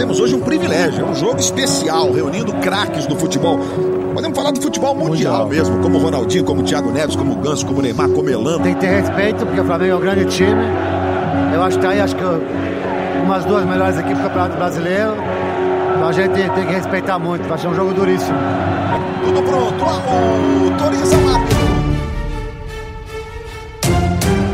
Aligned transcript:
temos 0.00 0.18
hoje 0.18 0.34
um 0.34 0.40
privilégio, 0.40 1.04
é 1.04 1.10
um 1.10 1.14
jogo 1.14 1.38
especial, 1.38 2.10
reunindo 2.10 2.54
craques 2.54 3.06
do 3.06 3.14
futebol. 3.16 3.58
Podemos 4.14 4.34
falar 4.34 4.50
do 4.50 4.62
futebol 4.62 4.94
mundial, 4.94 5.44
mundial. 5.44 5.46
mesmo, 5.46 5.82
como 5.82 5.98
Ronaldinho, 5.98 6.42
como 6.42 6.62
Thiago 6.62 6.90
Neves, 6.90 7.14
como 7.14 7.34
Ganso, 7.34 7.66
como 7.66 7.82
Neymar, 7.82 8.08
como 8.08 8.30
Elano. 8.30 8.60
Tem 8.60 8.72
que 8.72 8.80
ter 8.80 9.02
respeito, 9.02 9.44
porque 9.44 9.60
o 9.60 9.64
Flamengo 9.66 9.92
é 9.92 9.96
um 9.96 10.00
grande 10.00 10.24
time. 10.24 10.62
Eu 11.52 11.62
acho 11.62 11.76
que 11.76 11.84
tá 11.84 11.90
aí, 11.90 12.00
acho 12.00 12.16
que 12.16 12.24
umas 13.22 13.44
duas 13.44 13.66
melhores 13.66 13.98
equipes 13.98 14.16
do 14.16 14.22
Campeonato 14.22 14.56
Brasileiro. 14.56 15.16
Então 15.94 16.08
a 16.08 16.12
gente 16.12 16.32
tem 16.32 16.66
que 16.66 16.72
respeitar 16.72 17.18
muito, 17.18 17.46
vai 17.46 17.58
ser 17.58 17.68
um 17.68 17.74
jogo 17.74 17.92
duríssimo. 17.92 18.38
Tudo 19.22 19.42
pronto, 19.42 19.84
autoriza 19.84 21.16
rápido. 21.16 21.60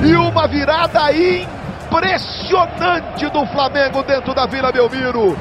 E 0.08 0.16
uma 0.16 0.48
virada 0.48 1.04
impressionante 1.96 3.26
do 3.30 3.46
Flamengo 3.46 4.02
dentro 4.02 4.34
da 4.34 4.46
Vila 4.46 4.70
Belmiro. 4.70 5.36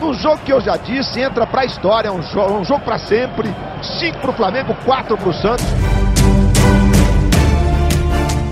Um 0.00 0.14
jogo 0.14 0.38
que 0.38 0.52
eu 0.52 0.60
já 0.60 0.76
disse, 0.76 1.20
entra 1.20 1.46
para 1.46 1.62
a 1.62 1.64
história, 1.64 2.12
um, 2.12 2.22
jo 2.22 2.40
um 2.42 2.64
jogo 2.64 2.84
para 2.84 2.98
sempre. 2.98 3.52
Cinco 3.98 4.18
para 4.18 4.30
o 4.30 4.34
Flamengo, 4.34 4.76
quatro 4.84 5.16
para 5.16 5.28
o 5.28 5.32
Santos. 5.32 5.64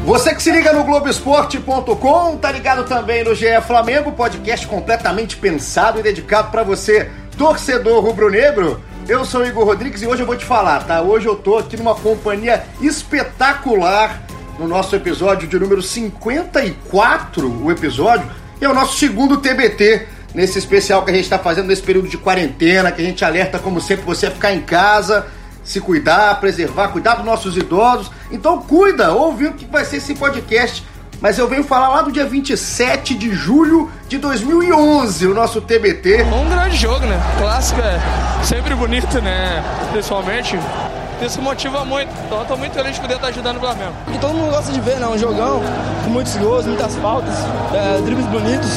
Você 0.04 0.34
que 0.34 0.42
se 0.42 0.50
liga 0.50 0.72
no 0.72 0.84
Globoesporte.com, 0.84 2.36
tá 2.38 2.50
ligado 2.50 2.84
também 2.84 3.24
no 3.24 3.34
GE 3.34 3.60
Flamengo, 3.66 4.12
podcast 4.12 4.66
completamente 4.66 5.36
pensado 5.36 5.98
e 5.98 6.02
dedicado 6.02 6.50
para 6.50 6.62
você, 6.62 7.10
torcedor 7.38 8.02
rubro-negro. 8.04 8.82
Eu 9.08 9.24
sou 9.24 9.42
o 9.42 9.46
Igor 9.46 9.64
Rodrigues 9.64 10.02
e 10.02 10.06
hoje 10.06 10.22
eu 10.22 10.26
vou 10.26 10.36
te 10.36 10.44
falar, 10.44 10.84
tá? 10.84 11.00
Hoje 11.02 11.26
eu 11.26 11.36
tô 11.36 11.58
aqui 11.58 11.76
numa 11.76 11.94
companhia 11.94 12.64
espetacular 12.80 14.20
no 14.58 14.68
nosso 14.68 14.94
episódio 14.94 15.48
de 15.48 15.58
número 15.58 15.82
54, 15.82 17.64
o 17.64 17.70
episódio, 17.70 18.30
e 18.60 18.64
é 18.64 18.68
o 18.68 18.74
nosso 18.74 18.96
segundo 18.98 19.38
TBT 19.38 20.06
nesse 20.34 20.58
especial 20.58 21.04
que 21.04 21.10
a 21.10 21.14
gente 21.14 21.24
está 21.24 21.38
fazendo 21.38 21.68
nesse 21.68 21.82
período 21.82 22.08
de 22.08 22.18
quarentena, 22.18 22.90
que 22.90 23.00
a 23.00 23.04
gente 23.04 23.24
alerta, 23.24 23.58
como 23.58 23.80
sempre, 23.80 24.04
você 24.04 24.26
a 24.26 24.30
ficar 24.30 24.52
em 24.52 24.60
casa, 24.60 25.26
se 25.62 25.80
cuidar, 25.80 26.38
preservar, 26.40 26.88
cuidar 26.88 27.14
dos 27.14 27.24
nossos 27.24 27.56
idosos. 27.56 28.10
Então 28.30 28.60
cuida, 28.60 29.12
ouve 29.12 29.46
o 29.46 29.52
que 29.52 29.64
vai 29.64 29.84
ser 29.84 29.96
esse 29.96 30.14
podcast. 30.14 30.84
Mas 31.20 31.38
eu 31.38 31.48
venho 31.48 31.64
falar 31.64 31.88
lá 31.88 32.02
do 32.02 32.12
dia 32.12 32.26
27 32.26 33.14
de 33.14 33.32
julho 33.32 33.90
de 34.08 34.18
2011, 34.18 35.26
o 35.26 35.34
nosso 35.34 35.60
TBT. 35.60 36.24
Um 36.24 36.50
grande 36.50 36.76
jogo, 36.76 37.06
né? 37.06 37.18
Clássico 37.38 37.80
é 37.80 37.98
sempre 38.44 38.74
bonito, 38.74 39.22
né? 39.22 39.62
Pessoalmente, 39.92 40.58
isso 41.26 41.40
motiva 41.40 41.84
muito. 41.84 42.10
Então 42.26 42.40
eu 42.40 42.44
tô 42.46 42.56
muito 42.56 42.72
feliz 42.72 42.94
de 42.94 43.00
poder 43.00 43.14
estar 43.14 43.28
ajudando 43.28 43.56
o 43.56 43.60
Flamengo. 43.60 43.94
Que 44.12 44.18
todo 44.18 44.34
mundo 44.34 44.50
gosta 44.50 44.72
de 44.72 44.80
ver, 44.80 44.98
né? 44.98 45.06
Um 45.06 45.18
jogão 45.18 45.62
com 46.04 46.10
muitos 46.10 46.36
gols, 46.36 46.66
muitas 46.66 46.94
faltas, 46.96 47.34
é, 47.72 48.00
dribles 48.02 48.26
bonitos. 48.26 48.70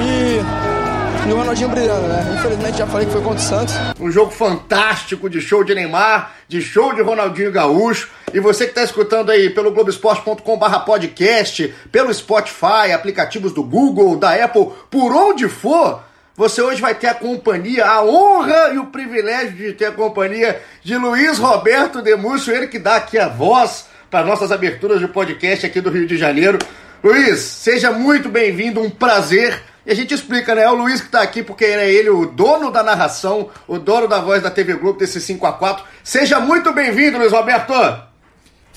E, 0.00 1.28
e 1.28 1.32
o 1.32 1.36
Ronaldinho 1.36 1.68
brilhando, 1.68 2.08
né? 2.08 2.34
Infelizmente 2.36 2.78
já 2.78 2.86
falei 2.86 3.06
que 3.06 3.12
foi 3.12 3.22
contra 3.22 3.38
o 3.38 3.42
Santos. 3.42 3.74
Um 4.00 4.10
jogo 4.10 4.30
fantástico 4.30 5.30
de 5.30 5.40
show 5.40 5.62
de 5.62 5.74
Neymar, 5.74 6.32
de 6.48 6.60
show 6.60 6.92
de 6.94 7.02
Ronaldinho 7.02 7.52
Gaúcho. 7.52 8.10
E 8.34 8.40
você 8.40 8.64
que 8.64 8.70
está 8.70 8.82
escutando 8.82 9.30
aí 9.30 9.50
pelo 9.50 9.70
Globoesporte.com/barra 9.70 10.80
podcast, 10.80 11.72
pelo 11.90 12.12
Spotify, 12.12 12.92
aplicativos 12.94 13.52
do 13.52 13.62
Google, 13.62 14.16
da 14.16 14.32
Apple, 14.44 14.70
por 14.90 15.14
onde 15.14 15.48
for 15.48 16.02
você 16.36 16.62
hoje 16.62 16.80
vai 16.80 16.94
ter 16.94 17.08
a 17.08 17.14
companhia, 17.14 17.84
a 17.84 18.02
honra 18.02 18.70
e 18.72 18.78
o 18.78 18.86
privilégio 18.86 19.52
de 19.52 19.72
ter 19.74 19.86
a 19.86 19.92
companhia 19.92 20.60
de 20.82 20.96
Luiz 20.96 21.38
Roberto 21.38 22.00
Demúcio, 22.00 22.54
ele 22.54 22.66
que 22.66 22.78
dá 22.78 22.96
aqui 22.96 23.18
a 23.18 23.28
voz 23.28 23.86
para 24.10 24.24
nossas 24.24 24.50
aberturas 24.50 24.98
de 24.98 25.08
podcast 25.08 25.66
aqui 25.66 25.80
do 25.80 25.90
Rio 25.90 26.06
de 26.06 26.16
Janeiro. 26.16 26.58
Luiz, 27.04 27.40
seja 27.40 27.90
muito 27.90 28.28
bem-vindo, 28.28 28.80
um 28.80 28.88
prazer. 28.88 29.62
E 29.84 29.90
a 29.90 29.94
gente 29.94 30.14
explica, 30.14 30.54
né? 30.54 30.62
É 30.62 30.70
o 30.70 30.74
Luiz 30.74 31.00
que 31.00 31.06
está 31.06 31.20
aqui 31.20 31.42
porque 31.42 31.64
é 31.64 31.92
ele 31.92 32.10
o 32.10 32.26
dono 32.26 32.70
da 32.70 32.82
narração, 32.82 33.50
o 33.66 33.78
dono 33.78 34.06
da 34.06 34.20
voz 34.20 34.42
da 34.42 34.50
TV 34.50 34.74
Globo 34.74 34.98
desse 34.98 35.20
5 35.20 35.44
a 35.44 35.52
4 35.52 35.84
Seja 36.04 36.38
muito 36.38 36.72
bem-vindo, 36.72 37.18
Luiz 37.18 37.32
Roberto! 37.32 38.11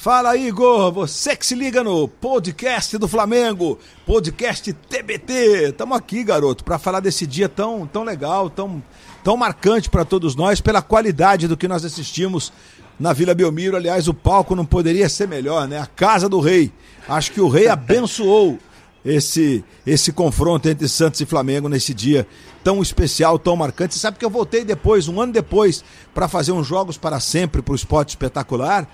Fala 0.06 0.38
Igor, 0.38 0.91
você 0.91 1.35
que 1.35 1.44
se 1.44 1.56
liga 1.56 1.84
no 1.84 2.07
podcast 2.07 2.96
do 2.96 3.07
Flamengo, 3.07 3.79
podcast 4.06 4.72
TBT. 4.72 5.69
Estamos 5.69 5.97
aqui, 5.97 6.24
garoto, 6.24 6.63
para 6.63 6.78
falar 6.78 7.00
desse 7.00 7.25
dia 7.25 7.50
tão, 7.50 7.88
tão 7.88 8.03
legal, 8.03 8.47
tão, 8.47 8.84
tão 9.24 9.35
marcante 9.35 9.90
para 9.90 10.06
todos 10.06 10.35
nós, 10.35 10.62
pela 10.62 10.79
qualidade 10.79 11.47
do 11.47 11.57
que 11.57 11.68
nós 11.68 11.84
assistimos 11.84 12.53
na 13.00 13.13
Vila 13.13 13.34
Belmiro. 13.34 13.75
Aliás, 13.75 14.07
o 14.07 14.13
palco 14.13 14.56
não 14.56 14.63
poderia 14.63 15.09
ser 15.09 15.28
melhor, 15.28 15.68
né? 15.68 15.79
A 15.79 15.88
casa 15.88 16.29
do 16.29 16.40
rei. 16.40 16.72
Acho 17.09 17.31
que 17.31 17.41
o 17.41 17.50
rei 17.50 17.68
abençoou 17.68 18.59
esse 19.03 19.66
esse 19.88 20.12
confronto 20.12 20.69
entre 20.69 20.88
Santos 20.88 21.19
e 21.19 21.25
Flamengo 21.25 21.68
nesse 21.68 21.96
dia 21.96 22.28
tão 22.63 22.81
especial, 22.81 23.38
tão 23.38 23.56
marcante. 23.56 23.94
Você 23.94 24.00
sabe 24.00 24.18
que 24.18 24.25
eu 24.25 24.29
voltei 24.29 24.63
depois, 24.63 25.08
um 25.08 25.22
ano 25.22 25.34
depois, 25.34 25.84
para 26.13 26.28
fazer 26.28 26.52
uns 26.52 26.66
jogos 26.66 26.96
para 26.96 27.19
sempre 27.19 27.62
para 27.62 27.72
o 27.72 27.75
esporte 27.75 28.09
espetacular. 28.09 28.88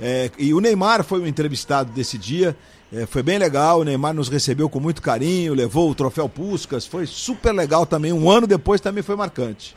É, 0.00 0.30
e 0.38 0.54
o 0.54 0.60
Neymar 0.60 1.02
foi 1.04 1.20
o 1.20 1.26
entrevistado 1.26 1.90
desse 1.92 2.16
dia. 2.16 2.56
É, 2.92 3.04
foi 3.04 3.22
bem 3.22 3.38
legal, 3.38 3.80
o 3.80 3.84
Neymar 3.84 4.14
nos 4.14 4.28
recebeu 4.28 4.68
com 4.68 4.80
muito 4.80 5.02
carinho, 5.02 5.54
levou 5.54 5.90
o 5.90 5.94
troféu 5.94 6.28
Puscas, 6.28 6.86
foi 6.86 7.06
super 7.06 7.52
legal 7.52 7.84
também. 7.84 8.12
Um 8.12 8.30
ano 8.30 8.46
depois 8.46 8.80
também 8.80 9.02
foi 9.02 9.16
marcante. 9.16 9.76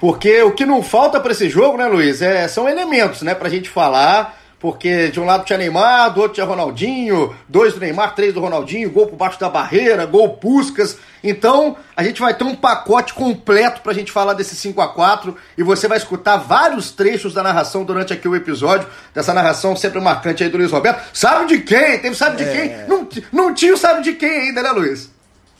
Porque 0.00 0.42
o 0.42 0.52
que 0.52 0.66
não 0.66 0.82
falta 0.82 1.18
para 1.20 1.32
esse 1.32 1.48
jogo, 1.48 1.78
né, 1.78 1.86
Luiz, 1.86 2.20
é, 2.20 2.46
são 2.48 2.68
elementos, 2.68 3.22
né, 3.22 3.34
pra 3.34 3.48
gente 3.48 3.70
falar 3.70 4.38
porque 4.64 5.08
de 5.08 5.20
um 5.20 5.26
lado 5.26 5.44
tinha 5.44 5.58
Neymar, 5.58 6.14
do 6.14 6.22
outro 6.22 6.36
tinha 6.36 6.46
Ronaldinho, 6.46 7.36
dois 7.46 7.74
do 7.74 7.80
Neymar, 7.80 8.14
três 8.14 8.32
do 8.32 8.40
Ronaldinho, 8.40 8.90
gol 8.90 9.06
por 9.06 9.14
baixo 9.14 9.38
da 9.38 9.50
barreira, 9.50 10.06
gol 10.06 10.38
Puscas. 10.38 10.96
Então, 11.22 11.76
a 11.94 12.02
gente 12.02 12.18
vai 12.18 12.32
ter 12.32 12.44
um 12.44 12.56
pacote 12.56 13.12
completo 13.12 13.82
pra 13.82 13.92
gente 13.92 14.10
falar 14.10 14.32
desse 14.32 14.56
5 14.56 14.80
a 14.80 14.88
4 14.88 15.36
e 15.58 15.62
você 15.62 15.86
vai 15.86 15.98
escutar 15.98 16.38
vários 16.38 16.90
trechos 16.90 17.34
da 17.34 17.42
narração 17.42 17.84
durante 17.84 18.14
aqui 18.14 18.26
o 18.26 18.34
episódio, 18.34 18.88
dessa 19.12 19.34
narração 19.34 19.76
sempre 19.76 20.00
marcante 20.00 20.42
aí 20.42 20.48
do 20.48 20.56
Luiz 20.56 20.72
Roberto. 20.72 21.10
Sabe 21.12 21.44
de 21.44 21.58
quem? 21.58 21.98
Teve 21.98 22.14
sabe 22.14 22.38
de 22.38 22.44
é... 22.44 22.52
quem? 22.56 22.88
Não, 22.88 23.06
não 23.30 23.52
tinha 23.52 23.74
o 23.74 23.76
sabe 23.76 24.02
de 24.02 24.14
quem 24.14 24.48
ainda, 24.48 24.62
né, 24.62 24.70
Luiz? 24.70 25.10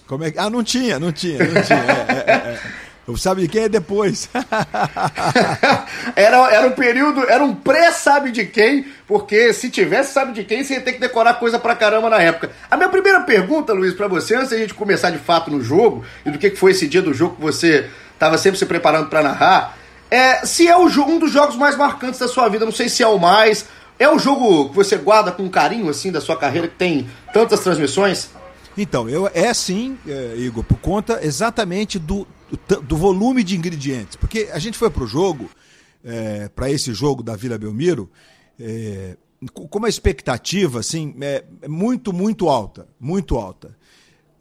Como 0.07 0.25
é 0.25 0.31
que... 0.31 0.39
Ah, 0.39 0.49
não 0.49 0.65
tinha, 0.65 0.99
não 0.99 1.13
tinha, 1.13 1.45
não 1.45 1.63
tinha. 1.63 1.79
É, 2.27 2.31
é, 2.31 2.59
é. 3.09 3.17
Sabe 3.17 3.43
de 3.43 3.49
quem 3.49 3.65
é 3.65 3.69
depois. 3.69 4.29
era, 6.17 6.51
era 6.53 6.67
um 6.67 6.73
período, 6.73 7.29
era 7.29 7.45
um 7.45 7.55
pré-sabe 7.55 8.31
de 8.31 8.47
quem, 8.47 8.87
porque 9.07 9.53
se 9.53 9.71
tivesse 9.71 10.13
sabe 10.13 10.33
de 10.33 10.45
quem, 10.45 10.65
você 10.65 10.75
ia 10.75 10.81
ter 10.81 10.93
que 10.95 11.01
decorar 11.01 11.35
coisa 11.35 11.59
pra 11.59 11.75
caramba 11.75 12.09
na 12.09 12.21
época. 12.21 12.51
A 12.71 12.77
minha 12.77 12.89
primeira 12.89 13.21
pergunta, 13.21 13.73
Luiz, 13.73 13.95
para 13.95 14.09
você, 14.09 14.37
antes 14.37 14.51
da 14.51 14.57
gente 14.57 14.75
começar 14.75 15.11
de 15.11 15.19
fato 15.19 15.51
no 15.51 15.61
jogo, 15.61 16.05
e 16.25 16.31
do 16.31 16.39
que 16.39 16.51
foi 16.51 16.71
esse 16.71 16.87
dia 16.87 17.03
do 17.03 17.13
jogo 17.13 17.37
que 17.37 17.43
você 17.43 17.89
estava 18.15 18.39
sempre 18.39 18.59
se 18.59 18.67
preparando 18.67 19.09
para 19.09 19.23
narrar, 19.23 19.77
é 20.11 20.47
se 20.47 20.69
é 20.69 20.77
o, 20.77 20.87
um 20.87 21.19
dos 21.19 21.33
jogos 21.33 21.57
mais 21.57 21.77
marcantes 21.77 22.21
da 22.21 22.29
sua 22.29 22.49
vida, 22.49 22.65
não 22.65 22.73
sei 22.73 22.89
se 22.89 23.03
é 23.03 23.07
o 23.07 23.19
mais. 23.19 23.67
É 23.99 24.09
o 24.09 24.19
jogo 24.19 24.71
que 24.71 24.75
você 24.75 24.97
guarda 24.97 25.31
com 25.31 25.49
carinho, 25.49 25.89
assim, 25.89 26.11
da 26.11 26.21
sua 26.21 26.37
carreira, 26.37 26.67
que 26.67 26.75
tem 26.75 27.09
tantas 27.33 27.61
transmissões? 27.61 28.29
Então, 28.77 29.09
eu, 29.09 29.31
é 29.33 29.55
sim, 29.55 29.97
é, 30.07 30.35
Igor, 30.37 30.65
por 30.65 30.79
conta 30.79 31.21
exatamente 31.23 31.97
do, 31.99 32.27
do 32.87 32.97
volume 32.97 33.43
de 33.43 33.57
ingredientes. 33.57 34.17
Porque 34.17 34.49
a 34.53 34.59
gente 34.59 34.77
foi 34.79 34.91
para 34.91 35.05
o 35.05 35.07
jogo, 35.07 35.51
é, 36.05 36.49
para 36.49 36.71
esse 36.71 36.93
jogo 36.93 37.23
da 37.23 37.37
Vila 37.37 37.59
Belmiro, 37.59 38.11
é, 38.59 39.17
com 39.53 39.79
uma 39.79 39.89
expectativa 39.89 40.81
assim, 40.81 41.15
é, 41.21 41.45
muito, 41.69 42.13
muito 42.13 42.49
alta. 42.49 42.89
Muito 42.99 43.37
alta. 43.37 43.77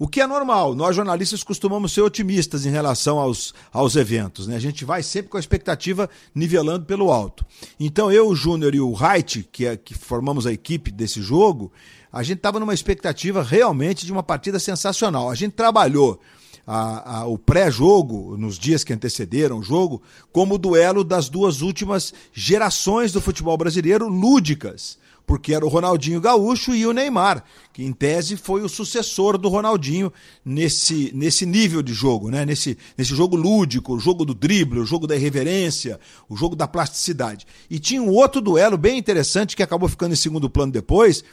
O 0.03 0.07
que 0.07 0.19
é 0.19 0.28
normal, 0.28 0.75
nós 0.75 0.96
jornalistas 0.96 1.44
costumamos 1.44 1.94
ser 1.94 2.01
otimistas 2.01 2.66
em 2.66 2.72
relação 2.72 3.19
aos, 3.19 3.53
aos 3.72 3.96
eventos. 3.96 4.47
Né? 4.47 4.56
A 4.56 4.59
gente 4.59 4.84
vai 4.84 5.03
sempre 5.03 5.30
com 5.30 5.38
a 5.38 5.40
expectativa 5.40 6.09
nivelando 6.34 6.85
pelo 6.85 7.12
alto. 7.12 7.45
Então 7.80 8.12
eu, 8.12 8.28
o 8.28 8.35
Júnior 8.35 8.74
e 8.75 8.81
o 8.81 8.91
Wright, 8.91 9.47
que, 9.51 9.66
é, 9.66 9.78
que 9.78 9.94
formamos 9.94 10.47
a 10.47 10.51
equipe 10.51 10.91
desse 10.91 11.22
jogo, 11.22 11.72
a 12.12 12.22
gente 12.22 12.38
estava 12.38 12.59
numa 12.59 12.74
expectativa 12.74 13.41
realmente 13.44 14.06
de 14.06 14.12
uma 14.12 14.24
partida 14.24 14.59
sensacional. 14.59 15.30
A 15.30 15.35
gente 15.35 15.53
trabalhou 15.53 16.19
a, 16.66 17.19
a, 17.19 17.25
o 17.25 17.38
pré-jogo, 17.38 18.38
nos 18.38 18.57
dias 18.57 18.83
que 18.83 18.94
antecederam 18.94 19.60
o 19.60 19.63
jogo, 19.63 20.01
como 20.31 20.56
o 20.56 20.57
duelo 20.57 21.04
das 21.04 21.30
duas 21.30 21.62
últimas 21.62 22.13
gerações 22.31 23.12
do 23.12 23.21
futebol 23.21 23.57
brasileiro 23.57 24.07
lúdicas. 24.07 24.98
Porque 25.25 25.54
era 25.54 25.65
o 25.65 25.69
Ronaldinho 25.69 26.19
Gaúcho 26.19 26.75
e 26.75 26.86
o 26.86 26.92
Neymar, 26.92 27.45
que 27.71 27.81
em 27.81 27.94
tese 27.94 28.36
foi 28.36 28.62
o 28.62 28.68
sucessor 28.68 29.38
do 29.38 29.48
Ronaldinho 29.48 30.12
nesse, 30.44 31.12
nesse 31.15 31.45
nível 31.45 31.81
de 31.81 31.94
jogo, 31.94 32.30
né? 32.30 32.45
nesse, 32.45 32.77
nesse 32.98 33.16
jogo 33.16 33.38
lúdico, 33.38 33.94
o 33.94 34.00
jogo 34.00 34.25
do 34.25 34.33
drible, 34.33 34.80
o 34.80 34.86
jogo 34.86 35.07
da 35.07 35.16
irreverência, 35.16 35.98
o 36.27 36.36
jogo 36.36 36.57
da 36.57 36.68
plasticidade. 36.68 37.48
E 37.69 37.80
tinha 37.80 38.01
um 38.01 38.09
outro 38.09 38.42
duelo 38.42 38.77
bem 38.77 38.98
interessante 38.98 39.56
que 39.56 39.63
acabou 39.63 39.88
ficando 39.88 40.12
em 40.12 40.18
segundo 40.18 40.50
plano 40.50 40.74
depois, 40.74 41.24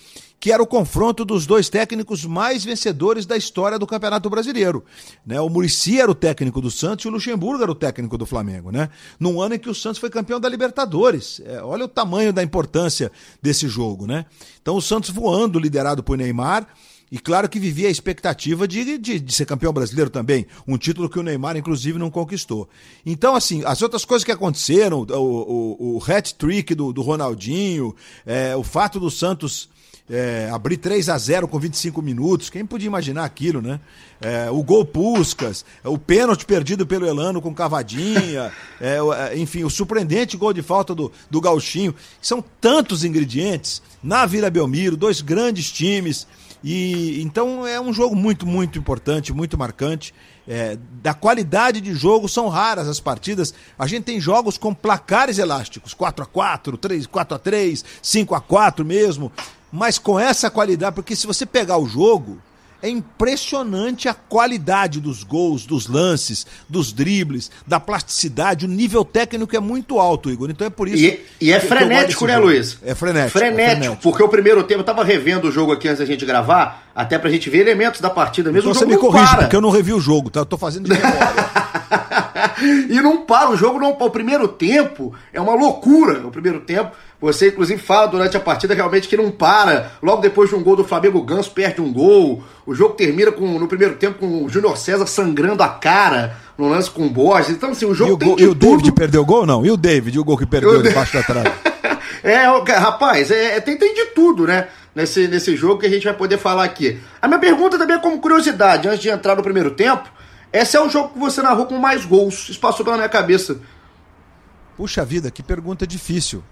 que 0.40 0.50
era 0.50 0.62
o 0.62 0.66
confronto 0.66 1.22
dos 1.22 1.46
dois 1.46 1.68
técnicos 1.68 2.24
mais 2.24 2.64
vencedores 2.64 3.26
da 3.26 3.36
história 3.36 3.78
do 3.78 3.86
Campeonato 3.86 4.30
Brasileiro. 4.30 4.82
Né? 5.24 5.38
O 5.38 5.50
Murici 5.50 6.00
era 6.00 6.10
o 6.10 6.14
técnico 6.14 6.62
do 6.62 6.70
Santos 6.70 7.04
e 7.04 7.08
o 7.08 7.10
Luxemburgo 7.10 7.62
era 7.62 7.70
o 7.70 7.74
técnico 7.74 8.16
do 8.16 8.24
Flamengo. 8.24 8.70
Né? 8.72 8.88
Num 9.18 9.42
ano 9.42 9.56
em 9.56 9.58
que 9.58 9.68
o 9.68 9.74
Santos 9.74 9.98
foi 9.98 10.08
campeão 10.08 10.40
da 10.40 10.48
Libertadores. 10.48 11.42
É, 11.44 11.62
olha 11.62 11.84
o 11.84 11.88
tamanho 11.88 12.32
da 12.32 12.42
importância 12.42 13.12
desse 13.42 13.68
jogo. 13.68 14.06
Né? 14.06 14.24
Então 14.62 14.74
o 14.74 14.80
Santos 14.80 15.10
voando, 15.10 15.58
liderado 15.58 16.02
por 16.02 16.16
Neymar, 16.16 16.66
E 17.12 17.18
claro 17.18 17.46
que 17.46 17.58
vivia 17.58 17.88
a 17.88 17.90
expectativa 17.90 18.66
de, 18.66 18.96
de, 18.96 19.18
de, 19.18 19.34
ser 19.34 19.44
campeão 19.44 19.72
brasileiro 19.72 20.08
também, 20.08 20.46
um 20.66 20.78
título 20.78 21.10
que 21.10 21.18
o 21.18 21.22
Neymar, 21.22 21.56
inclusive, 21.56 21.98
não 21.98 22.08
conquistou. 22.08 22.68
Então, 23.04 23.34
assim, 23.34 23.62
as 23.66 23.82
outras 23.82 24.04
coisas 24.04 24.24
que 24.24 24.30
aconteceram, 24.30 25.00
o, 25.00 25.16
o, 25.16 25.96
o 25.96 26.02
hat-trick 26.02 26.72
do, 26.72 26.92
do 26.92 27.02
Ronaldinho, 27.02 27.94
é, 28.24 28.54
o 28.54 28.62
fato 28.62 29.00
do 29.00 29.10
Santos 29.10 29.68
é, 30.10 30.50
abrir 30.52 30.76
3 30.76 31.08
a 31.08 31.16
0 31.16 31.46
com 31.46 31.58
25 31.58 32.02
minutos, 32.02 32.50
quem 32.50 32.66
podia 32.66 32.88
imaginar 32.88 33.24
aquilo, 33.24 33.62
né? 33.62 33.78
É, 34.20 34.50
o 34.50 34.62
gol 34.62 34.84
Puscas, 34.84 35.64
o 35.84 35.96
pênalti 35.96 36.44
perdido 36.44 36.84
pelo 36.84 37.06
Elano 37.06 37.40
com 37.40 37.54
cavadinha, 37.54 38.52
é, 38.80 38.98
é, 38.98 39.38
enfim, 39.38 39.62
o 39.62 39.70
surpreendente 39.70 40.36
gol 40.36 40.52
de 40.52 40.62
falta 40.62 40.94
do, 40.94 41.12
do 41.30 41.40
Gauchinho. 41.40 41.94
São 42.20 42.44
tantos 42.60 43.04
ingredientes 43.04 43.80
na 44.02 44.26
Vila 44.26 44.50
Belmiro, 44.50 44.96
dois 44.96 45.20
grandes 45.20 45.70
times. 45.70 46.26
E 46.62 47.22
então 47.22 47.66
é 47.66 47.80
um 47.80 47.92
jogo 47.92 48.14
muito, 48.14 48.46
muito 48.46 48.78
importante, 48.78 49.32
muito 49.32 49.56
marcante. 49.56 50.12
É, 50.46 50.76
da 51.00 51.14
qualidade 51.14 51.80
de 51.80 51.94
jogo, 51.94 52.28
são 52.28 52.48
raras 52.48 52.88
as 52.88 52.98
partidas. 52.98 53.54
A 53.78 53.86
gente 53.86 54.04
tem 54.04 54.20
jogos 54.20 54.58
com 54.58 54.74
placares 54.74 55.38
elásticos, 55.38 55.94
4 55.94 56.24
a 56.24 56.26
4 56.26 56.76
3, 56.76 57.06
4 57.06 57.36
a 57.36 57.38
3 57.38 57.84
5 58.02 58.34
a 58.34 58.40
4 58.40 58.84
mesmo. 58.84 59.32
Mas 59.72 59.98
com 59.98 60.18
essa 60.18 60.50
qualidade, 60.50 60.94
porque 60.94 61.14
se 61.14 61.26
você 61.26 61.46
pegar 61.46 61.78
o 61.78 61.86
jogo, 61.86 62.38
é 62.82 62.88
impressionante 62.88 64.08
a 64.08 64.14
qualidade 64.14 65.00
dos 65.00 65.22
gols, 65.22 65.66
dos 65.66 65.86
lances, 65.86 66.46
dos 66.68 66.92
dribles, 66.92 67.50
da 67.66 67.78
plasticidade. 67.78 68.64
O 68.64 68.68
nível 68.68 69.04
técnico 69.04 69.54
é 69.54 69.60
muito 69.60 69.98
alto, 70.00 70.30
Igor. 70.30 70.50
Então 70.50 70.66
é 70.66 70.70
por 70.70 70.88
isso. 70.88 71.04
E, 71.04 71.20
e 71.40 71.52
é 71.52 71.60
frenético, 71.60 72.26
né, 72.26 72.38
Luiz? 72.38 72.78
É 72.82 72.94
frenético, 72.94 73.38
frenético. 73.38 73.60
É 73.60 73.74
frenético. 73.74 74.02
Porque 74.02 74.22
o 74.22 74.28
primeiro 74.28 74.62
tempo, 74.62 74.80
eu 74.80 74.84
tava 74.84 75.04
revendo 75.04 75.48
o 75.48 75.52
jogo 75.52 75.72
aqui 75.72 75.88
antes 75.88 75.98
da 75.98 76.06
gente 76.06 76.24
gravar, 76.24 76.90
até 76.94 77.18
pra 77.18 77.30
gente 77.30 77.50
ver 77.50 77.58
elementos 77.58 78.00
da 78.00 78.08
partida 78.08 78.50
mesmo. 78.50 78.70
Então 78.70 78.80
você 78.80 78.86
me 78.86 78.96
corrige, 78.96 79.26
para. 79.26 79.42
porque 79.42 79.56
eu 79.56 79.60
não 79.60 79.70
revi 79.70 79.92
o 79.92 80.00
jogo, 80.00 80.30
tá? 80.30 80.40
Eu 80.40 80.46
tô 80.46 80.56
fazendo 80.56 80.84
de 80.84 80.90
memória. 80.98 81.59
E 82.62 83.00
não 83.00 83.18
para, 83.24 83.50
o 83.50 83.56
jogo 83.56 83.78
não. 83.78 83.90
O 83.90 84.10
primeiro 84.10 84.48
tempo 84.48 85.14
é 85.32 85.40
uma 85.40 85.54
loucura. 85.54 86.26
O 86.26 86.30
primeiro 86.30 86.60
tempo. 86.60 86.92
Você, 87.20 87.48
inclusive, 87.48 87.78
fala 87.78 88.06
durante 88.06 88.36
a 88.36 88.40
partida 88.40 88.74
realmente 88.74 89.06
que 89.06 89.16
não 89.16 89.30
para. 89.30 89.92
Logo 90.02 90.22
depois 90.22 90.48
de 90.48 90.56
um 90.56 90.62
gol 90.62 90.76
do 90.76 90.84
Flamengo, 90.84 91.18
o 91.18 91.22
Ganso 91.22 91.50
perde 91.50 91.80
um 91.80 91.92
gol. 91.92 92.42
O 92.64 92.74
jogo 92.74 92.94
termina 92.94 93.30
com, 93.30 93.58
no 93.58 93.68
primeiro 93.68 93.96
tempo 93.96 94.18
com 94.18 94.44
o 94.44 94.48
Júnior 94.48 94.76
César 94.78 95.06
sangrando 95.06 95.62
a 95.62 95.68
cara 95.68 96.36
no 96.56 96.68
lance 96.68 96.90
com 96.90 97.06
o 97.06 97.10
Borges. 97.10 97.50
Então, 97.50 97.70
assim, 97.70 97.84
o 97.84 97.94
jogo 97.94 98.10
e 98.10 98.14
o 98.14 98.18
tem 98.18 98.28
gol, 98.28 98.36
de 98.36 98.42
E 98.42 98.46
o 98.46 98.54
tudo. 98.54 98.76
David 98.76 98.92
perdeu 98.92 99.22
o 99.22 99.24
gol 99.24 99.44
não? 99.44 99.64
E 99.64 99.70
o 99.70 99.76
David, 99.76 100.18
o 100.18 100.24
gol 100.24 100.38
que 100.38 100.46
perdeu 100.46 100.82
debaixo 100.82 101.14
da 101.14 101.22
trave? 101.22 101.50
é, 102.24 102.44
rapaz, 102.78 103.30
é, 103.30 103.56
é, 103.56 103.60
tem, 103.60 103.76
tem 103.76 103.94
de 103.94 104.06
tudo, 104.06 104.46
né? 104.46 104.68
Nesse, 104.94 105.28
nesse 105.28 105.56
jogo 105.56 105.80
que 105.80 105.86
a 105.86 105.90
gente 105.90 106.04
vai 106.04 106.14
poder 106.14 106.36
falar 106.36 106.64
aqui. 106.64 106.98
A 107.22 107.28
minha 107.28 107.38
pergunta 107.38 107.78
também 107.78 107.96
é 107.96 108.00
como 108.00 108.18
curiosidade, 108.18 108.88
antes 108.88 109.00
de 109.00 109.08
entrar 109.08 109.36
no 109.36 109.42
primeiro 109.42 109.70
tempo, 109.70 110.08
esse 110.52 110.76
é 110.76 110.80
o 110.80 110.88
jogo 110.88 111.10
que 111.10 111.18
você 111.18 111.42
narrou 111.42 111.66
com 111.66 111.78
mais 111.78 112.04
gols. 112.04 112.48
Isso 112.48 112.60
passou 112.60 112.84
pela 112.84 112.96
minha 112.96 113.08
cabeça. 113.08 113.58
Puxa 114.76 115.04
vida, 115.04 115.30
que 115.30 115.42
pergunta 115.42 115.86
difícil. 115.86 116.42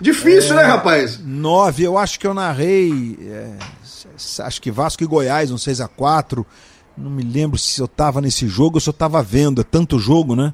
Difícil, 0.00 0.54
né, 0.54 0.62
é, 0.62 0.66
né, 0.66 0.72
rapaz? 0.72 1.18
Nove, 1.24 1.84
eu 1.84 1.96
acho 1.96 2.20
que 2.20 2.26
eu 2.26 2.34
narrei. 2.34 3.18
É, 3.22 3.52
acho 4.42 4.60
que 4.60 4.70
Vasco 4.70 5.02
e 5.02 5.06
Goiás, 5.06 5.50
um 5.50 5.56
6 5.56 5.80
a 5.80 5.88
4 5.88 6.44
Não 6.96 7.10
me 7.10 7.22
lembro 7.22 7.58
se 7.58 7.80
eu 7.80 7.88
tava 7.88 8.20
nesse 8.20 8.46
jogo 8.46 8.76
ou 8.76 8.80
se 8.80 8.88
eu 8.88 8.92
tava 8.92 9.22
vendo. 9.22 9.62
É 9.62 9.64
tanto 9.64 9.98
jogo, 9.98 10.36
né? 10.36 10.52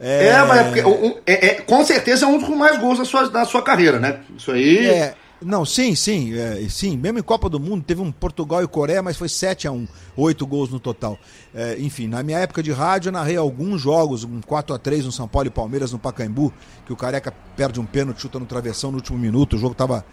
É, 0.00 0.28
é 0.28 0.44
mas 0.44 0.76
é, 0.76 0.86
um, 0.86 1.16
é, 1.26 1.46
é, 1.46 1.54
com 1.60 1.84
certeza 1.84 2.24
é 2.24 2.28
um 2.28 2.38
dos 2.38 2.48
mais 2.50 2.78
gols 2.78 2.98
da 2.98 3.04
sua, 3.04 3.28
da 3.28 3.44
sua 3.44 3.62
carreira, 3.62 3.98
né? 3.98 4.20
Isso 4.36 4.52
aí. 4.52 4.86
É, 4.86 5.14
não, 5.40 5.64
sim, 5.64 5.94
sim, 5.94 6.36
é, 6.36 6.68
sim. 6.68 6.96
Mesmo 6.96 7.18
em 7.18 7.22
Copa 7.22 7.48
do 7.48 7.60
Mundo, 7.60 7.84
teve 7.84 8.00
um 8.00 8.10
Portugal 8.10 8.62
e 8.62 8.66
Coreia, 8.66 9.02
mas 9.02 9.16
foi 9.16 9.28
7 9.28 9.68
a 9.68 9.72
1 9.72 9.86
oito 10.16 10.46
gols 10.46 10.70
no 10.70 10.80
total. 10.80 11.18
É, 11.54 11.76
enfim, 11.78 12.08
na 12.08 12.22
minha 12.22 12.38
época 12.38 12.62
de 12.62 12.72
rádio, 12.72 13.08
eu 13.08 13.12
narrei 13.12 13.36
alguns 13.36 13.80
jogos, 13.80 14.24
um 14.24 14.40
4 14.40 14.74
a 14.74 14.78
3 14.78 15.04
no 15.04 15.12
São 15.12 15.28
Paulo 15.28 15.46
e 15.46 15.50
Palmeiras, 15.50 15.92
no 15.92 15.98
Pacaembu, 15.98 16.52
que 16.84 16.92
o 16.92 16.96
Careca 16.96 17.32
perde 17.56 17.78
um 17.78 17.86
pênalti, 17.86 18.22
chuta 18.22 18.38
no 18.38 18.46
travessão 18.46 18.90
no 18.90 18.96
último 18.96 19.18
minuto, 19.18 19.54
o 19.54 19.58
jogo 19.58 19.74
tava 19.74 20.04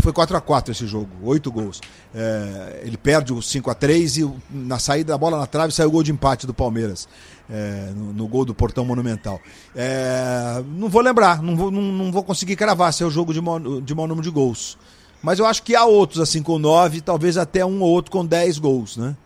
foi 0.00 0.12
4 0.12 0.36
a 0.36 0.40
4 0.40 0.72
esse 0.72 0.86
jogo, 0.86 1.08
oito 1.22 1.50
gols. 1.50 1.80
É, 2.14 2.82
ele 2.84 2.96
perde 2.96 3.32
o 3.32 3.40
5 3.40 3.70
a 3.70 3.74
3 3.74 4.18
e 4.18 4.30
na 4.50 4.78
saída 4.78 5.12
da 5.12 5.18
bola 5.18 5.38
na 5.38 5.46
trave 5.46 5.72
saiu 5.72 5.88
o 5.88 5.92
gol 5.92 6.02
de 6.02 6.12
empate 6.12 6.46
do 6.46 6.52
Palmeiras, 6.52 7.08
é, 7.48 7.90
no, 7.94 8.12
no, 8.12 8.26
gol 8.26 8.44
do 8.44 8.54
Portão 8.54 8.84
Monumental. 8.84 9.40
É, 9.74 10.62
não 10.66 10.88
vou 10.88 11.02
lembrar, 11.02 11.42
não 11.42 11.56
vou, 11.56 11.70
não, 11.70 11.82
não 11.82 12.12
vou 12.12 12.22
conseguir 12.22 12.56
cravar 12.56 12.92
se 12.92 13.02
é 13.02 13.06
o 13.06 13.10
jogo 13.10 13.32
de 13.32 13.40
maior, 13.40 13.80
de 13.80 13.94
maior 13.94 14.08
número 14.08 14.24
de 14.24 14.30
gols. 14.30 14.76
Mas 15.22 15.38
eu 15.38 15.46
acho 15.46 15.62
que 15.62 15.74
há 15.74 15.84
outros 15.84 16.20
assim 16.20 16.42
com 16.42 16.58
9, 16.58 17.00
talvez 17.00 17.36
até 17.36 17.64
um 17.64 17.80
ou 17.80 17.88
outro 17.88 18.10
com 18.10 18.24
10 18.24 18.58
gols, 18.58 18.96
né? 18.96 19.16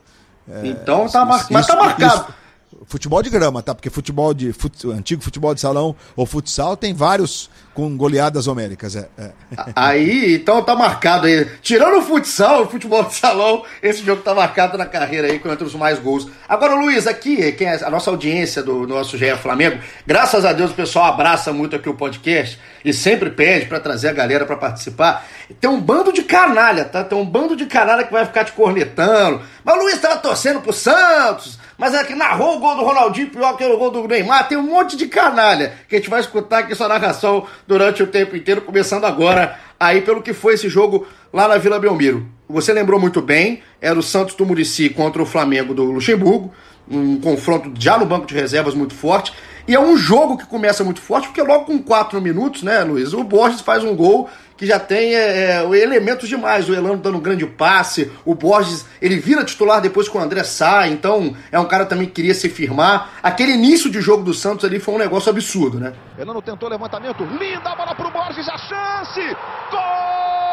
É, 0.48 0.68
então 0.68 1.08
tá, 1.08 1.24
mar... 1.24 1.40
isso, 1.40 1.52
mas 1.52 1.66
tá 1.66 1.76
marcado. 1.76 2.22
Isso, 2.22 2.39
futebol 2.86 3.22
de 3.22 3.30
grama, 3.30 3.62
tá? 3.62 3.74
Porque 3.74 3.90
futebol 3.90 4.32
de 4.32 4.52
fut, 4.52 4.86
antigo 4.88 5.22
futebol 5.22 5.54
de 5.54 5.60
salão 5.60 5.94
ou 6.16 6.24
futsal 6.24 6.76
tem 6.76 6.94
vários 6.94 7.50
com 7.74 7.96
goleadas 7.96 8.46
homéricas. 8.46 8.96
É, 8.96 9.08
é. 9.18 9.32
Aí, 9.74 10.34
então 10.34 10.62
tá 10.62 10.74
marcado 10.74 11.26
aí. 11.26 11.46
Tirando 11.62 11.98
o 11.98 12.02
futsal, 12.02 12.62
o 12.62 12.68
futebol 12.68 13.04
de 13.04 13.14
salão, 13.14 13.64
esse 13.82 14.04
jogo 14.04 14.22
tá 14.22 14.34
marcado 14.34 14.76
na 14.76 14.86
carreira 14.86 15.28
aí 15.28 15.38
com 15.38 15.50
entre 15.50 15.64
os 15.64 15.74
mais 15.74 15.98
gols. 15.98 16.28
Agora, 16.48 16.74
Luiz, 16.74 17.06
aqui, 17.06 17.52
quem 17.52 17.68
é 17.68 17.84
a 17.84 17.90
nossa 17.90 18.10
audiência 18.10 18.62
do, 18.62 18.86
nosso 18.86 19.16
GE 19.16 19.36
Flamengo, 19.36 19.80
graças 20.06 20.44
a 20.44 20.52
Deus 20.52 20.70
o 20.70 20.74
pessoal 20.74 21.06
abraça 21.06 21.52
muito 21.52 21.76
aqui 21.76 21.88
o 21.88 21.94
podcast 21.94 22.58
e 22.84 22.92
sempre 22.92 23.30
pede 23.30 23.66
para 23.66 23.80
trazer 23.80 24.08
a 24.08 24.12
galera 24.12 24.44
para 24.44 24.56
participar. 24.56 25.26
Tem 25.60 25.70
um 25.70 25.80
bando 25.80 26.12
de 26.12 26.22
canalha, 26.22 26.84
tá? 26.84 27.04
Tem 27.04 27.16
um 27.16 27.24
bando 27.24 27.56
de 27.56 27.66
canalha 27.66 28.04
que 28.04 28.12
vai 28.12 28.24
ficar 28.26 28.44
te 28.44 28.52
cornetando. 28.52 29.42
Mas 29.64 29.76
o 29.76 29.82
Luiz 29.82 30.00
tava 30.00 30.16
torcendo 30.18 30.60
pro 30.60 30.72
Santos 30.72 31.59
mas 31.80 31.94
é 31.94 32.04
que 32.04 32.14
narrou 32.14 32.58
o 32.58 32.60
gol 32.60 32.76
do 32.76 32.82
Ronaldinho 32.82 33.30
pior 33.30 33.56
que 33.56 33.64
o 33.64 33.78
gol 33.78 33.90
do 33.90 34.06
Neymar. 34.06 34.46
Tem 34.46 34.58
um 34.58 34.62
monte 34.62 34.98
de 34.98 35.06
canalha 35.06 35.72
que 35.88 35.96
a 35.96 35.98
gente 35.98 36.10
vai 36.10 36.20
escutar 36.20 36.58
aqui 36.58 36.74
sua 36.74 36.86
narração 36.86 37.46
durante 37.66 38.02
o 38.02 38.06
tempo 38.06 38.36
inteiro, 38.36 38.60
começando 38.60 39.06
agora 39.06 39.58
aí 39.80 40.02
pelo 40.02 40.20
que 40.20 40.34
foi 40.34 40.54
esse 40.54 40.68
jogo 40.68 41.06
lá 41.32 41.48
na 41.48 41.56
Vila 41.56 41.78
Belmiro. 41.78 42.26
Você 42.50 42.70
lembrou 42.74 43.00
muito 43.00 43.22
bem, 43.22 43.62
era 43.80 43.98
o 43.98 44.02
Santos 44.02 44.34
do 44.34 44.44
Murici 44.44 44.90
contra 44.90 45.22
o 45.22 45.26
Flamengo 45.26 45.72
do 45.72 45.84
Luxemburgo, 45.84 46.52
um 46.86 47.18
confronto 47.18 47.72
já 47.78 47.96
no 47.96 48.04
banco 48.04 48.26
de 48.26 48.34
reservas 48.34 48.74
muito 48.74 48.94
forte. 48.94 49.32
E 49.66 49.74
é 49.74 49.80
um 49.80 49.96
jogo 49.96 50.36
que 50.36 50.44
começa 50.44 50.84
muito 50.84 51.00
forte, 51.00 51.28
porque 51.28 51.40
logo 51.40 51.64
com 51.64 51.78
4 51.78 52.20
minutos, 52.20 52.62
né, 52.62 52.82
Luiz, 52.82 53.14
o 53.14 53.24
Borges 53.24 53.62
faz 53.62 53.82
um 53.82 53.96
gol 53.96 54.28
que 54.60 54.66
já 54.66 54.78
tem 54.78 55.14
é, 55.14 55.62
é, 55.62 55.82
elementos 55.82 56.28
demais. 56.28 56.68
O 56.68 56.74
Elano 56.74 56.98
dando 56.98 57.16
um 57.16 57.20
grande 57.20 57.46
passe, 57.46 58.12
o 58.26 58.34
Borges, 58.34 58.84
ele 59.00 59.16
vira 59.16 59.42
titular 59.42 59.80
depois 59.80 60.06
que 60.06 60.14
o 60.14 60.20
André 60.20 60.44
sai, 60.44 60.90
então 60.90 61.34
é 61.50 61.58
um 61.58 61.64
cara 61.64 61.86
também 61.86 62.06
que 62.06 62.12
queria 62.12 62.34
se 62.34 62.46
firmar. 62.50 63.10
Aquele 63.22 63.52
início 63.52 63.90
de 63.90 64.02
jogo 64.02 64.22
do 64.22 64.34
Santos 64.34 64.66
ali 64.66 64.78
foi 64.78 64.96
um 64.96 64.98
negócio 64.98 65.30
absurdo, 65.30 65.80
né? 65.80 65.94
Elano 66.18 66.42
tentou 66.42 66.68
levantamento, 66.68 67.24
linda 67.24 67.74
bola 67.74 67.94
pro 67.94 68.10
Borges, 68.10 68.46
a 68.50 68.58
chance! 68.58 69.34
Gol! 69.70 70.49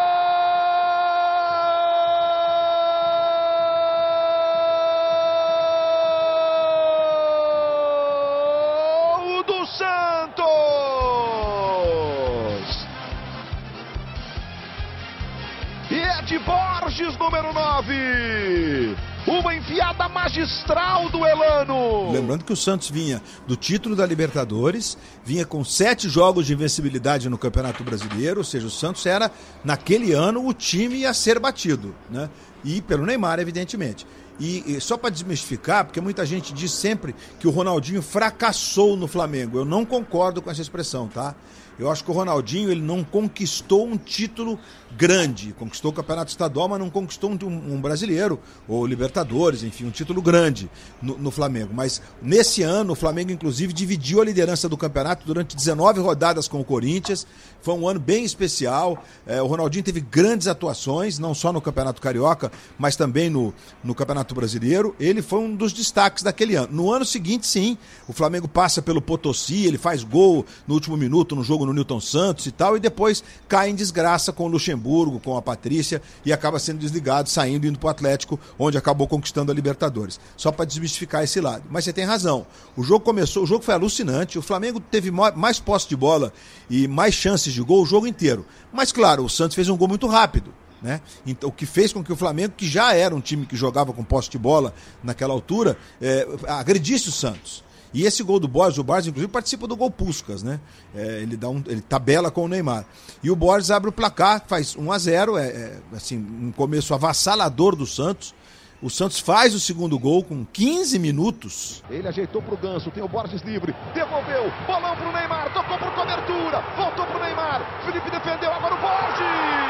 Magistral 20.37 21.09
do 21.09 21.25
Elano. 21.25 22.11
Lembrando 22.11 22.45
que 22.45 22.53
o 22.53 22.55
Santos 22.55 22.89
vinha 22.89 23.21
do 23.47 23.55
título 23.55 23.95
da 23.95 24.05
Libertadores, 24.05 24.97
vinha 25.25 25.45
com 25.45 25.63
sete 25.63 26.07
jogos 26.07 26.45
de 26.45 26.53
invencibilidade 26.53 27.29
no 27.29 27.37
Campeonato 27.37 27.83
Brasileiro, 27.83 28.39
ou 28.39 28.43
seja, 28.43 28.67
o 28.67 28.69
Santos 28.69 29.05
era, 29.05 29.31
naquele 29.63 30.13
ano, 30.13 30.47
o 30.47 30.53
time 30.53 31.05
a 31.05 31.13
ser 31.13 31.39
batido, 31.39 31.95
né? 32.09 32.29
E 32.63 32.81
pelo 32.81 33.05
Neymar, 33.05 33.39
evidentemente. 33.39 34.05
E, 34.39 34.75
e, 34.75 34.81
só 34.81 34.97
para 34.97 35.09
desmistificar, 35.09 35.85
porque 35.85 35.99
muita 35.99 36.23
gente 36.23 36.53
diz 36.53 36.71
sempre 36.71 37.15
que 37.39 37.47
o 37.47 37.51
Ronaldinho 37.51 38.03
fracassou 38.03 38.95
no 38.95 39.07
Flamengo. 39.07 39.57
Eu 39.57 39.65
não 39.65 39.83
concordo 39.83 40.41
com 40.41 40.51
essa 40.51 40.61
expressão, 40.61 41.07
tá? 41.07 41.33
Eu 41.79 41.91
acho 41.91 42.03
que 42.03 42.09
o 42.09 42.13
Ronaldinho 42.13 42.71
ele 42.71 42.81
não 42.81 43.03
conquistou 43.03 43.85
um 43.85 43.97
título 43.97 44.59
grande. 44.95 45.53
Conquistou 45.53 45.91
o 45.91 45.93
campeonato 45.93 46.31
estadual, 46.31 46.67
mas 46.67 46.79
não 46.79 46.89
conquistou 46.89 47.29
um, 47.29 47.45
um 47.45 47.79
brasileiro, 47.79 48.39
ou 48.67 48.85
Libertadores, 48.85 49.61
enfim, 49.61 49.85
um 49.85 49.91
título 49.91 50.21
grande 50.21 50.69
no, 50.99 51.17
no, 51.17 51.29
Flamengo. 51.29 51.71
Mas 51.73 52.01
nesse 52.19 52.63
ano, 52.63 52.93
o 52.93 52.95
Flamengo, 52.95 53.31
inclusive, 53.31 53.71
dividiu 53.73 54.21
a 54.21 54.25
liderança 54.25 54.67
do 54.67 54.75
campeonato 54.75 55.25
durante 55.25 55.55
19 55.55 55.99
rodadas 55.99 56.47
com 56.47 56.59
o 56.59 56.63
Corinthians. 56.63 57.27
Foi 57.61 57.75
um 57.75 57.87
ano 57.87 57.99
bem 57.99 58.25
especial. 58.25 59.03
É, 59.27 59.39
o 59.41 59.45
Ronaldinho 59.45 59.83
teve 59.83 59.99
grandes 59.99 60.47
atuações, 60.47 61.19
não 61.19 61.35
só 61.35 61.53
no 61.53 61.61
Campeonato 61.61 62.01
Carioca, 62.01 62.51
mas 62.79 62.95
também 62.95 63.29
no, 63.29 63.53
no 63.83 63.93
Campeonato 63.93 64.33
Brasileiro. 64.33 64.95
Ele 64.99 65.21
foi 65.21 65.39
um 65.39 65.55
dos 65.55 65.73
destaques 65.73 66.23
daquele 66.23 66.55
ano. 66.55 66.69
No 66.71 66.91
ano 66.91 67.05
seguinte, 67.05 67.45
sim, 67.45 67.77
o 68.07 68.13
Flamengo 68.13 68.47
passa 68.47 68.81
pelo 68.81 69.01
Potosí, 69.01 69.65
ele 69.65 69.77
faz 69.77 70.03
gol 70.03 70.43
no 70.67 70.73
último 70.73 70.97
minuto 70.97 71.35
no 71.35 71.43
jogo 71.43 71.66
no 71.67 71.73
Newton 71.73 71.99
Santos 71.99 72.45
e 72.45 72.51
tal, 72.51 72.75
e 72.75 72.79
depois 72.79 73.23
cai 73.47 73.69
em 73.69 73.75
desgraça 73.75 74.31
com 74.31 74.45
o 74.45 74.47
Luxemburgo, 74.47 75.19
com 75.19 75.37
a 75.37 75.41
Patrícia, 75.41 76.01
e 76.25 76.33
acaba 76.33 76.57
sendo 76.59 76.79
desligado, 76.79 77.29
saindo, 77.29 77.67
indo 77.67 77.77
pro 77.77 77.89
Atlético, 77.89 78.39
onde 78.57 78.77
acabou 78.77 79.07
conquistando 79.07 79.51
a 79.51 79.55
Libertadores. 79.55 80.19
Só 80.35 80.51
para 80.51 80.65
desmistificar 80.65 81.23
esse 81.23 81.39
lado. 81.39 81.63
Mas 81.69 81.83
você 81.83 81.93
tem 81.93 82.05
razão. 82.05 82.47
O 82.75 82.83
jogo 82.83 83.03
começou, 83.03 83.43
o 83.43 83.47
jogo 83.47 83.63
foi 83.63 83.73
alucinante, 83.73 84.39
o 84.39 84.41
Flamengo 84.41 84.79
teve 84.79 85.11
mais 85.11 85.59
posse 85.59 85.87
de 85.87 85.95
bola 85.95 86.33
e 86.69 86.87
mais 86.87 87.13
chances 87.13 87.53
de 87.53 87.61
gol 87.61 87.83
o 87.83 87.85
jogo 87.85 88.07
inteiro. 88.07 88.45
Mas 88.71 88.91
claro, 88.91 89.23
o 89.23 89.29
Santos 89.29 89.55
fez 89.55 89.69
um 89.69 89.77
gol 89.77 89.87
muito 89.87 90.07
rápido. 90.07 90.53
Né? 90.81 91.01
Então, 91.25 91.49
o 91.49 91.51
que 91.51 91.65
fez 91.65 91.91
com 91.91 92.03
que 92.03 92.13
o 92.13 92.15
Flamengo, 92.15 92.53
que 92.55 92.67
já 92.67 92.93
era 92.93 93.15
um 93.15 93.19
time 93.19 93.45
que 93.45 93.55
jogava 93.55 93.91
com 93.93 94.03
posse 94.03 94.29
de 94.29 94.37
bola 94.37 94.73
naquela 95.03 95.33
altura, 95.33 95.77
é, 95.99 96.27
agredisse 96.47 97.09
o 97.09 97.11
Santos. 97.11 97.63
E 97.93 98.03
esse 98.03 98.23
gol 98.23 98.39
do 98.39 98.47
Borges, 98.47 98.77
o 98.77 98.83
Borges, 98.83 99.07
inclusive, 99.07 99.31
participa 99.31 99.67
do 99.67 99.75
gol 99.75 99.89
Puscas, 99.89 100.43
né? 100.43 100.59
É, 100.95 101.21
ele, 101.21 101.37
dá 101.37 101.49
um, 101.49 101.63
ele 101.67 101.81
tabela 101.81 102.29
com 102.29 102.43
o 102.43 102.47
Neymar. 102.47 102.85
E 103.23 103.31
o 103.31 103.35
Borges 103.35 103.71
abre 103.71 103.89
o 103.89 103.93
placar, 103.93 104.43
faz 104.47 104.75
1 104.75 104.91
a 104.91 104.97
0 104.97 105.37
é, 105.37 105.47
é 105.47 105.79
assim, 105.93 106.17
um 106.17 106.51
começo 106.51 106.93
avassalador 106.93 107.75
do 107.75 107.85
Santos. 107.85 108.35
O 108.81 108.91
Santos 108.91 109.19
faz 109.19 109.55
o 109.55 109.59
segundo 109.59 109.97
gol 109.97 110.23
com 110.23 110.45
15 110.45 110.99
minutos. 110.99 111.83
Ele 111.89 112.07
ajeitou 112.07 112.41
pro 112.43 112.55
Ganso, 112.55 112.91
tem 112.91 113.03
o 113.03 113.07
Borges 113.07 113.41
livre, 113.41 113.75
devolveu, 113.93 114.51
bolão 114.67 114.95
pro 114.95 115.11
Neymar, 115.11 115.51
tocou 115.51 115.79
por 115.79 115.91
cobertura, 115.95 116.61
voltou 116.75 117.05
pro 117.07 117.19
Neymar, 117.19 117.83
Felipe 117.85 118.11
defendeu, 118.11 118.51
agora 118.51 118.75
o 118.75 118.77
Borges! 118.77 119.66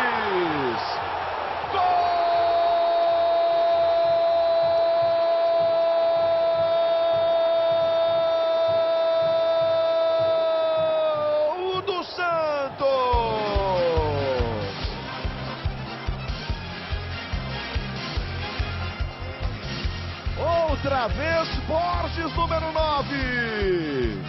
Outra 20.87 21.07
vez, 21.09 21.49
Borges, 21.67 22.33
número 22.33 22.71
9. 22.71 24.21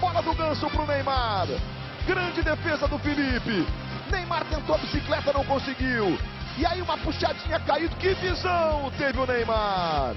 Bola 0.00 0.22
do 0.22 0.32
ganso 0.36 0.70
pro 0.70 0.86
Neymar. 0.86 1.48
Grande 2.06 2.42
defesa 2.42 2.86
do 2.86 2.96
Felipe. 3.00 3.66
Neymar 4.08 4.44
tentou 4.44 4.76
a 4.76 4.78
bicicleta, 4.78 5.32
não 5.32 5.44
conseguiu. 5.44 6.16
E 6.56 6.64
aí 6.64 6.80
uma 6.80 6.96
puxadinha 6.98 7.58
caído. 7.58 7.96
Que 7.96 8.14
visão 8.14 8.92
teve 8.98 9.18
o 9.18 9.26
Neymar. 9.26 10.14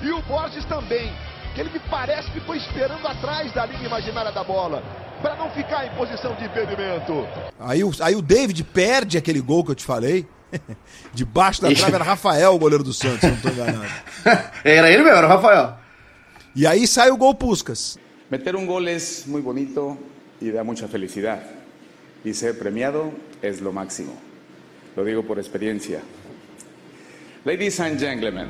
E 0.00 0.12
o 0.12 0.22
Borges 0.22 0.64
também. 0.66 1.12
Que 1.56 1.62
ele 1.62 1.70
me 1.70 1.80
parece 1.80 2.30
que 2.30 2.38
foi 2.38 2.58
esperando 2.58 3.04
atrás 3.04 3.52
da 3.52 3.66
linha 3.66 3.84
imaginária 3.84 4.30
da 4.30 4.44
bola. 4.44 4.80
Para 5.20 5.34
não 5.34 5.50
ficar 5.50 5.88
em 5.88 5.90
posição 5.96 6.36
de 6.36 6.44
impedimento. 6.44 7.26
Aí, 7.58 7.80
aí 8.00 8.14
o 8.14 8.22
David 8.22 8.62
perde 8.62 9.18
aquele 9.18 9.40
gol 9.40 9.64
que 9.64 9.72
eu 9.72 9.74
te 9.74 9.84
falei. 9.84 10.24
Debaixo 11.12 11.62
da 11.62 11.72
trave 11.72 11.94
era 11.94 12.04
Rafael, 12.04 12.54
o 12.54 12.58
goleiro 12.58 12.84
do 12.84 12.92
Santos, 12.92 13.22
não 13.22 13.34
estou 13.34 13.52
enganado. 13.52 13.84
era 14.64 14.90
ele 14.90 15.02
mesmo, 15.02 15.16
era 15.16 15.26
o 15.26 15.30
Rafael. 15.30 15.74
E 16.54 16.66
aí 16.66 16.86
sai 16.86 17.10
o 17.10 17.16
gol 17.16 17.34
Puscas. 17.34 17.98
Meter 18.30 18.56
um 18.56 18.66
gol 18.66 18.86
é 18.88 18.96
muito 19.26 19.44
bonito 19.44 19.98
e 20.40 20.50
dá 20.50 20.64
muita 20.64 20.88
felicidade. 20.88 21.42
E 22.24 22.34
ser 22.34 22.58
premiado 22.58 23.12
é 23.42 23.50
o 23.50 23.72
máximo. 23.72 24.16
Lo 24.96 25.04
digo 25.04 25.22
por 25.22 25.38
experiência. 25.38 26.02
Ladies 27.44 27.78
and 27.78 27.98
gentlemen, 27.98 28.48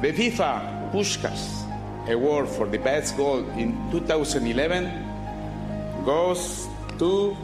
the 0.00 0.12
FIFA 0.12 0.90
Puskas 0.92 1.64
award 2.08 2.48
for 2.48 2.66
the 2.68 2.78
best 2.78 3.16
goal 3.16 3.44
in 3.58 3.74
2011 3.90 4.88
goes 6.04 6.68
to 6.98 7.36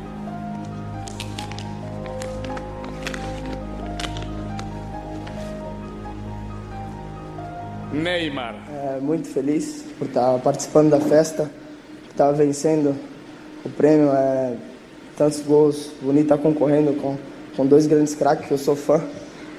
Neymar. 7.92 8.54
É, 8.68 9.00
muito 9.00 9.28
feliz 9.28 9.84
por 9.98 10.06
estar 10.06 10.38
participando 10.38 10.90
da 10.90 11.00
festa, 11.00 11.50
por 12.04 12.10
estar 12.10 12.32
vencendo 12.32 12.94
o 13.64 13.68
prêmio. 13.68 14.10
É, 14.12 14.56
tantos 15.20 15.42
gols, 15.42 15.90
bonito 16.00 16.22
estar 16.22 16.38
concorrendo 16.38 16.94
com, 16.94 17.18
com 17.54 17.66
dois 17.66 17.86
grandes 17.86 18.14
craques 18.14 18.46
que 18.46 18.52
eu 18.52 18.58
sou 18.58 18.74
fã. 18.74 19.02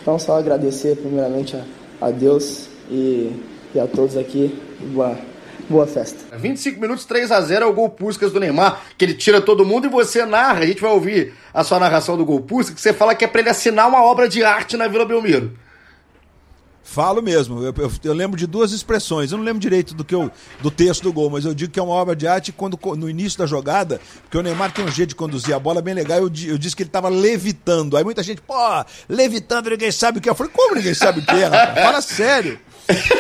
Então, 0.02 0.18
só 0.18 0.40
agradecer 0.40 0.96
primeiramente 0.96 1.56
a, 1.56 2.08
a 2.08 2.10
Deus 2.10 2.68
e, 2.90 3.32
e 3.76 3.80
a 3.80 3.86
todos 3.86 4.18
aqui. 4.18 4.60
Boa, 4.92 5.16
boa 5.70 5.86
festa. 5.86 6.36
25 6.36 6.82
minutos, 6.82 7.06
3 7.06 7.32
a 7.32 7.42
0 7.42 7.66
é 7.66 7.68
o 7.68 7.74
gol 7.74 7.90
Puskas 7.90 8.32
do 8.32 8.40
Neymar, 8.40 8.82
que 8.98 9.06
ele 9.06 9.14
tira 9.14 9.40
todo 9.40 9.64
mundo 9.64 9.86
e 9.86 9.90
você 9.90 10.26
narra. 10.26 10.62
A 10.62 10.66
gente 10.66 10.82
vai 10.82 10.92
ouvir 10.92 11.34
a 11.54 11.64
sua 11.64 11.80
narração 11.80 12.18
do 12.18 12.26
gol 12.26 12.42
Puskas, 12.42 12.74
que 12.74 12.82
você 12.82 12.92
fala 12.92 13.14
que 13.14 13.24
é 13.24 13.28
para 13.28 13.42
ele 13.42 13.50
assinar 13.52 13.88
uma 13.88 14.04
obra 14.04 14.28
de 14.28 14.44
arte 14.44 14.76
na 14.76 14.88
Vila 14.88 15.06
Belmiro. 15.06 15.52
Falo 16.84 17.22
mesmo. 17.22 17.64
Eu, 17.64 17.74
eu, 17.78 17.92
eu, 18.04 18.14
lembro 18.14 18.38
de 18.38 18.48
duas 18.48 18.72
expressões. 18.72 19.32
Eu 19.32 19.38
não 19.38 19.46
lembro 19.46 19.60
direito 19.60 19.94
do 19.94 20.04
que 20.04 20.16
eu, 20.16 20.32
do 20.62 20.72
texto 20.72 21.04
do 21.04 21.14
gol, 21.14 21.30
mas 21.30 21.46
eu 21.46 21.54
digo 21.54 21.72
que 21.72 21.80
é 21.80 21.84
uma 21.84 21.94
obra 21.94 22.16
de 22.16 22.28
arte 22.28 22.52
quando 22.52 22.78
no 22.98 23.10
início 23.10 23.40
da 23.40 23.46
jogada, 23.46 24.02
porque 24.24 24.38
o 24.38 24.42
Neymar 24.42 24.72
tem 24.72 24.84
um 24.84 24.92
jeito 24.92 25.10
de 25.10 25.16
conduzir 25.16 25.56
a 25.56 25.60
bola 25.60 25.82
bem 25.82 25.94
legal. 25.94 26.18
Eu, 26.18 26.32
eu 26.48 26.58
disse 26.58 26.76
que 26.76 26.84
ele 26.84 26.90
estava 26.90 27.08
levitando. 27.08 27.96
Aí 27.96 28.04
muita 28.04 28.24
gente, 28.24 28.42
pô, 28.42 28.56
levitando, 29.08 29.70
ninguém 29.70 29.92
sabe 29.92 30.18
o 30.18 30.22
que 30.22 30.28
é. 30.28 30.32
Eu 30.32 30.36
falei, 30.36 30.52
como 30.52 30.76
ninguém 30.76 30.94
sabe 30.94 31.20
o 31.20 31.26
que 31.26 31.36
é? 31.36 31.50
Fala 31.50 32.02
sério. 32.02 32.60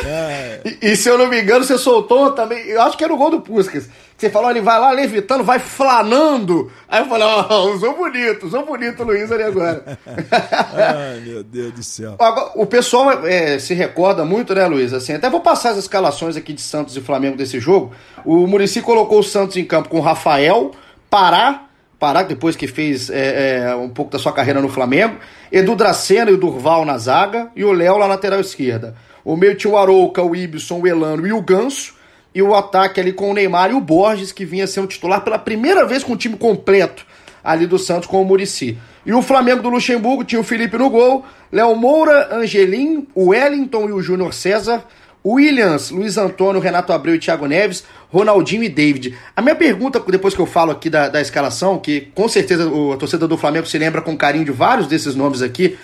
É. 0.06 0.62
E, 0.82 0.92
e, 0.92 0.96
se 0.96 1.10
eu 1.10 1.18
não 1.18 1.28
me 1.28 1.42
engano, 1.42 1.64
você 1.64 1.78
soltou 1.78 2.32
também. 2.32 2.60
Eu 2.68 2.82
acho 2.82 2.98
que 2.98 3.04
era 3.04 3.14
o 3.14 3.18
gol 3.18 3.32
do 3.32 3.42
Puskas. 3.42 3.88
Você 4.22 4.30
falou, 4.30 4.52
ele 4.52 4.62
vai 4.62 4.80
lá 4.80 4.92
levitando, 4.92 5.44
vai 5.44 5.58
flanando. 5.58 6.72
Aí 6.88 7.02
eu 7.02 7.08
falei, 7.08 7.26
ó, 7.26 7.48
oh, 7.50 7.72
usou 7.74 7.98
bonito, 7.98 8.46
usou 8.46 8.64
bonito 8.64 9.02
o 9.02 9.06
Luiz 9.08 9.32
ali 9.32 9.42
agora. 9.42 9.98
Ai, 10.06 11.22
meu 11.26 11.44
Deus 11.44 11.74
do 11.74 11.84
céu. 11.84 12.18
Agora, 12.20 12.52
o 12.54 12.68
pessoal 12.68 13.26
é, 13.26 13.58
se 13.58 13.74
recorda 13.74 14.24
muito, 14.24 14.54
né, 14.54 14.68
Luiz? 14.68 14.94
Assim, 14.94 15.14
até 15.14 15.28
vou 15.28 15.40
passar 15.40 15.72
as 15.72 15.80
escalações 15.80 16.38
aqui 16.38 16.54
de 16.54 16.62
Santos 16.62 16.96
e 16.96 17.02
Flamengo 17.02 17.36
desse 17.36 17.60
jogo. 17.60 17.94
O 18.24 18.46
Murici 18.46 18.80
colocou 18.80 19.22
o 19.22 19.24
Santos 19.24 19.58
em 19.58 19.66
campo 19.66 19.90
com 19.90 20.00
Rafael, 20.00 20.70
Pará, 21.10 21.64
Pará, 21.98 22.22
depois 22.22 22.56
que 22.56 22.68
fez 22.68 23.10
é, 23.10 23.64
é, 23.64 23.76
um 23.76 23.90
pouco 23.90 24.12
da 24.12 24.20
sua 24.20 24.32
carreira 24.32 24.62
no 24.62 24.70
Flamengo, 24.70 25.18
Edu 25.52 25.76
Dracena 25.76 26.30
e 26.30 26.36
o 26.36 26.38
Durval 26.38 26.86
na 26.86 27.00
zaga, 27.00 27.50
e 27.56 27.64
o 27.64 27.72
Léo 27.72 27.98
na 27.98 28.06
lateral 28.06 28.40
esquerda. 28.40 28.96
O 29.26 29.36
meio 29.36 29.56
tinha 29.56 29.74
o 29.74 29.78
Arouca, 29.80 30.22
o 30.22 30.36
Ibson, 30.36 30.80
o 30.80 30.88
Elano 30.88 31.26
e 31.26 31.34
o 31.34 31.42
Ganso. 31.42 32.00
E 32.34 32.42
o 32.42 32.56
ataque 32.56 33.00
ali 33.00 33.12
com 33.12 33.32
o 33.32 33.34
Neymar 33.34 33.72
e 33.72 33.74
o 33.74 33.82
Borges, 33.82 34.32
que 34.32 34.46
vinha 34.46 34.66
sendo 34.66 34.88
titular 34.88 35.22
pela 35.22 35.38
primeira 35.38 35.86
vez 35.86 36.04
com 36.04 36.14
o 36.14 36.18
time 36.18 36.38
completo 36.38 37.06
ali 37.44 37.66
do 37.66 37.78
Santos 37.78 38.08
com 38.08 38.22
o 38.22 38.26
Murici. 38.26 38.78
E 39.06 39.14
o 39.14 39.22
Flamengo 39.22 39.62
do 39.62 39.70
Luxemburgo 39.70 40.24
tinha 40.24 40.40
o 40.40 40.44
Felipe 40.44 40.78
no 40.78 40.90
gol, 40.90 41.26
Léo 41.52 41.76
Moura, 41.76 42.36
Angelim, 42.36 43.08
o 43.16 43.30
Wellington 43.30 43.90
e 43.90 43.92
o 43.92 44.02
Júnior 44.02 44.34
César, 44.34 44.84
Williams, 45.26 45.92
Luiz 45.92 46.18
Antônio, 46.18 46.62
Renato 46.62 46.94
Abreu 46.94 47.16
e 47.16 47.20
Thiago 47.20 47.46
Neves, 47.46 47.84
Ronaldinho 48.10 48.64
e 48.64 48.70
David. 48.70 49.18
A 49.36 49.42
minha 49.42 49.56
pergunta, 49.56 50.00
depois 50.00 50.34
que 50.34 50.42
eu 50.42 50.46
falo 50.46 50.72
aqui 50.72 50.90
da, 50.90 51.10
da 51.10 51.22
escalação, 51.22 51.78
que 51.78 52.12
com 52.16 52.28
certeza 52.28 52.64
a 52.94 52.98
torcida 52.98 53.28
do 53.28 53.38
Flamengo 53.38 53.68
se 53.68 53.78
lembra 53.78 54.02
com 54.02 54.18
carinho 54.18 54.46
de 54.46 54.52
vários 54.52 54.88
desses 54.88 55.16
nomes 55.16 55.42
aqui, 55.42 55.78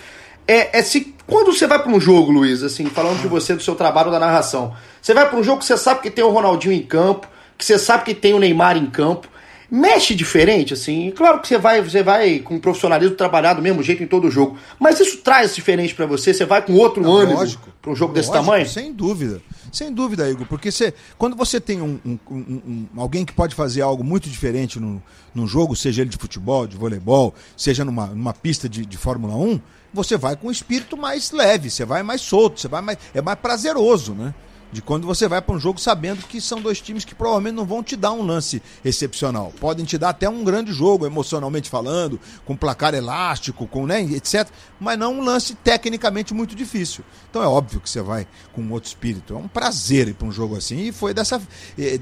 é, 0.46 0.78
é 0.78 0.82
se 0.82 1.14
quando 1.28 1.52
você 1.52 1.66
vai 1.66 1.78
para 1.80 1.92
um 1.92 2.00
jogo, 2.00 2.32
Luiz, 2.32 2.62
assim, 2.62 2.86
falando 2.86 3.20
de 3.20 3.28
você, 3.28 3.54
do 3.54 3.62
seu 3.62 3.74
trabalho 3.74 4.10
da 4.10 4.18
narração, 4.18 4.74
você 5.00 5.12
vai 5.12 5.28
para 5.28 5.38
um 5.38 5.44
jogo 5.44 5.58
que 5.58 5.66
você 5.66 5.76
sabe 5.76 6.00
que 6.00 6.10
tem 6.10 6.24
o 6.24 6.30
Ronaldinho 6.30 6.72
em 6.72 6.82
campo, 6.82 7.28
que 7.56 7.64
você 7.64 7.78
sabe 7.78 8.04
que 8.04 8.14
tem 8.14 8.32
o 8.32 8.38
Neymar 8.38 8.78
em 8.78 8.86
campo, 8.86 9.28
mexe 9.70 10.14
diferente, 10.14 10.72
assim. 10.72 11.12
Claro 11.14 11.40
que 11.40 11.48
você 11.48 11.58
vai, 11.58 11.82
você 11.82 12.02
vai 12.02 12.38
com 12.38 12.58
profissionalismo 12.58 13.14
trabalhar 13.14 13.52
do 13.52 13.60
mesmo 13.60 13.82
jeito 13.82 14.02
em 14.02 14.06
todo 14.06 14.30
jogo, 14.30 14.56
mas 14.80 14.98
isso 15.00 15.18
traz 15.18 15.54
diferente 15.54 15.94
para 15.94 16.06
você. 16.06 16.32
Você 16.32 16.46
vai 16.46 16.62
com 16.62 16.72
outro 16.72 17.02
Não, 17.02 17.14
ânimo 17.14 17.38
para 17.82 17.90
um 17.90 17.94
jogo 17.94 18.12
lógico, 18.12 18.14
desse 18.14 18.32
tamanho? 18.32 18.66
Sem 18.66 18.90
dúvida. 18.90 19.42
Sem 19.70 19.92
dúvida, 19.92 20.30
Igor, 20.30 20.46
porque 20.46 20.70
você, 20.70 20.94
quando 21.18 21.36
você 21.36 21.60
tem 21.60 21.82
um, 21.82 21.98
um, 22.06 22.18
um, 22.30 22.36
um, 22.36 22.86
alguém 22.96 23.26
que 23.26 23.34
pode 23.34 23.54
fazer 23.54 23.82
algo 23.82 24.02
muito 24.02 24.30
diferente 24.30 24.80
no, 24.80 25.02
num 25.34 25.46
jogo, 25.46 25.76
seja 25.76 26.00
ele 26.00 26.10
de 26.10 26.16
futebol, 26.16 26.66
de 26.66 26.74
voleibol, 26.74 27.34
seja 27.54 27.84
numa, 27.84 28.06
numa 28.06 28.32
pista 28.32 28.66
de, 28.66 28.86
de 28.86 28.96
Fórmula 28.96 29.34
1, 29.36 29.60
você 29.92 30.16
vai 30.16 30.36
com 30.36 30.48
um 30.48 30.50
espírito 30.50 30.96
mais 30.96 31.30
leve, 31.30 31.70
você 31.70 31.84
vai 31.84 32.02
mais 32.02 32.20
solto, 32.20 32.60
você 32.60 32.68
vai 32.68 32.82
mais. 32.82 32.98
É 33.14 33.22
mais 33.22 33.38
prazeroso, 33.38 34.14
né? 34.14 34.34
De 34.70 34.82
quando 34.82 35.06
você 35.06 35.26
vai 35.26 35.40
para 35.40 35.54
um 35.54 35.58
jogo 35.58 35.80
sabendo 35.80 36.26
que 36.26 36.42
são 36.42 36.60
dois 36.60 36.78
times 36.78 37.02
que 37.02 37.14
provavelmente 37.14 37.54
não 37.54 37.64
vão 37.64 37.82
te 37.82 37.96
dar 37.96 38.12
um 38.12 38.20
lance 38.20 38.60
excepcional. 38.84 39.50
Podem 39.58 39.82
te 39.82 39.96
dar 39.96 40.10
até 40.10 40.28
um 40.28 40.44
grande 40.44 40.74
jogo, 40.74 41.06
emocionalmente 41.06 41.70
falando, 41.70 42.20
com 42.44 42.54
placar 42.54 42.92
elástico, 42.92 43.66
com 43.66 43.86
né, 43.86 44.02
etc. 44.02 44.46
Mas 44.78 44.98
não 44.98 45.20
um 45.20 45.24
lance 45.24 45.54
tecnicamente 45.54 46.34
muito 46.34 46.54
difícil. 46.54 47.02
Então 47.30 47.42
é 47.42 47.46
óbvio 47.46 47.80
que 47.80 47.88
você 47.88 48.02
vai 48.02 48.28
com 48.52 48.70
outro 48.70 48.88
espírito. 48.88 49.32
É 49.32 49.38
um 49.38 49.48
prazer 49.48 50.08
ir 50.08 50.12
para 50.14 50.28
um 50.28 50.32
jogo 50.32 50.54
assim. 50.54 50.80
E 50.80 50.92
foi 50.92 51.14
dessa, 51.14 51.40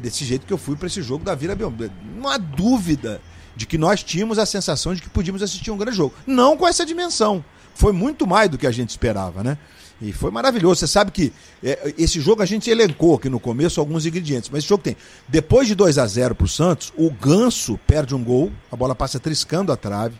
desse 0.00 0.24
jeito 0.24 0.44
que 0.44 0.52
eu 0.52 0.58
fui 0.58 0.74
para 0.74 0.88
esse 0.88 1.02
jogo 1.02 1.24
da 1.24 1.36
Vila 1.36 1.54
Belmiro. 1.54 1.92
Não 2.16 2.28
há 2.28 2.36
dúvida 2.36 3.20
de 3.54 3.64
que 3.64 3.78
nós 3.78 4.02
tínhamos 4.02 4.40
a 4.40 4.44
sensação 4.44 4.92
de 4.92 5.00
que 5.00 5.08
podíamos 5.08 5.40
assistir 5.40 5.70
um 5.70 5.78
grande 5.78 5.96
jogo. 5.96 6.14
Não 6.26 6.56
com 6.56 6.66
essa 6.66 6.84
dimensão 6.84 7.44
foi 7.76 7.92
muito 7.92 8.26
mais 8.26 8.48
do 8.48 8.56
que 8.56 8.66
a 8.66 8.72
gente 8.72 8.90
esperava, 8.90 9.44
né? 9.44 9.58
E 10.00 10.12
foi 10.12 10.30
maravilhoso. 10.30 10.80
Você 10.80 10.86
sabe 10.86 11.10
que 11.10 11.32
é, 11.62 11.94
esse 11.96 12.20
jogo 12.20 12.42
a 12.42 12.46
gente 12.46 12.70
elencou 12.70 13.14
aqui 13.14 13.28
no 13.28 13.38
começo 13.38 13.80
alguns 13.80 14.04
ingredientes, 14.04 14.50
mas 14.50 14.60
esse 14.60 14.68
jogo 14.68 14.82
tem. 14.82 14.96
Depois 15.28 15.68
de 15.68 15.74
2 15.74 15.98
a 15.98 16.06
0 16.06 16.34
pro 16.34 16.48
Santos, 16.48 16.92
o 16.96 17.10
Ganso 17.10 17.78
perde 17.86 18.14
um 18.14 18.24
gol, 18.24 18.50
a 18.72 18.76
bola 18.76 18.94
passa 18.94 19.20
triscando 19.20 19.72
a 19.72 19.76
trave. 19.76 20.16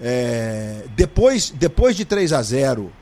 É, 0.00 0.84
depois, 0.94 1.50
depois 1.50 1.96
de 1.96 2.04
3 2.04 2.32
a 2.32 2.42
0 2.42 2.92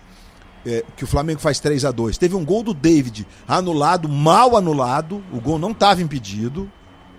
é, 0.64 0.84
que 0.96 1.02
o 1.02 1.06
Flamengo 1.06 1.40
faz 1.40 1.58
3 1.58 1.84
a 1.84 1.90
2 1.90 2.18
teve 2.18 2.36
um 2.36 2.44
gol 2.44 2.62
do 2.62 2.72
David 2.72 3.26
anulado, 3.48 4.08
mal 4.08 4.56
anulado, 4.56 5.24
o 5.32 5.40
gol 5.40 5.58
não 5.58 5.72
estava 5.72 6.02
impedido. 6.02 6.70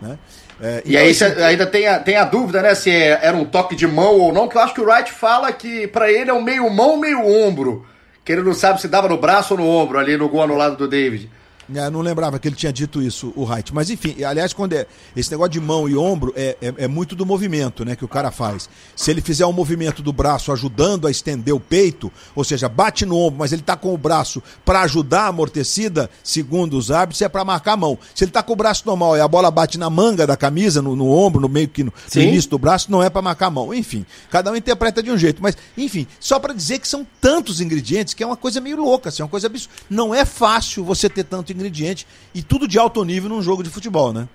Né? 0.01 0.17
É, 0.61 0.83
e 0.85 0.95
aí 0.95 1.11
assim, 1.11 1.25
ainda 1.41 1.65
tem 1.65 1.87
a, 1.87 1.99
tem 1.99 2.15
a 2.15 2.23
dúvida, 2.23 2.61
né, 2.61 2.75
se 2.75 2.89
é, 2.89 3.19
era 3.21 3.35
um 3.35 3.45
toque 3.45 3.75
de 3.75 3.87
mão 3.87 4.19
ou 4.19 4.31
não, 4.31 4.47
que 4.47 4.55
eu 4.55 4.61
acho 4.61 4.73
que 4.73 4.81
o 4.81 4.85
Wright 4.85 5.11
fala 5.11 5.51
que 5.51 5.87
para 5.87 6.11
ele 6.11 6.29
é 6.29 6.33
um 6.33 6.41
meio 6.41 6.69
mão, 6.69 6.97
meio 6.97 7.25
ombro 7.25 7.85
que 8.23 8.31
ele 8.31 8.41
não 8.41 8.53
sabe 8.53 8.79
se 8.79 8.87
dava 8.87 9.09
no 9.09 9.17
braço 9.17 9.53
ou 9.53 9.59
no 9.59 9.67
ombro 9.67 9.99
ali 9.99 10.15
no 10.15 10.29
gol 10.29 10.43
anulado 10.43 10.77
do 10.77 10.87
David. 10.87 11.29
É, 11.73 11.89
não 11.89 12.01
lembrava 12.01 12.39
que 12.39 12.47
ele 12.47 12.55
tinha 12.55 12.73
dito 12.73 13.01
isso, 13.01 13.31
o 13.35 13.43
Wright. 13.43 13.73
Mas 13.73 13.89
enfim, 13.89 14.23
aliás, 14.23 14.53
quando 14.53 14.73
é 14.73 14.85
esse 15.15 15.31
negócio 15.31 15.51
de 15.51 15.59
mão 15.59 15.87
e 15.87 15.95
ombro 15.95 16.33
é, 16.35 16.57
é, 16.61 16.73
é, 16.77 16.87
muito 16.87 17.15
do 17.15 17.25
movimento, 17.25 17.85
né, 17.85 17.95
que 17.95 18.03
o 18.03 18.07
cara 18.07 18.31
faz. 18.31 18.69
Se 18.95 19.11
ele 19.11 19.21
fizer 19.21 19.45
um 19.45 19.53
movimento 19.53 20.01
do 20.01 20.11
braço 20.11 20.51
ajudando 20.51 21.07
a 21.07 21.11
estender 21.11 21.53
o 21.53 21.59
peito, 21.59 22.11
ou 22.35 22.43
seja, 22.43 22.67
bate 22.67 23.05
no 23.05 23.17
ombro, 23.17 23.39
mas 23.39 23.53
ele 23.53 23.61
tá 23.61 23.77
com 23.77 23.93
o 23.93 23.97
braço 23.97 24.43
para 24.65 24.81
ajudar 24.81 25.23
a 25.23 25.27
amortecida, 25.27 26.09
segundo 26.23 26.77
os 26.77 26.91
árbitros, 26.91 27.21
é 27.21 27.29
para 27.29 27.45
marcar 27.45 27.73
a 27.73 27.77
mão. 27.77 27.97
Se 28.13 28.23
ele 28.23 28.31
tá 28.31 28.43
com 28.43 28.53
o 28.53 28.57
braço 28.57 28.83
normal 28.85 29.15
e 29.15 29.21
a 29.21 29.27
bola 29.27 29.49
bate 29.49 29.77
na 29.77 29.89
manga 29.89 30.27
da 30.27 30.35
camisa, 30.35 30.81
no, 30.81 30.95
no 30.95 31.09
ombro, 31.09 31.39
no 31.39 31.49
meio 31.49 31.67
que 31.67 31.83
no, 31.83 31.93
no 32.13 32.21
início 32.21 32.49
do 32.49 32.57
braço, 32.57 32.91
não 32.91 33.01
é 33.01 33.09
para 33.09 33.21
marcar 33.21 33.47
a 33.47 33.51
mão. 33.51 33.73
Enfim, 33.73 34.05
cada 34.29 34.51
um 34.51 34.55
interpreta 34.55 35.01
de 35.01 35.11
um 35.11 35.17
jeito, 35.17 35.41
mas 35.41 35.55
enfim, 35.77 36.05
só 36.19 36.39
para 36.39 36.53
dizer 36.53 36.79
que 36.79 36.87
são 36.87 37.07
tantos 37.21 37.61
ingredientes 37.61 38.13
que 38.13 38.23
é 38.23 38.25
uma 38.25 38.37
coisa 38.37 38.59
meio 38.59 38.77
louca, 38.77 39.09
assim, 39.09 39.21
é 39.21 39.25
uma 39.25 39.31
coisa 39.31 39.47
absurda. 39.47 39.73
Não 39.89 40.13
é 40.13 40.25
fácil 40.25 40.83
você 40.83 41.09
ter 41.09 41.23
tanto 41.23 41.52
ingrediente 41.53 42.07
e 42.33 42.41
tudo 42.41 42.67
de 42.67 42.77
alto 42.77 43.03
nível 43.03 43.29
num 43.29 43.41
jogo 43.41 43.63
de 43.63 43.69
futebol, 43.69 44.11
né? 44.11 44.27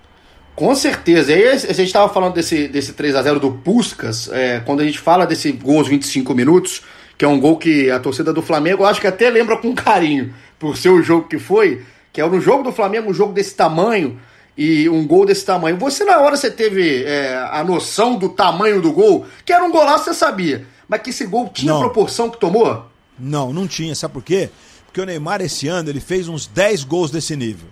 Com 0.55 0.75
certeza. 0.75 1.31
E 1.31 1.35
aí, 1.35 1.49
a 1.49 1.57
gente 1.57 1.83
estava 1.83 2.13
falando 2.13 2.35
desse, 2.35 2.67
desse 2.67 2.93
3 2.93 3.15
a 3.15 3.23
0 3.23 3.39
do 3.39 3.53
Puscas, 3.53 4.29
é, 4.33 4.61
quando 4.61 4.81
a 4.81 4.85
gente 4.85 4.99
fala 4.99 5.25
desse 5.25 5.53
gol 5.53 5.79
aos 5.79 5.89
25 5.89 6.35
minutos, 6.35 6.83
que 7.17 7.25
é 7.25 7.29
um 7.29 7.39
gol 7.39 7.57
que 7.57 7.91
a 7.91 8.01
torcida 8.01 8.33
do 8.33 8.43
Flamengo, 8.43 8.85
acho 8.85 9.01
que 9.01 9.07
até 9.07 9.31
lembra 9.31 9.57
com 9.57 9.73
carinho, 9.75 10.35
por 10.59 10.77
ser 10.77 10.89
o 10.89 11.01
jogo 11.01 11.29
que 11.29 11.39
foi, 11.39 11.85
que 12.13 12.21
é 12.21 12.29
no 12.29 12.41
jogo 12.41 12.65
do 12.65 12.73
Flamengo, 12.73 13.11
um 13.11 13.15
jogo 13.15 13.33
desse 13.33 13.55
tamanho 13.55 14.19
e 14.57 14.89
um 14.89 15.07
gol 15.07 15.25
desse 15.25 15.45
tamanho. 15.45 15.77
Você, 15.79 16.05
na 16.05 16.19
hora, 16.19 16.37
você 16.37 16.51
teve 16.51 17.05
é, 17.05 17.37
a 17.53 17.63
noção 17.63 18.17
do 18.17 18.29
tamanho 18.29 18.83
do 18.83 18.93
gol, 18.93 19.27
que 19.45 19.53
era 19.53 19.65
um 19.65 19.71
golaço, 19.71 20.07
você 20.07 20.15
sabia, 20.15 20.67
mas 20.89 21.01
que 21.03 21.11
esse 21.11 21.25
gol 21.25 21.49
tinha 21.49 21.73
não. 21.73 21.79
a 21.79 21.85
proporção 21.85 22.29
que 22.29 22.41
tomou? 22.41 22.85
Não, 23.17 23.53
não 23.53 23.69
tinha. 23.69 23.95
Sabe 23.95 24.15
por 24.15 24.25
quê? 24.25 24.51
Porque 24.89 25.03
o 25.03 25.05
Neymar 25.05 25.43
esse 25.43 25.69
ano 25.69 25.91
ele 25.91 26.01
fez 26.01 26.29
uns 26.29 26.47
10 26.47 26.83
gols 26.85 27.11
desse 27.11 27.37
nível. 27.37 27.69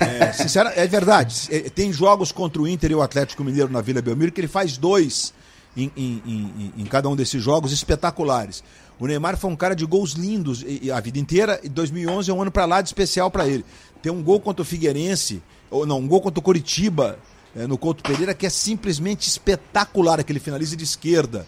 É, 0.00 0.82
é 0.82 0.86
verdade. 0.86 1.48
É, 1.50 1.68
tem 1.68 1.92
jogos 1.92 2.30
contra 2.30 2.62
o 2.62 2.66
Inter 2.66 2.92
e 2.92 2.94
o 2.94 3.02
Atlético 3.02 3.42
Mineiro 3.42 3.70
na 3.70 3.80
Vila 3.80 4.00
Belmiro 4.00 4.30
que 4.30 4.40
ele 4.40 4.48
faz 4.48 4.78
dois 4.78 5.34
em, 5.76 5.90
em, 5.96 6.22
em, 6.24 6.72
em 6.78 6.84
cada 6.86 7.08
um 7.08 7.16
desses 7.16 7.42
jogos 7.42 7.72
espetaculares. 7.72 8.62
O 9.00 9.06
Neymar 9.06 9.36
foi 9.36 9.50
um 9.50 9.56
cara 9.56 9.74
de 9.74 9.84
gols 9.84 10.12
lindos 10.12 10.64
a 10.94 11.00
vida 11.00 11.18
inteira 11.18 11.60
e 11.62 11.68
2011 11.68 12.30
é 12.30 12.34
um 12.34 12.40
ano 12.40 12.50
para 12.50 12.64
lá 12.64 12.80
de 12.80 12.88
especial 12.88 13.30
para 13.30 13.46
ele. 13.46 13.64
Tem 14.00 14.10
um 14.10 14.22
gol 14.22 14.40
contra 14.40 14.62
o 14.62 14.64
Figueirense, 14.64 15.42
ou 15.70 15.84
não, 15.84 15.98
um 15.98 16.08
gol 16.08 16.20
contra 16.20 16.38
o 16.38 16.42
Coritiba 16.42 17.18
é, 17.54 17.66
no 17.66 17.76
Couto 17.76 18.02
Pereira 18.02 18.34
que 18.34 18.46
é 18.46 18.50
simplesmente 18.50 19.28
espetacular, 19.28 20.20
aquele 20.20 20.40
finaliza 20.40 20.76
de 20.76 20.84
esquerda. 20.84 21.46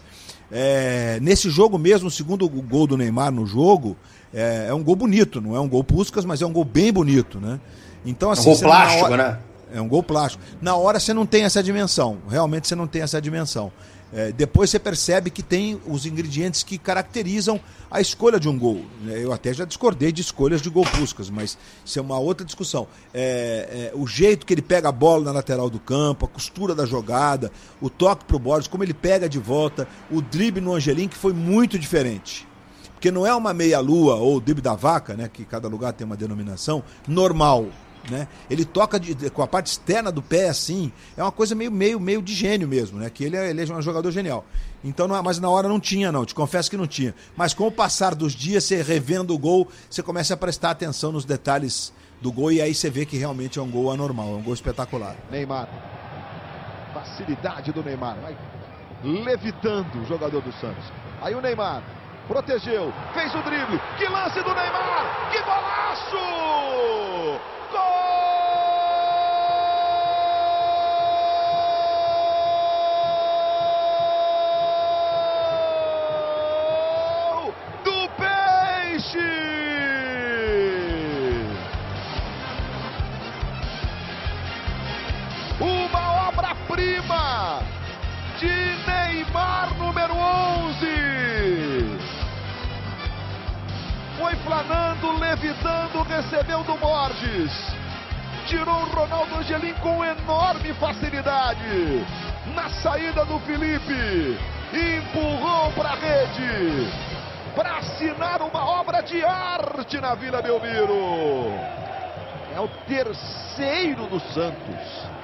É, 0.50 1.18
nesse 1.22 1.48
jogo 1.48 1.78
mesmo, 1.78 2.08
o 2.08 2.10
segundo 2.10 2.48
gol 2.48 2.86
do 2.86 2.96
Neymar 2.96 3.30
no 3.30 3.46
jogo, 3.46 3.96
é, 4.32 4.66
é, 4.68 4.74
um 4.74 4.82
gol 4.82 4.96
bonito, 4.96 5.40
não 5.40 5.56
é 5.56 5.60
um 5.60 5.68
gol 5.68 5.84
Puscas, 5.84 6.24
mas 6.24 6.40
é 6.40 6.46
um 6.46 6.52
gol 6.52 6.64
bem 6.64 6.92
bonito, 6.92 7.40
né? 7.40 7.60
Então, 8.04 8.30
assim, 8.30 8.48
é 8.48 8.52
um 8.52 8.54
gol 8.54 8.62
plástico, 8.62 9.04
hora... 9.04 9.16
né? 9.16 9.38
É 9.72 9.80
um 9.80 9.88
gol 9.88 10.02
plástico. 10.02 10.42
Na 10.60 10.74
hora 10.74 10.98
você 10.98 11.14
não 11.14 11.24
tem 11.24 11.44
essa 11.44 11.62
dimensão, 11.62 12.18
realmente 12.28 12.66
você 12.66 12.74
não 12.74 12.86
tem 12.86 13.02
essa 13.02 13.20
dimensão. 13.20 13.72
É, 14.12 14.32
depois 14.32 14.70
você 14.70 14.78
percebe 14.78 15.30
que 15.30 15.42
tem 15.42 15.80
os 15.86 16.04
ingredientes 16.04 16.64
que 16.64 16.76
caracterizam 16.76 17.60
a 17.88 18.00
escolha 18.00 18.40
de 18.40 18.48
um 18.48 18.58
gol. 18.58 18.84
É, 19.08 19.24
eu 19.24 19.32
até 19.32 19.54
já 19.54 19.64
discordei 19.64 20.10
de 20.10 20.20
escolhas 20.20 20.60
de 20.60 20.68
gol 20.68 20.84
Puscas, 20.84 21.30
mas 21.30 21.56
isso 21.84 21.98
é 21.98 22.02
uma 22.02 22.18
outra 22.18 22.44
discussão. 22.44 22.88
É, 23.14 23.90
é, 23.92 23.96
o 23.96 24.08
jeito 24.08 24.44
que 24.44 24.52
ele 24.52 24.62
pega 24.62 24.88
a 24.88 24.92
bola 24.92 25.26
na 25.26 25.32
lateral 25.32 25.70
do 25.70 25.78
campo, 25.78 26.24
a 26.24 26.28
costura 26.28 26.74
da 26.74 26.84
jogada, 26.84 27.52
o 27.80 27.88
toque 27.88 28.24
pro 28.24 28.38
Borges, 28.38 28.66
como 28.66 28.82
ele 28.82 28.94
pega 28.94 29.28
de 29.28 29.38
volta, 29.38 29.86
o 30.10 30.20
drible 30.20 30.60
no 30.60 30.74
Angelim, 30.74 31.06
que 31.06 31.16
foi 31.16 31.32
muito 31.32 31.78
diferente. 31.78 32.49
Porque 33.00 33.10
não 33.10 33.26
é 33.26 33.34
uma 33.34 33.54
meia-lua 33.54 34.16
ou 34.16 34.38
drible 34.38 34.60
da 34.60 34.74
vaca, 34.74 35.14
né, 35.14 35.26
que 35.26 35.42
cada 35.46 35.66
lugar 35.66 35.94
tem 35.94 36.06
uma 36.06 36.18
denominação, 36.18 36.84
normal. 37.08 37.68
Né? 38.10 38.28
Ele 38.50 38.62
toca 38.62 39.00
de, 39.00 39.14
de, 39.14 39.30
com 39.30 39.40
a 39.40 39.46
parte 39.46 39.68
externa 39.68 40.12
do 40.12 40.20
pé 40.20 40.50
assim, 40.50 40.92
é 41.16 41.22
uma 41.22 41.32
coisa 41.32 41.54
meio 41.54 41.72
meio 41.72 41.98
meio 41.98 42.20
de 42.20 42.34
gênio 42.34 42.68
mesmo, 42.68 42.98
né? 42.98 43.08
Que 43.08 43.24
ele 43.24 43.38
é, 43.38 43.48
ele 43.48 43.62
é 43.62 43.74
um 43.74 43.80
jogador 43.80 44.10
genial. 44.10 44.44
Então, 44.84 45.08
não, 45.08 45.22
mas 45.22 45.38
na 45.38 45.48
hora 45.48 45.66
não 45.66 45.80
tinha 45.80 46.12
não, 46.12 46.26
te 46.26 46.34
confesso 46.34 46.70
que 46.70 46.76
não 46.76 46.86
tinha. 46.86 47.14
Mas 47.34 47.54
com 47.54 47.66
o 47.66 47.72
passar 47.72 48.14
dos 48.14 48.34
dias, 48.34 48.64
você 48.64 48.82
revendo 48.82 49.34
o 49.34 49.38
gol, 49.38 49.66
você 49.88 50.02
começa 50.02 50.34
a 50.34 50.36
prestar 50.36 50.72
atenção 50.72 51.10
nos 51.10 51.24
detalhes 51.24 51.94
do 52.20 52.30
gol 52.30 52.52
e 52.52 52.60
aí 52.60 52.74
você 52.74 52.90
vê 52.90 53.06
que 53.06 53.16
realmente 53.16 53.58
é 53.58 53.62
um 53.62 53.70
gol 53.70 53.90
anormal, 53.90 54.28
é 54.28 54.36
um 54.36 54.42
gol 54.42 54.52
espetacular. 54.52 55.16
Neymar. 55.30 55.70
Facilidade 56.92 57.72
do 57.72 57.82
Neymar, 57.82 58.18
vai 58.20 58.36
levitando 59.02 60.02
o 60.02 60.04
jogador 60.04 60.42
do 60.42 60.52
Santos. 60.52 60.84
Aí 61.22 61.34
o 61.34 61.40
Neymar 61.40 61.82
protegeu, 62.30 62.92
fez 63.12 63.34
o 63.34 63.42
drible. 63.42 63.80
Que 63.98 64.06
lance 64.06 64.40
do 64.40 64.54
Neymar! 64.54 65.30
Que 65.32 65.42
golaço! 65.42 67.40
Planando, 94.64 95.18
levitando, 95.18 96.02
recebeu 96.02 96.62
do 96.64 96.74
Borges. 96.76 97.52
Tirou 98.46 98.74
o 98.74 98.90
Ronaldo 98.90 99.36
Angelim 99.36 99.74
com 99.74 100.04
enorme 100.04 100.74
facilidade. 100.74 102.04
Na 102.54 102.68
saída 102.68 103.24
do 103.24 103.38
Felipe. 103.40 104.38
Empurrou 104.72 105.70
para 105.72 105.90
a 105.90 105.94
rede. 105.94 106.90
Para 107.54 107.78
assinar 107.78 108.42
uma 108.42 108.80
obra 108.80 109.02
de 109.02 109.24
arte 109.24 110.00
na 110.00 110.14
Vila 110.14 110.42
Belmiro. 110.42 111.52
É 112.54 112.60
o 112.60 112.68
terceiro 112.86 114.06
do 114.06 114.20
Santos. 114.32 115.19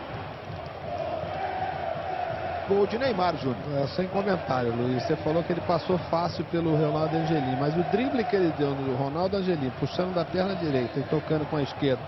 Gol 2.69 2.85
de 2.89 2.99
Neymar, 2.99 3.37
Júnior. 3.37 3.57
É, 3.77 3.87
sem 3.89 4.09
comentário, 4.09 4.73
Luiz. 4.73 5.03
Você 5.05 5.15
falou 5.17 5.43
que 5.45 5.53
ele 5.53 5.61
passou 5.61 5.97
fácil 6.11 6.45
pelo 6.47 6.75
Ronaldo 6.75 7.17
Angelim, 7.17 7.57
mas 7.61 7.77
o 7.77 7.83
drible 7.93 8.25
que 8.25 8.35
ele 8.35 8.53
deu 8.59 8.75
no 8.75 8.97
Ronaldo 8.97 9.37
Angelim, 9.37 9.71
puxando 9.79 10.13
da 10.15 10.25
perna 10.25 10.57
direita 10.57 10.99
e 10.99 11.05
tocando 11.05 11.47
com 11.47 11.57
a 11.57 11.63
esquerda, 11.63 12.03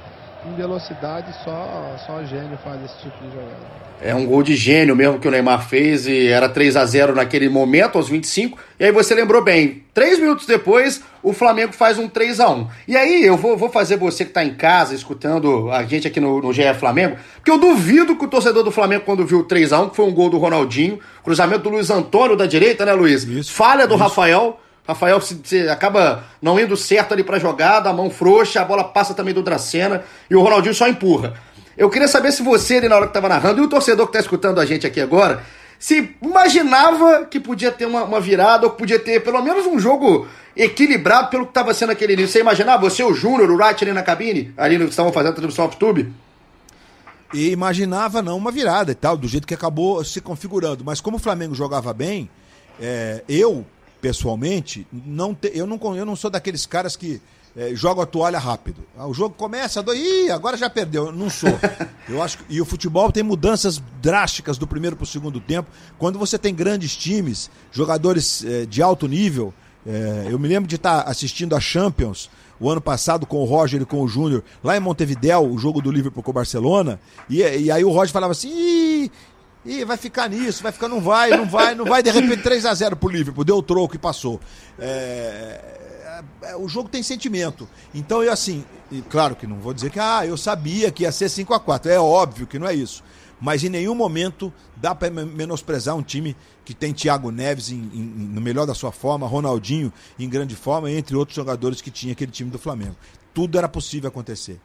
em 0.46 0.54
velocidade, 0.54 1.34
só, 1.44 1.96
só 2.06 2.22
gênio 2.24 2.58
faz 2.62 2.82
esse 2.84 2.98
tipo 2.98 3.16
de 3.22 3.30
jogada. 3.30 3.88
É 4.00 4.14
um 4.14 4.24
gol 4.24 4.44
de 4.44 4.54
gênio 4.54 4.94
mesmo 4.94 5.18
que 5.18 5.26
o 5.26 5.30
Neymar 5.30 5.68
fez 5.68 6.06
e 6.06 6.28
era 6.28 6.48
3 6.48 6.76
a 6.76 6.84
0 6.84 7.16
naquele 7.16 7.48
momento, 7.48 7.98
aos 7.98 8.08
25. 8.08 8.56
E 8.78 8.84
aí 8.84 8.92
você 8.92 9.12
lembrou 9.12 9.42
bem, 9.42 9.82
três 9.92 10.20
minutos 10.20 10.46
depois, 10.46 11.02
o 11.20 11.32
Flamengo 11.32 11.72
faz 11.72 11.98
um 11.98 12.08
3 12.08 12.38
a 12.38 12.48
1 12.48 12.68
E 12.86 12.96
aí 12.96 13.24
eu 13.24 13.36
vou, 13.36 13.56
vou 13.56 13.68
fazer 13.68 13.96
você 13.96 14.24
que 14.24 14.30
está 14.30 14.44
em 14.44 14.54
casa 14.54 14.94
escutando 14.94 15.68
a 15.72 15.82
gente 15.82 16.06
aqui 16.06 16.20
no, 16.20 16.40
no 16.40 16.52
GE 16.52 16.62
Flamengo, 16.74 17.16
porque 17.34 17.50
eu 17.50 17.58
duvido 17.58 18.14
que 18.14 18.24
o 18.24 18.28
torcedor 18.28 18.62
do 18.62 18.70
Flamengo, 18.70 19.02
quando 19.04 19.26
viu 19.26 19.40
o 19.40 19.44
3 19.44 19.72
a 19.72 19.80
1 19.80 19.88
que 19.88 19.96
foi 19.96 20.04
um 20.04 20.14
gol 20.14 20.30
do 20.30 20.38
Ronaldinho, 20.38 21.00
cruzamento 21.24 21.64
do 21.64 21.70
Luiz 21.70 21.90
Antônio 21.90 22.36
da 22.36 22.46
direita, 22.46 22.86
né, 22.86 22.92
Luiz? 22.92 23.24
Isso, 23.24 23.52
Falha 23.52 23.86
do 23.86 23.94
isso. 23.94 24.04
Rafael. 24.04 24.60
Rafael 24.88 25.20
se, 25.20 25.38
se, 25.44 25.68
acaba 25.68 26.24
não 26.40 26.58
indo 26.58 26.74
certo 26.74 27.12
ali 27.12 27.22
pra 27.22 27.38
jogada, 27.38 27.90
a 27.90 27.92
mão 27.92 28.08
frouxa, 28.08 28.62
a 28.62 28.64
bola 28.64 28.82
passa 28.82 29.12
também 29.12 29.34
do 29.34 29.42
Dracena 29.42 30.02
e 30.30 30.34
o 30.34 30.40
Ronaldinho 30.40 30.74
só 30.74 30.88
empurra. 30.88 31.34
Eu 31.76 31.90
queria 31.90 32.08
saber 32.08 32.32
se 32.32 32.42
você, 32.42 32.78
ali 32.78 32.88
na 32.88 32.96
hora 32.96 33.04
que 33.04 33.10
estava 33.10 33.28
narrando, 33.28 33.60
e 33.60 33.64
o 33.64 33.68
torcedor 33.68 34.06
que 34.06 34.12
está 34.12 34.20
escutando 34.20 34.58
a 34.58 34.64
gente 34.64 34.86
aqui 34.86 34.98
agora, 34.98 35.44
se 35.78 36.16
imaginava 36.22 37.26
que 37.26 37.38
podia 37.38 37.70
ter 37.70 37.84
uma, 37.84 38.02
uma 38.02 38.18
virada, 38.18 38.66
ou 38.66 38.72
podia 38.72 38.98
ter 38.98 39.22
pelo 39.22 39.42
menos 39.42 39.66
um 39.66 39.78
jogo 39.78 40.26
equilibrado 40.56 41.28
pelo 41.28 41.44
que 41.44 41.50
estava 41.50 41.74
sendo 41.74 41.92
aquele 41.92 42.14
início. 42.14 42.32
Você 42.32 42.40
imaginava? 42.40 42.88
Você, 42.88 43.04
o 43.04 43.12
Júnior, 43.12 43.50
o 43.50 43.56
Wright 43.56 43.84
ali 43.84 43.92
na 43.92 44.02
cabine, 44.02 44.54
ali 44.56 44.78
no 44.78 44.84
que 44.86 44.90
estavam 44.90 45.12
fazendo 45.12 45.32
a 45.32 45.34
transmissão 45.34 45.66
off-tube? 45.66 46.10
E 47.34 47.50
imaginava 47.50 48.22
não 48.22 48.38
uma 48.38 48.50
virada 48.50 48.90
e 48.90 48.94
tal, 48.94 49.18
do 49.18 49.28
jeito 49.28 49.46
que 49.46 49.52
acabou 49.52 50.02
se 50.02 50.18
configurando. 50.20 50.82
Mas 50.82 50.98
como 50.98 51.18
o 51.18 51.20
Flamengo 51.20 51.54
jogava 51.54 51.92
bem, 51.92 52.28
é, 52.80 53.22
eu 53.28 53.66
pessoalmente, 54.00 54.86
não 54.92 55.34
te, 55.34 55.50
eu, 55.54 55.66
não, 55.66 55.78
eu 55.96 56.04
não 56.04 56.16
sou 56.16 56.30
daqueles 56.30 56.66
caras 56.66 56.96
que 56.96 57.20
é, 57.56 57.74
jogam 57.74 58.02
a 58.02 58.06
toalha 58.06 58.38
rápido. 58.38 58.84
Ah, 58.96 59.06
o 59.06 59.14
jogo 59.14 59.34
começa, 59.34 59.82
do, 59.82 59.94
ih, 59.94 60.30
agora 60.30 60.56
já 60.56 60.70
perdeu. 60.70 61.06
Eu 61.06 61.12
não 61.12 61.28
sou. 61.28 61.50
Eu 62.08 62.22
acho 62.22 62.38
e 62.48 62.60
o 62.60 62.64
futebol 62.64 63.10
tem 63.12 63.22
mudanças 63.22 63.82
drásticas 64.00 64.56
do 64.56 64.66
primeiro 64.66 64.96
para 64.96 65.04
o 65.04 65.06
segundo 65.06 65.40
tempo. 65.40 65.68
Quando 65.98 66.18
você 66.18 66.38
tem 66.38 66.54
grandes 66.54 66.96
times, 66.96 67.50
jogadores 67.70 68.44
é, 68.44 68.64
de 68.64 68.80
alto 68.80 69.06
nível, 69.06 69.52
é, 69.86 70.28
eu 70.30 70.38
me 70.38 70.48
lembro 70.48 70.68
de 70.68 70.76
estar 70.76 71.02
assistindo 71.02 71.54
a 71.54 71.60
Champions 71.60 72.30
o 72.60 72.68
ano 72.68 72.80
passado 72.80 73.26
com 73.26 73.38
o 73.38 73.44
Roger 73.44 73.80
e 73.80 73.84
com 73.84 74.02
o 74.02 74.08
Júnior, 74.08 74.42
lá 74.62 74.76
em 74.76 74.80
Montevidéu, 74.80 75.48
o 75.48 75.58
jogo 75.58 75.80
do 75.80 75.90
Liverpool 75.90 76.22
com 76.22 76.30
o 76.30 76.34
Barcelona, 76.34 77.00
e, 77.30 77.38
e 77.38 77.70
aí 77.70 77.84
o 77.84 77.90
Roger 77.90 78.12
falava 78.12 78.32
assim, 78.32 79.10
Ih, 79.64 79.84
vai 79.84 79.96
ficar 79.96 80.28
nisso, 80.28 80.62
vai 80.62 80.72
ficar, 80.72 80.88
não 80.88 81.00
vai, 81.00 81.30
não 81.30 81.46
vai, 81.46 81.74
não 81.74 81.84
vai, 81.84 82.02
de 82.02 82.10
repente 82.10 82.42
3 82.42 82.64
a 82.64 82.74
0 82.74 82.96
pro 82.96 83.08
Liverpool, 83.08 83.44
deu 83.44 83.56
o 83.56 83.62
troco 83.62 83.96
e 83.96 83.98
passou. 83.98 84.40
É, 84.78 85.78
é, 86.42 86.56
o 86.56 86.68
jogo 86.68 86.88
tem 86.88 87.02
sentimento. 87.02 87.68
Então 87.94 88.22
eu 88.22 88.32
assim, 88.32 88.64
claro 89.08 89.34
que 89.36 89.46
não 89.46 89.58
vou 89.58 89.74
dizer 89.74 89.90
que 89.90 90.00
ah, 90.00 90.24
eu 90.24 90.36
sabia 90.36 90.90
que 90.90 91.02
ia 91.02 91.12
ser 91.12 91.28
5 91.28 91.52
a 91.54 91.60
4 91.60 91.90
é 91.90 91.98
óbvio 91.98 92.46
que 92.46 92.58
não 92.58 92.66
é 92.66 92.74
isso. 92.74 93.02
Mas 93.40 93.62
em 93.62 93.68
nenhum 93.68 93.94
momento 93.94 94.52
dá 94.76 94.94
para 94.94 95.10
menosprezar 95.10 95.94
um 95.94 96.02
time 96.02 96.36
que 96.64 96.74
tem 96.74 96.92
Thiago 96.92 97.30
Neves 97.30 97.70
em, 97.70 97.76
em, 97.76 98.02
no 98.32 98.40
melhor 98.40 98.66
da 98.66 98.74
sua 98.74 98.90
forma, 98.90 99.26
Ronaldinho 99.26 99.92
em 100.18 100.28
grande 100.28 100.56
forma, 100.56 100.90
entre 100.90 101.16
outros 101.16 101.36
jogadores 101.36 101.80
que 101.80 101.90
tinha 101.90 102.12
aquele 102.12 102.32
time 102.32 102.50
do 102.50 102.58
Flamengo. 102.58 102.96
Tudo 103.32 103.58
era 103.58 103.68
possível 103.68 104.08
acontecer. 104.08 104.60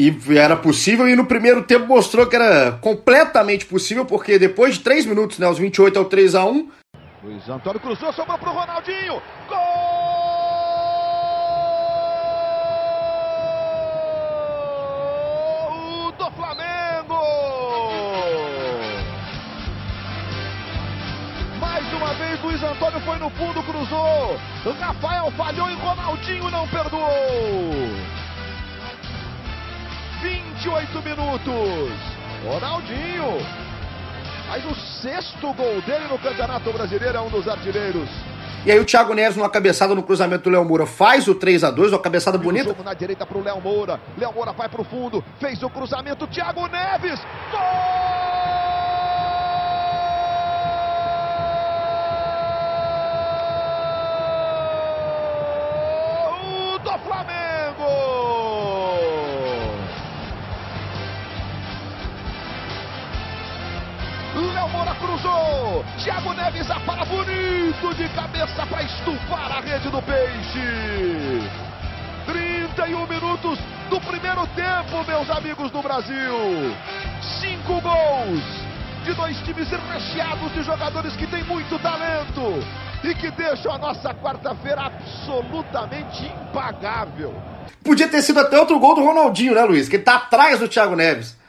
E 0.00 0.38
era 0.38 0.56
possível, 0.56 1.06
e 1.06 1.14
no 1.14 1.26
primeiro 1.26 1.62
tempo 1.62 1.86
mostrou 1.86 2.26
que 2.26 2.34
era 2.34 2.72
completamente 2.72 3.66
possível, 3.66 4.06
porque 4.06 4.38
depois 4.38 4.76
de 4.76 4.80
3 4.80 5.04
minutos, 5.04 5.38
né, 5.38 5.46
os 5.46 5.58
28 5.58 5.98
ao 5.98 6.06
3 6.06 6.34
a 6.36 6.44
1 6.46 6.70
Luiz 7.22 7.46
Antônio 7.46 7.78
cruzou, 7.78 8.10
sobrou 8.14 8.38
pro 8.38 8.50
Ronaldinho. 8.50 9.20
Gol! 9.46 9.90
uma 22.00 22.14
vez, 22.14 22.42
Luiz 22.42 22.62
Antônio 22.62 23.00
foi 23.00 23.18
no 23.18 23.28
fundo, 23.30 23.62
cruzou. 23.62 24.38
Rafael 24.80 25.30
falhou 25.32 25.68
e 25.68 25.74
Ronaldinho 25.74 26.50
não 26.50 26.66
perdoou. 26.68 28.19
28 30.60 31.02
minutos. 31.02 31.90
Ronaldinho. 32.44 33.38
Faz 34.46 34.64
o 34.66 34.74
sexto 34.74 35.52
gol 35.54 35.80
dele 35.82 36.06
no 36.10 36.18
Campeonato 36.18 36.70
Brasileiro, 36.72 37.16
é 37.16 37.20
um 37.20 37.30
dos 37.30 37.48
artilheiros. 37.48 38.08
E 38.66 38.70
aí 38.70 38.78
o 38.78 38.84
Thiago 38.84 39.14
Neves, 39.14 39.36
numa 39.36 39.48
cabeçada 39.48 39.94
no 39.94 40.02
cruzamento 40.02 40.44
do 40.44 40.50
Léo 40.50 40.64
Moura, 40.64 40.84
faz 40.84 41.26
o 41.28 41.34
3 41.34 41.64
a 41.64 41.70
2 41.70 41.92
uma 41.92 41.98
cabeçada 41.98 42.36
bonita. 42.36 42.76
na 42.84 42.92
direita 42.92 43.24
para 43.24 43.38
o 43.38 43.42
Léo 43.42 43.60
Moura. 43.60 43.98
Léo 44.18 44.34
Moura 44.34 44.52
vai 44.52 44.68
para 44.68 44.82
o 44.82 44.84
fundo, 44.84 45.24
fez 45.38 45.62
o 45.62 45.70
cruzamento, 45.70 46.26
Thiago 46.26 46.66
Neves. 46.66 47.18
Gol! 47.50 48.59
Cruzou. 65.00 65.84
Thiago 66.02 66.32
Neves 66.34 66.70
apara 66.70 67.04
bonito 67.04 67.94
de 67.96 68.08
cabeça 68.10 68.66
para 68.66 68.82
estufar 68.82 69.52
a 69.52 69.60
rede 69.60 69.88
do 69.88 70.02
Peixe. 70.02 71.50
31 72.26 73.06
minutos 73.06 73.58
do 73.88 74.00
primeiro 74.00 74.46
tempo, 74.48 75.04
meus 75.06 75.30
amigos 75.30 75.70
do 75.70 75.82
Brasil. 75.82 76.76
Cinco 77.40 77.80
gols 77.80 78.42
de 79.04 79.14
dois 79.14 79.36
times 79.38 79.68
recheados 79.70 80.52
de 80.52 80.62
jogadores 80.62 81.16
que 81.16 81.26
têm 81.26 81.42
muito 81.44 81.78
talento 81.78 82.62
e 83.02 83.14
que 83.14 83.30
deixam 83.30 83.72
a 83.72 83.78
nossa 83.78 84.14
quarta-feira 84.14 84.82
absolutamente 84.82 86.26
impagável. 86.26 87.34
Podia 87.82 88.08
ter 88.08 88.22
sido 88.22 88.40
até 88.40 88.58
outro 88.58 88.78
gol 88.78 88.94
do 88.94 89.02
Ronaldinho, 89.02 89.54
né, 89.54 89.64
Luiz? 89.64 89.88
Que 89.88 89.96
ele 89.96 90.02
tá 90.02 90.16
atrás 90.16 90.60
do 90.60 90.68
Thiago 90.68 90.94
Neves. 90.94 91.39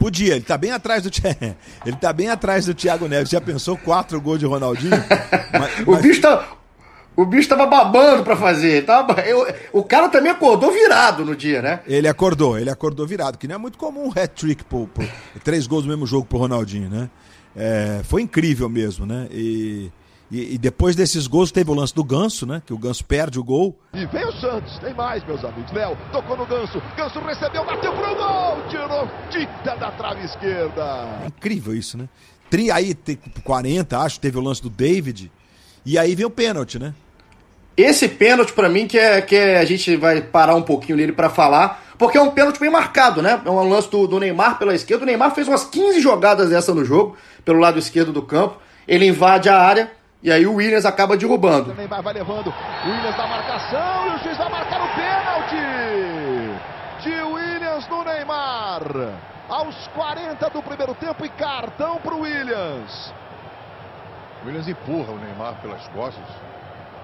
Podia, 0.00 0.34
ele 0.34 0.44
tá 0.44 0.56
bem 0.56 0.70
atrás 0.70 1.02
do 1.02 1.10
ele 1.84 1.96
tá 1.96 2.10
bem 2.10 2.30
atrás 2.30 2.64
do 2.64 2.72
Thiago 2.72 3.06
Neves. 3.06 3.28
Já 3.28 3.38
pensou 3.38 3.76
quatro 3.76 4.18
gols 4.18 4.38
de 4.38 4.46
Ronaldinho? 4.46 4.96
mas, 5.52 5.86
o 5.86 5.94
bicho 5.96 6.22
tá 6.22 6.56
o 7.14 7.26
bicho 7.26 7.50
tava 7.50 7.66
babando 7.66 8.24
para 8.24 8.34
fazer. 8.34 8.86
Tava, 8.86 9.20
eu, 9.20 9.46
o 9.74 9.84
cara 9.84 10.08
também 10.08 10.32
acordou 10.32 10.72
virado 10.72 11.22
no 11.22 11.36
dia, 11.36 11.60
né? 11.60 11.80
Ele 11.86 12.08
acordou, 12.08 12.58
ele 12.58 12.70
acordou 12.70 13.06
virado, 13.06 13.36
que 13.36 13.46
não 13.46 13.56
é 13.56 13.58
muito 13.58 13.76
comum 13.76 14.06
um 14.06 14.10
hat-trick, 14.10 14.64
três 15.44 15.66
gols 15.66 15.84
no 15.84 15.90
mesmo 15.90 16.06
jogo 16.06 16.24
pro 16.24 16.38
Ronaldinho, 16.38 16.88
né? 16.88 17.10
É, 17.54 18.00
foi 18.04 18.22
incrível 18.22 18.70
mesmo, 18.70 19.04
né? 19.04 19.28
E 19.30 19.90
e, 20.30 20.54
e, 20.54 20.58
depois 20.58 20.94
desses 20.94 21.26
gols 21.26 21.50
teve 21.50 21.70
o 21.70 21.74
lance 21.74 21.94
do 21.94 22.04
Ganso, 22.04 22.46
né? 22.46 22.62
Que 22.64 22.72
o 22.72 22.78
Ganso 22.78 23.04
perde 23.04 23.38
o 23.38 23.44
gol. 23.44 23.76
E 23.92 24.06
vem 24.06 24.24
o 24.24 24.32
Santos, 24.34 24.78
tem 24.78 24.94
mais, 24.94 25.24
meus 25.26 25.44
amigos. 25.44 25.72
Léo 25.72 25.96
tocou 26.12 26.36
no 26.36 26.46
Ganso, 26.46 26.80
Ganso 26.96 27.18
recebeu, 27.20 27.64
bateu 27.64 27.92
pro 27.92 28.14
gol, 28.14 28.58
tirou 28.68 29.08
tinta 29.28 29.76
da 29.76 29.90
trave 29.90 30.24
esquerda. 30.24 30.82
É 31.24 31.26
incrível 31.26 31.74
isso, 31.74 31.98
né? 31.98 32.08
Tri, 32.48 32.70
aí 32.70 32.96
40, 33.44 33.98
acho, 33.98 34.20
teve 34.20 34.38
o 34.38 34.40
lance 34.40 34.62
do 34.62 34.70
David. 34.70 35.30
E 35.84 35.98
aí 35.98 36.14
vem 36.14 36.26
o 36.26 36.30
pênalti, 36.30 36.78
né? 36.78 36.94
Esse 37.76 38.08
pênalti, 38.08 38.52
para 38.52 38.68
mim, 38.68 38.86
que, 38.86 38.98
é, 38.98 39.22
que 39.22 39.34
é, 39.34 39.58
a 39.58 39.64
gente 39.64 39.96
vai 39.96 40.20
parar 40.20 40.54
um 40.54 40.62
pouquinho 40.62 40.98
nele 40.98 41.12
para 41.12 41.30
falar, 41.30 41.82
porque 41.96 42.18
é 42.18 42.20
um 42.20 42.30
pênalti 42.30 42.58
bem 42.58 42.70
marcado, 42.70 43.22
né? 43.22 43.40
É 43.44 43.50
um 43.50 43.68
lance 43.68 43.90
do, 43.90 44.06
do 44.06 44.20
Neymar 44.20 44.58
pela 44.58 44.74
esquerda. 44.74 45.04
O 45.04 45.06
Neymar 45.06 45.34
fez 45.34 45.48
umas 45.48 45.64
15 45.64 46.00
jogadas 46.00 46.50
dessa 46.50 46.74
no 46.74 46.84
jogo, 46.84 47.16
pelo 47.44 47.58
lado 47.58 47.78
esquerdo 47.78 48.12
do 48.12 48.22
campo. 48.22 48.58
Ele 48.86 49.06
invade 49.06 49.48
a 49.48 49.58
área, 49.58 49.90
e 50.22 50.30
aí 50.30 50.46
o 50.46 50.54
Williams 50.54 50.84
acaba 50.84 51.16
derrubando. 51.16 51.70
Também 51.70 51.86
vai, 51.86 52.02
vai 52.02 52.12
levando 52.12 52.48
o 52.48 52.88
Williams 52.88 53.16
na 53.16 53.26
marcação 53.26 54.06
e 54.06 54.16
o 54.16 54.18
juiz 54.18 54.36
vai 54.36 54.50
marcar 54.50 54.82
o 54.82 54.88
pênalti 54.94 56.60
de 57.02 57.22
Williams 57.22 57.88
no 57.88 58.04
Neymar. 58.04 58.82
Aos 59.48 59.88
40 59.88 60.50
do 60.50 60.62
primeiro 60.62 60.94
tempo 60.94 61.24
e 61.24 61.28
cartão 61.30 61.96
para 61.96 62.14
o 62.14 62.20
Williams. 62.20 63.12
Williams 64.44 64.68
empurra 64.68 65.12
o 65.12 65.18
Neymar 65.18 65.54
pelas 65.62 65.88
costas. 65.88 66.24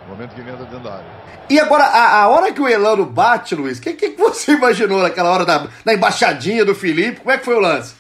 No 0.07 0.15
momento 0.15 0.35
que 0.35 0.41
ele 0.41 0.51
entra 0.51 0.65
dentro 0.65 0.81
da 0.81 0.95
área. 0.95 1.07
E 1.49 1.59
agora, 1.59 1.85
a, 1.85 2.23
a 2.23 2.29
hora 2.29 2.53
que 2.53 2.61
o 2.61 2.69
Elano 2.69 3.05
bate, 3.05 3.55
Luiz, 3.55 3.79
o 3.79 3.83
que, 3.83 3.95
que 3.95 4.11
você 4.11 4.53
imaginou 4.57 5.03
naquela 5.03 5.31
hora 5.31 5.45
da, 5.45 5.67
da 5.85 5.95
embaixadinha 5.95 6.65
do 6.65 6.75
Felipe? 6.75 7.21
Como 7.21 7.33
é 7.33 7.39
que 7.39 7.45
foi 7.45 7.55
o 7.55 7.61
lance? 7.61 7.95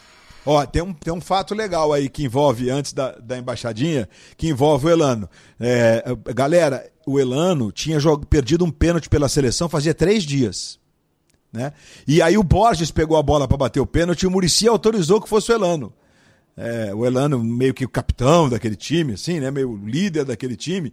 Ó, 0.46 0.64
tem 0.64 0.80
um, 0.80 0.94
tem 0.94 1.12
um 1.12 1.20
fato 1.20 1.54
legal 1.54 1.92
aí 1.92 2.08
que 2.08 2.24
envolve, 2.24 2.70
antes 2.70 2.92
da, 2.92 3.12
da 3.12 3.36
embaixadinha, 3.36 4.08
que 4.36 4.48
envolve 4.48 4.86
o 4.86 4.90
Elano. 4.90 5.28
É, 5.58 6.04
galera, 6.32 6.88
o 7.04 7.18
Elano 7.18 7.72
tinha 7.72 7.98
perdido 8.30 8.64
um 8.64 8.70
pênalti 8.70 9.08
pela 9.08 9.28
seleção 9.28 9.68
fazia 9.68 9.92
três 9.92 10.22
dias. 10.22 10.78
Né? 11.52 11.72
E 12.06 12.22
aí 12.22 12.38
o 12.38 12.42
Borges 12.44 12.90
pegou 12.90 13.16
a 13.16 13.22
bola 13.22 13.48
para 13.48 13.56
bater 13.56 13.80
o 13.80 13.86
pênalti 13.86 14.22
e 14.22 14.26
o 14.26 14.30
Murici 14.30 14.68
autorizou 14.68 15.20
que 15.20 15.28
fosse 15.28 15.50
o 15.50 15.54
Elano. 15.54 15.92
É, 16.56 16.94
o 16.94 17.04
Elano, 17.04 17.42
meio 17.42 17.74
que 17.74 17.84
o 17.84 17.88
capitão 17.88 18.48
daquele 18.48 18.76
time, 18.76 19.14
assim, 19.14 19.40
né? 19.40 19.50
Meio 19.50 19.76
líder 19.76 20.24
daquele 20.24 20.56
time, 20.56 20.92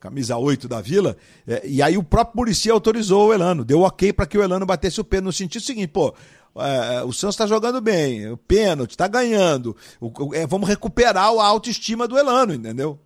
camisa 0.00 0.36
8 0.36 0.68
da 0.68 0.80
vila. 0.80 1.16
É, 1.46 1.62
e 1.66 1.82
aí 1.82 1.98
o 1.98 2.02
próprio 2.02 2.38
Murici 2.38 2.70
autorizou 2.70 3.28
o 3.28 3.32
Elano, 3.32 3.64
deu 3.64 3.80
ok 3.80 4.12
para 4.12 4.26
que 4.26 4.38
o 4.38 4.42
Elano 4.42 4.64
batesse 4.64 5.00
o 5.00 5.04
pênalti 5.04 5.24
no 5.26 5.32
sentido 5.32 5.62
seguinte, 5.62 5.88
pô, 5.88 6.14
é, 6.56 6.96
é, 6.96 7.02
o 7.04 7.12
Santos 7.12 7.34
está 7.34 7.46
jogando 7.46 7.80
bem, 7.80 8.30
o 8.30 8.36
pênalti, 8.36 8.90
está 8.90 9.08
ganhando. 9.08 9.76
O, 10.00 10.34
é, 10.34 10.46
vamos 10.46 10.68
recuperar 10.68 11.26
a 11.26 11.46
autoestima 11.46 12.06
do 12.06 12.18
Elano, 12.18 12.54
entendeu? 12.54 12.98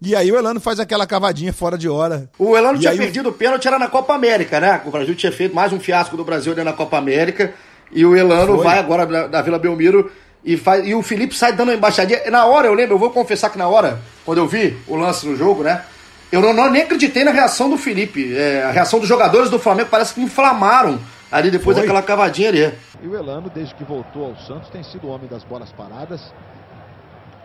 E 0.00 0.14
aí 0.14 0.30
o 0.30 0.36
Elano 0.36 0.60
faz 0.60 0.78
aquela 0.78 1.06
cavadinha 1.06 1.52
fora 1.52 1.76
de 1.76 1.88
hora. 1.88 2.30
O 2.38 2.56
Elano 2.56 2.78
e 2.78 2.80
tinha 2.80 2.96
perdido 2.96 3.30
o 3.30 3.32
pênalti, 3.32 3.66
era 3.66 3.78
na 3.78 3.88
Copa 3.88 4.14
América, 4.14 4.60
né? 4.60 4.80
O 4.84 4.90
Brasil 4.90 5.14
tinha 5.14 5.32
feito 5.32 5.54
mais 5.54 5.72
um 5.72 5.80
fiasco 5.80 6.16
do 6.16 6.24
Brasil 6.24 6.54
na 6.64 6.72
Copa 6.72 6.96
América. 6.96 7.52
E 7.90 8.04
o 8.04 8.16
Elano 8.16 8.56
Foi. 8.56 8.64
vai 8.64 8.78
agora 8.78 9.06
da, 9.06 9.26
da, 9.26 9.42
Vila 9.42 9.58
Belmiro 9.58 10.10
e, 10.44 10.56
faz, 10.56 10.86
e 10.86 10.94
o 10.94 11.02
Felipe 11.02 11.34
sai 11.34 11.52
dando 11.52 11.68
uma 11.68 11.74
embaixadinha. 11.74 12.30
Na 12.30 12.46
hora, 12.46 12.68
eu 12.68 12.74
lembro, 12.74 12.94
eu 12.94 12.98
vou 12.98 13.10
confessar 13.10 13.50
que 13.50 13.58
na 13.58 13.66
hora, 13.66 14.00
quando 14.24 14.38
eu 14.38 14.46
vi 14.46 14.76
o 14.86 14.94
lance 14.94 15.26
no 15.26 15.34
jogo, 15.34 15.62
né? 15.62 15.82
Eu 16.30 16.42
não, 16.42 16.52
não 16.52 16.70
nem 16.70 16.82
acreditei 16.82 17.24
na 17.24 17.30
reação 17.30 17.70
do 17.70 17.78
Felipe. 17.78 18.36
É, 18.36 18.62
a 18.62 18.70
reação 18.70 19.00
dos 19.00 19.08
jogadores 19.08 19.50
do 19.50 19.58
Flamengo 19.58 19.88
parece 19.90 20.14
que 20.14 20.20
inflamaram 20.20 21.00
ali 21.30 21.50
depois 21.50 21.76
Foi. 21.76 21.86
daquela 21.86 22.02
cavadinha 22.02 22.48
ali. 22.48 22.78
E 23.02 23.06
o 23.06 23.16
Elano, 23.16 23.50
desde 23.50 23.74
que 23.74 23.84
voltou 23.84 24.24
ao 24.26 24.36
Santos, 24.36 24.70
tem 24.70 24.82
sido 24.82 25.06
o 25.06 25.10
homem 25.10 25.28
das 25.28 25.44
bolas 25.44 25.70
paradas. 25.72 26.32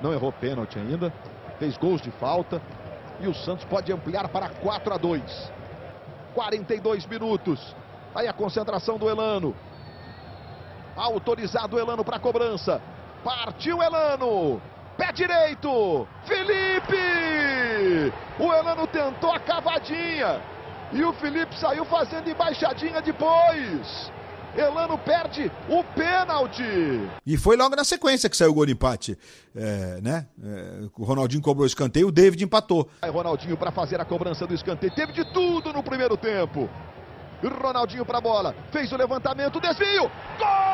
Não 0.01 0.13
errou 0.13 0.31
pênalti 0.31 0.77
ainda. 0.77 1.13
Fez 1.59 1.77
gols 1.77 2.01
de 2.01 2.11
falta. 2.11 2.61
E 3.19 3.27
o 3.27 3.33
Santos 3.33 3.65
pode 3.65 3.91
ampliar 3.91 4.27
para 4.27 4.49
4 4.49 4.93
a 4.93 4.97
2. 4.97 5.51
42 6.33 7.05
minutos. 7.05 7.75
Aí 8.15 8.27
a 8.27 8.33
concentração 8.33 8.97
do 8.97 9.09
Elano. 9.09 9.55
Autorizado 10.95 11.75
o 11.75 11.79
Elano 11.79 12.03
para 12.03 12.19
cobrança. 12.19 12.81
Partiu 13.23 13.81
Elano. 13.81 14.61
pé 14.97 15.11
direito. 15.11 16.07
Felipe! 16.25 18.13
O 18.39 18.53
Elano 18.53 18.85
tentou 18.87 19.31
a 19.31 19.39
cavadinha. 19.39 20.41
E 20.93 21.03
o 21.03 21.11
Felipe 21.13 21.57
saiu 21.59 21.83
fazendo 21.85 22.29
embaixadinha 22.29 23.01
depois. 23.01 24.11
Elano 24.55 24.97
perde 24.99 25.51
o 25.67 25.83
pênalti. 25.83 26.63
E 27.25 27.37
foi 27.37 27.57
logo 27.57 27.75
na 27.75 27.83
sequência 27.83 28.29
que 28.29 28.37
saiu 28.37 28.51
o 28.51 28.53
gol 28.53 28.67
de 28.67 28.73
empate. 28.73 29.17
É, 29.55 29.99
né? 30.01 30.27
É, 30.43 30.87
o 30.95 31.03
Ronaldinho 31.03 31.41
cobrou 31.41 31.63
o 31.63 31.67
escanteio, 31.67 32.07
o 32.07 32.11
David 32.11 32.43
empatou. 32.43 32.87
Aí 33.01 33.09
Ronaldinho 33.09 33.57
para 33.57 33.71
fazer 33.71 33.99
a 33.99 34.05
cobrança 34.05 34.45
do 34.45 34.53
escanteio. 34.53 34.93
Teve 34.93 35.11
de 35.11 35.25
tudo 35.33 35.73
no 35.73 35.81
primeiro 35.81 36.15
tempo. 36.15 36.69
Ronaldinho 37.43 38.05
para 38.05 38.19
a 38.19 38.21
bola. 38.21 38.55
Fez 38.71 38.91
o 38.91 38.95
levantamento, 38.95 39.59
desvio. 39.59 40.09
Gol 40.37 40.72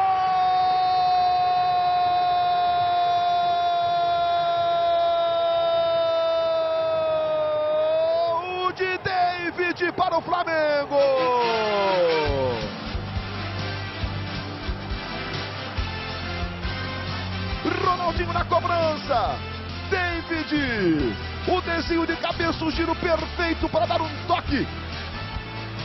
Para 9.95 10.17
o 10.17 10.21
Flamengo. 10.21 10.95
Ronaldinho 17.83 18.33
na 18.33 18.45
cobrança. 18.45 19.35
David. 19.89 21.15
O 21.47 21.61
desvio 21.61 22.05
de 22.05 22.15
cabeça, 22.17 22.63
o 22.63 22.71
giro 22.71 22.95
perfeito 22.95 23.67
para 23.69 23.87
dar 23.87 24.01
um 24.01 24.09
toque 24.27 24.67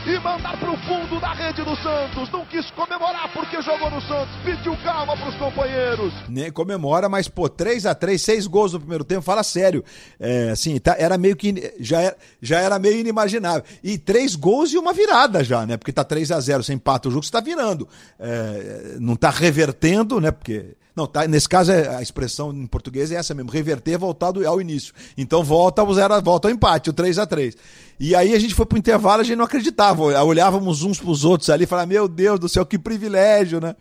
e 0.07 0.19
mandar 0.19 0.57
para 0.59 0.71
o 0.71 0.77
fundo 0.77 1.19
da 1.19 1.33
rede 1.33 1.63
do 1.63 1.75
Santos. 1.77 2.31
Não 2.31 2.45
quis 2.45 2.69
comemorar 2.71 3.31
porque 3.33 3.61
jogou 3.61 3.89
no 3.89 3.99
Santos, 4.01 4.35
pediu 4.43 4.77
calma 4.83 5.17
para 5.17 5.29
os 5.29 5.35
companheiros. 5.35 6.13
Nem 6.29 6.51
comemora, 6.51 7.09
mas 7.09 7.27
pô, 7.27 7.49
3 7.49 7.85
a 7.85 7.95
3 7.95 8.21
seis 8.21 8.47
gols 8.47 8.73
no 8.73 8.79
primeiro 8.79 9.03
tempo, 9.03 9.21
fala 9.21 9.41
sério. 9.43 9.83
É, 10.19 10.51
assim, 10.51 10.79
tá, 10.79 10.95
era 10.97 11.17
meio 11.17 11.35
que 11.35 11.73
já 11.79 12.01
era, 12.01 12.17
já 12.41 12.59
era 12.59 12.77
meio 12.77 12.99
inimaginável. 12.99 13.63
E 13.83 13.97
três 13.97 14.35
gols 14.35 14.71
e 14.71 14.77
uma 14.77 14.93
virada 14.93 15.43
já, 15.43 15.65
né? 15.65 15.75
Porque 15.77 15.91
tá 15.91 16.03
3 16.03 16.31
a 16.31 16.39
0 16.39 16.63
você 16.63 16.73
empata 16.73 17.07
o 17.07 17.11
jogo, 17.11 17.25
você 17.25 17.31
tá 17.31 17.39
virando. 17.39 17.87
É, 18.19 18.97
não 18.99 19.15
tá 19.15 19.29
revertendo, 19.29 20.21
né? 20.21 20.29
Porque 20.31 20.75
não, 20.95 21.05
tá, 21.05 21.27
nesse 21.27 21.49
caso 21.49 21.71
é, 21.71 21.93
a 21.97 22.01
expressão 22.01 22.53
em 22.53 22.65
português 22.65 23.11
é 23.11 23.15
essa 23.15 23.33
mesmo, 23.33 23.51
reverter, 23.51 23.97
voltar 23.97 24.31
do, 24.31 24.47
ao 24.47 24.61
início. 24.61 24.93
Então 25.17 25.43
volta 25.43 25.81
ao 25.81 25.93
zero, 25.93 26.21
volta 26.21 26.47
ao 26.47 26.53
empate, 26.53 26.89
o 26.89 26.93
3 26.93 27.19
a 27.19 27.25
3 27.25 27.55
E 27.99 28.15
aí 28.15 28.33
a 28.33 28.39
gente 28.39 28.55
foi 28.55 28.65
pro 28.65 28.77
intervalo, 28.77 29.21
a 29.21 29.23
gente 29.23 29.35
não 29.35 29.45
acreditava, 29.45 30.01
olhávamos 30.23 30.83
uns 30.83 30.99
pros 30.99 31.25
outros 31.25 31.49
ali 31.49 31.65
e 31.65 31.67
falava, 31.67 31.87
meu 31.87 32.07
Deus 32.07 32.39
do 32.39 32.47
céu, 32.47 32.65
que 32.65 32.79
privilégio, 32.79 33.59
né? 33.59 33.75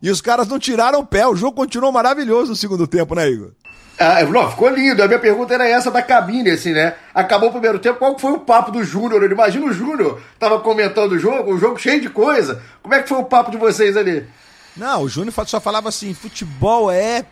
E 0.00 0.08
os 0.08 0.20
caras 0.20 0.46
não 0.46 0.58
tiraram 0.58 1.00
o 1.00 1.06
pé, 1.06 1.26
o 1.26 1.34
jogo 1.34 1.56
continuou 1.56 1.90
maravilhoso 1.90 2.50
no 2.50 2.56
segundo 2.56 2.86
tempo, 2.86 3.14
né, 3.14 3.28
Igor? 3.28 3.50
Ah, 3.98 4.22
não, 4.24 4.50
ficou 4.50 4.68
lindo. 4.68 5.02
A 5.02 5.06
minha 5.06 5.18
pergunta 5.18 5.54
era 5.54 5.68
essa 5.68 5.90
da 5.90 6.02
cabine, 6.02 6.50
assim, 6.50 6.72
né? 6.72 6.94
Acabou 7.14 7.50
o 7.50 7.52
primeiro 7.52 7.78
tempo, 7.78 7.98
qual 7.98 8.18
foi 8.18 8.32
o 8.32 8.40
papo 8.40 8.72
do 8.72 8.82
Júnior? 8.82 9.22
Imagina 9.30 9.66
o 9.66 9.72
Júnior, 9.72 10.20
tava 10.38 10.58
comentando 10.60 11.12
o 11.12 11.18
jogo, 11.18 11.54
o 11.54 11.58
jogo 11.58 11.78
cheio 11.78 12.00
de 12.00 12.08
coisa. 12.08 12.60
Como 12.82 12.94
é 12.94 13.02
que 13.02 13.08
foi 13.08 13.18
o 13.18 13.24
papo 13.24 13.50
de 13.50 13.56
vocês 13.56 13.96
ali? 13.96 14.26
Não, 14.76 15.02
o 15.02 15.08
Júnior 15.08 15.34
só 15.46 15.60
falava 15.60 15.88
assim: 15.88 16.14
futebol 16.14 16.90
é 16.90 17.24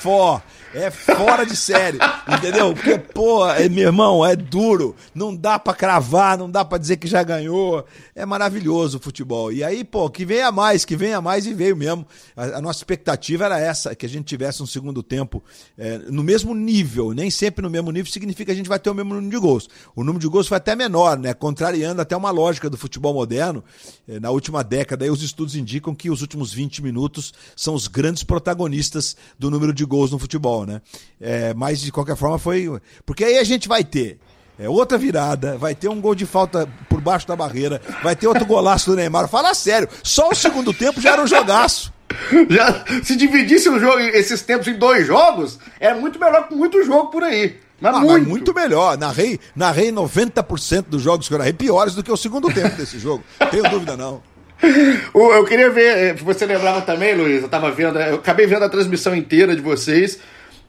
fó. 0.00 0.42
É 0.72 0.88
fora 0.88 1.44
de 1.44 1.56
série, 1.56 1.98
entendeu? 2.28 2.72
Porque, 2.72 2.96
pô, 2.96 3.44
é, 3.48 3.68
meu 3.68 3.88
irmão, 3.88 4.24
é 4.24 4.36
duro. 4.36 4.94
Não 5.12 5.34
dá 5.34 5.58
pra 5.58 5.74
cravar, 5.74 6.38
não 6.38 6.48
dá 6.48 6.64
pra 6.64 6.78
dizer 6.78 6.96
que 6.96 7.08
já 7.08 7.24
ganhou. 7.24 7.84
É 8.14 8.24
maravilhoso 8.24 8.98
o 8.98 9.00
futebol. 9.00 9.52
E 9.52 9.64
aí, 9.64 9.82
pô, 9.82 10.08
que 10.08 10.24
venha 10.24 10.52
mais, 10.52 10.84
que 10.84 10.94
venha 10.94 11.20
mais 11.20 11.44
e 11.44 11.52
veio 11.52 11.76
mesmo. 11.76 12.06
A, 12.36 12.58
a 12.58 12.60
nossa 12.60 12.78
expectativa 12.78 13.46
era 13.46 13.58
essa, 13.58 13.96
que 13.96 14.06
a 14.06 14.08
gente 14.08 14.26
tivesse 14.26 14.62
um 14.62 14.66
segundo 14.66 15.02
tempo 15.02 15.42
é, 15.76 15.98
no 15.98 16.22
mesmo 16.22 16.54
nível. 16.54 17.12
Nem 17.12 17.30
sempre 17.30 17.62
no 17.62 17.70
mesmo 17.70 17.90
nível 17.90 18.10
significa 18.12 18.46
que 18.46 18.52
a 18.52 18.56
gente 18.56 18.68
vai 18.68 18.78
ter 18.78 18.90
o 18.90 18.94
mesmo 18.94 19.14
número 19.14 19.30
de 19.30 19.38
gols. 19.38 19.68
O 19.96 20.04
número 20.04 20.20
de 20.20 20.28
gols 20.28 20.46
foi 20.46 20.56
até 20.56 20.76
menor, 20.76 21.18
né? 21.18 21.34
Contrariando 21.34 22.00
até 22.00 22.16
uma 22.16 22.30
lógica 22.30 22.70
do 22.70 22.76
futebol 22.76 23.12
moderno. 23.12 23.64
É, 24.06 24.20
na 24.20 24.30
última 24.30 24.62
década, 24.62 25.04
aí, 25.04 25.10
os 25.10 25.22
estudos 25.22 25.56
indicam 25.56 25.96
que 25.96 26.10
os 26.10 26.20
últimos 26.20 26.52
20 26.52 26.80
minutos 26.80 27.34
são 27.56 27.74
os 27.74 27.88
grandes 27.88 28.22
protagonistas 28.22 29.16
do 29.36 29.50
número 29.50 29.72
de 29.72 29.84
gols 29.84 30.12
no 30.12 30.18
futebol 30.18 30.59
né? 30.66 30.80
É, 31.20 31.54
mas 31.54 31.80
de 31.80 31.92
qualquer 31.92 32.16
forma 32.16 32.38
foi. 32.38 32.80
Porque 33.04 33.24
aí 33.24 33.38
a 33.38 33.44
gente 33.44 33.68
vai 33.68 33.84
ter. 33.84 34.18
É 34.58 34.68
outra 34.68 34.98
virada, 34.98 35.56
vai 35.56 35.74
ter 35.74 35.88
um 35.88 36.00
gol 36.00 36.14
de 36.14 36.26
falta 36.26 36.68
por 36.88 37.00
baixo 37.00 37.26
da 37.26 37.34
barreira, 37.34 37.80
vai 38.02 38.14
ter 38.14 38.26
outro 38.26 38.44
golaço 38.44 38.90
do 38.90 38.96
Neymar. 38.96 39.26
Fala 39.26 39.54
sério, 39.54 39.88
só 40.02 40.28
o 40.28 40.34
segundo 40.34 40.74
tempo 40.74 41.00
já 41.00 41.12
era 41.12 41.22
um 41.22 41.26
jogaço. 41.26 41.92
Já, 42.50 42.84
se 43.04 43.14
dividisse 43.14 43.68
o 43.68 43.78
jogo, 43.78 44.00
esses 44.00 44.42
tempos 44.42 44.66
em 44.66 44.74
dois 44.74 45.06
jogos, 45.06 45.60
é 45.78 45.94
muito 45.94 46.18
melhor 46.18 46.48
que 46.48 46.54
muito 46.56 46.82
jogo 46.84 47.06
por 47.06 47.22
aí. 47.22 47.56
Mas, 47.80 47.94
ah, 47.94 48.00
muito. 48.00 48.12
mas 48.12 48.26
muito 48.26 48.54
melhor. 48.54 48.98
Narrei, 48.98 49.40
narrei 49.56 49.90
90% 49.90 50.86
dos 50.88 51.00
jogos 51.00 51.28
que 51.28 51.34
eu 51.34 51.38
narrei 51.38 51.52
piores 51.52 51.94
do 51.94 52.02
que 52.02 52.12
o 52.12 52.16
segundo 52.16 52.52
tempo 52.52 52.76
desse 52.76 52.98
jogo. 52.98 53.24
Tenho 53.50 53.62
dúvida 53.70 53.96
não. 53.96 54.22
Eu 55.14 55.44
queria 55.46 55.70
ver, 55.70 55.96
eh, 55.96 56.14
você 56.14 56.44
lembrava 56.44 56.82
também, 56.82 57.14
Luiz, 57.14 57.42
eu 57.42 57.48
tava 57.48 57.70
vendo, 57.70 57.98
eu 57.98 58.16
acabei 58.16 58.46
vendo 58.46 58.62
a 58.62 58.68
transmissão 58.68 59.16
inteira 59.16 59.56
de 59.56 59.62
vocês. 59.62 60.18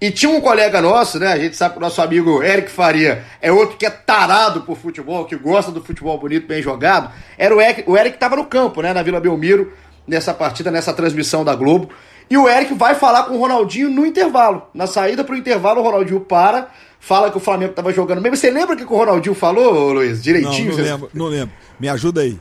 E 0.02 0.10
tinha 0.10 0.32
um 0.32 0.42
colega 0.42 0.82
nosso, 0.82 1.20
né? 1.20 1.32
A 1.32 1.38
gente 1.38 1.56
sabe 1.56 1.74
que 1.74 1.78
o 1.78 1.82
nosso 1.82 2.02
amigo 2.02 2.42
Eric 2.42 2.72
Faria 2.72 3.24
é 3.40 3.52
outro 3.52 3.78
que 3.78 3.86
é 3.86 3.90
tarado 3.92 4.62
por 4.62 4.76
futebol, 4.76 5.26
que 5.26 5.36
gosta 5.36 5.72
do 5.72 5.80
futebol 5.80 6.18
bonito, 6.18 6.48
bem 6.48 6.60
jogado. 6.60 7.12
Era 7.38 7.56
o 7.56 7.62
Eric, 7.62 7.84
o 7.86 7.96
Eric 7.96 8.16
estava 8.16 8.36
no 8.36 8.46
campo, 8.46 8.82
né? 8.82 8.94
Na 8.94 9.04
Vila 9.04 9.20
Belmiro, 9.20 9.72
nessa 10.08 10.34
partida, 10.34 10.72
nessa 10.72 10.92
transmissão 10.92 11.46
da 11.46 11.54
Globo. 11.54 11.90
E 12.28 12.36
o 12.36 12.50
Eric 12.50 12.74
vai 12.74 12.96
falar 12.96 13.26
com 13.26 13.36
o 13.36 13.38
Ronaldinho 13.38 13.92
no 13.92 14.04
intervalo. 14.04 14.64
Na 14.74 14.88
saída 14.88 15.24
para 15.24 15.36
o 15.36 15.38
intervalo, 15.38 15.82
o 15.82 15.84
Ronaldinho 15.84 16.22
para, 16.22 16.70
fala 17.00 17.30
que 17.30 17.38
o 17.38 17.42
Flamengo 17.42 17.70
estava 17.70 17.94
jogando 17.94 18.22
mesmo. 18.22 18.38
Você 18.38 18.50
lembra 18.50 18.74
o 18.74 18.78
que 18.78 18.84
o 18.84 18.98
Ronaldinho 18.98 19.36
falou, 19.36 19.94
Luiz? 19.94 20.24
Direitinho? 20.24 20.72
Não, 20.72 20.78
não 20.78 20.84
lembro, 20.84 21.10
não 21.14 21.26
lembro. 21.28 21.56
Me 21.80 21.88
ajuda 21.88 22.22
aí. 22.22 22.40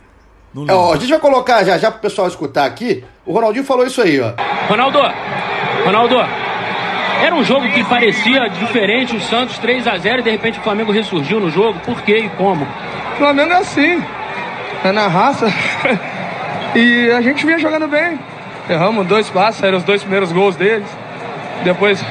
É, 0.67 0.73
ó, 0.73 0.93
a 0.93 0.97
gente 0.97 1.09
vai 1.09 1.19
colocar 1.19 1.63
já 1.63 1.77
já 1.77 1.91
pro 1.91 2.01
pessoal 2.01 2.27
escutar 2.27 2.65
aqui. 2.65 3.03
O 3.23 3.33
Ronaldinho 3.33 3.63
falou 3.63 3.85
isso 3.85 4.01
aí, 4.01 4.19
ó. 4.19 4.33
Ronaldo, 4.67 4.97
Ronaldo, 5.85 6.15
era 7.21 7.35
um 7.35 7.43
jogo 7.43 7.69
que 7.69 7.83
parecia 7.83 8.47
diferente, 8.49 9.15
o 9.15 9.21
Santos 9.21 9.57
3 9.59 9.87
a 9.87 9.97
0 9.97 10.19
e 10.19 10.23
de 10.23 10.31
repente 10.31 10.59
o 10.59 10.61
Flamengo 10.63 10.91
ressurgiu 10.91 11.39
no 11.39 11.51
jogo. 11.51 11.79
Por 11.79 12.01
quê 12.01 12.17
e 12.17 12.29
como? 12.29 12.63
O 13.13 13.17
Flamengo 13.17 13.53
é 13.53 13.57
assim, 13.57 14.03
é 14.83 14.91
na 14.91 15.07
raça. 15.07 15.45
e 16.75 17.11
a 17.11 17.21
gente 17.21 17.45
vinha 17.45 17.59
jogando 17.59 17.87
bem. 17.87 18.19
Erramos 18.67 19.05
dois 19.05 19.29
passos, 19.29 19.61
eram 19.63 19.77
os 19.77 19.83
dois 19.83 20.01
primeiros 20.01 20.31
gols 20.31 20.55
deles. 20.55 20.87
Depois, 21.63 22.03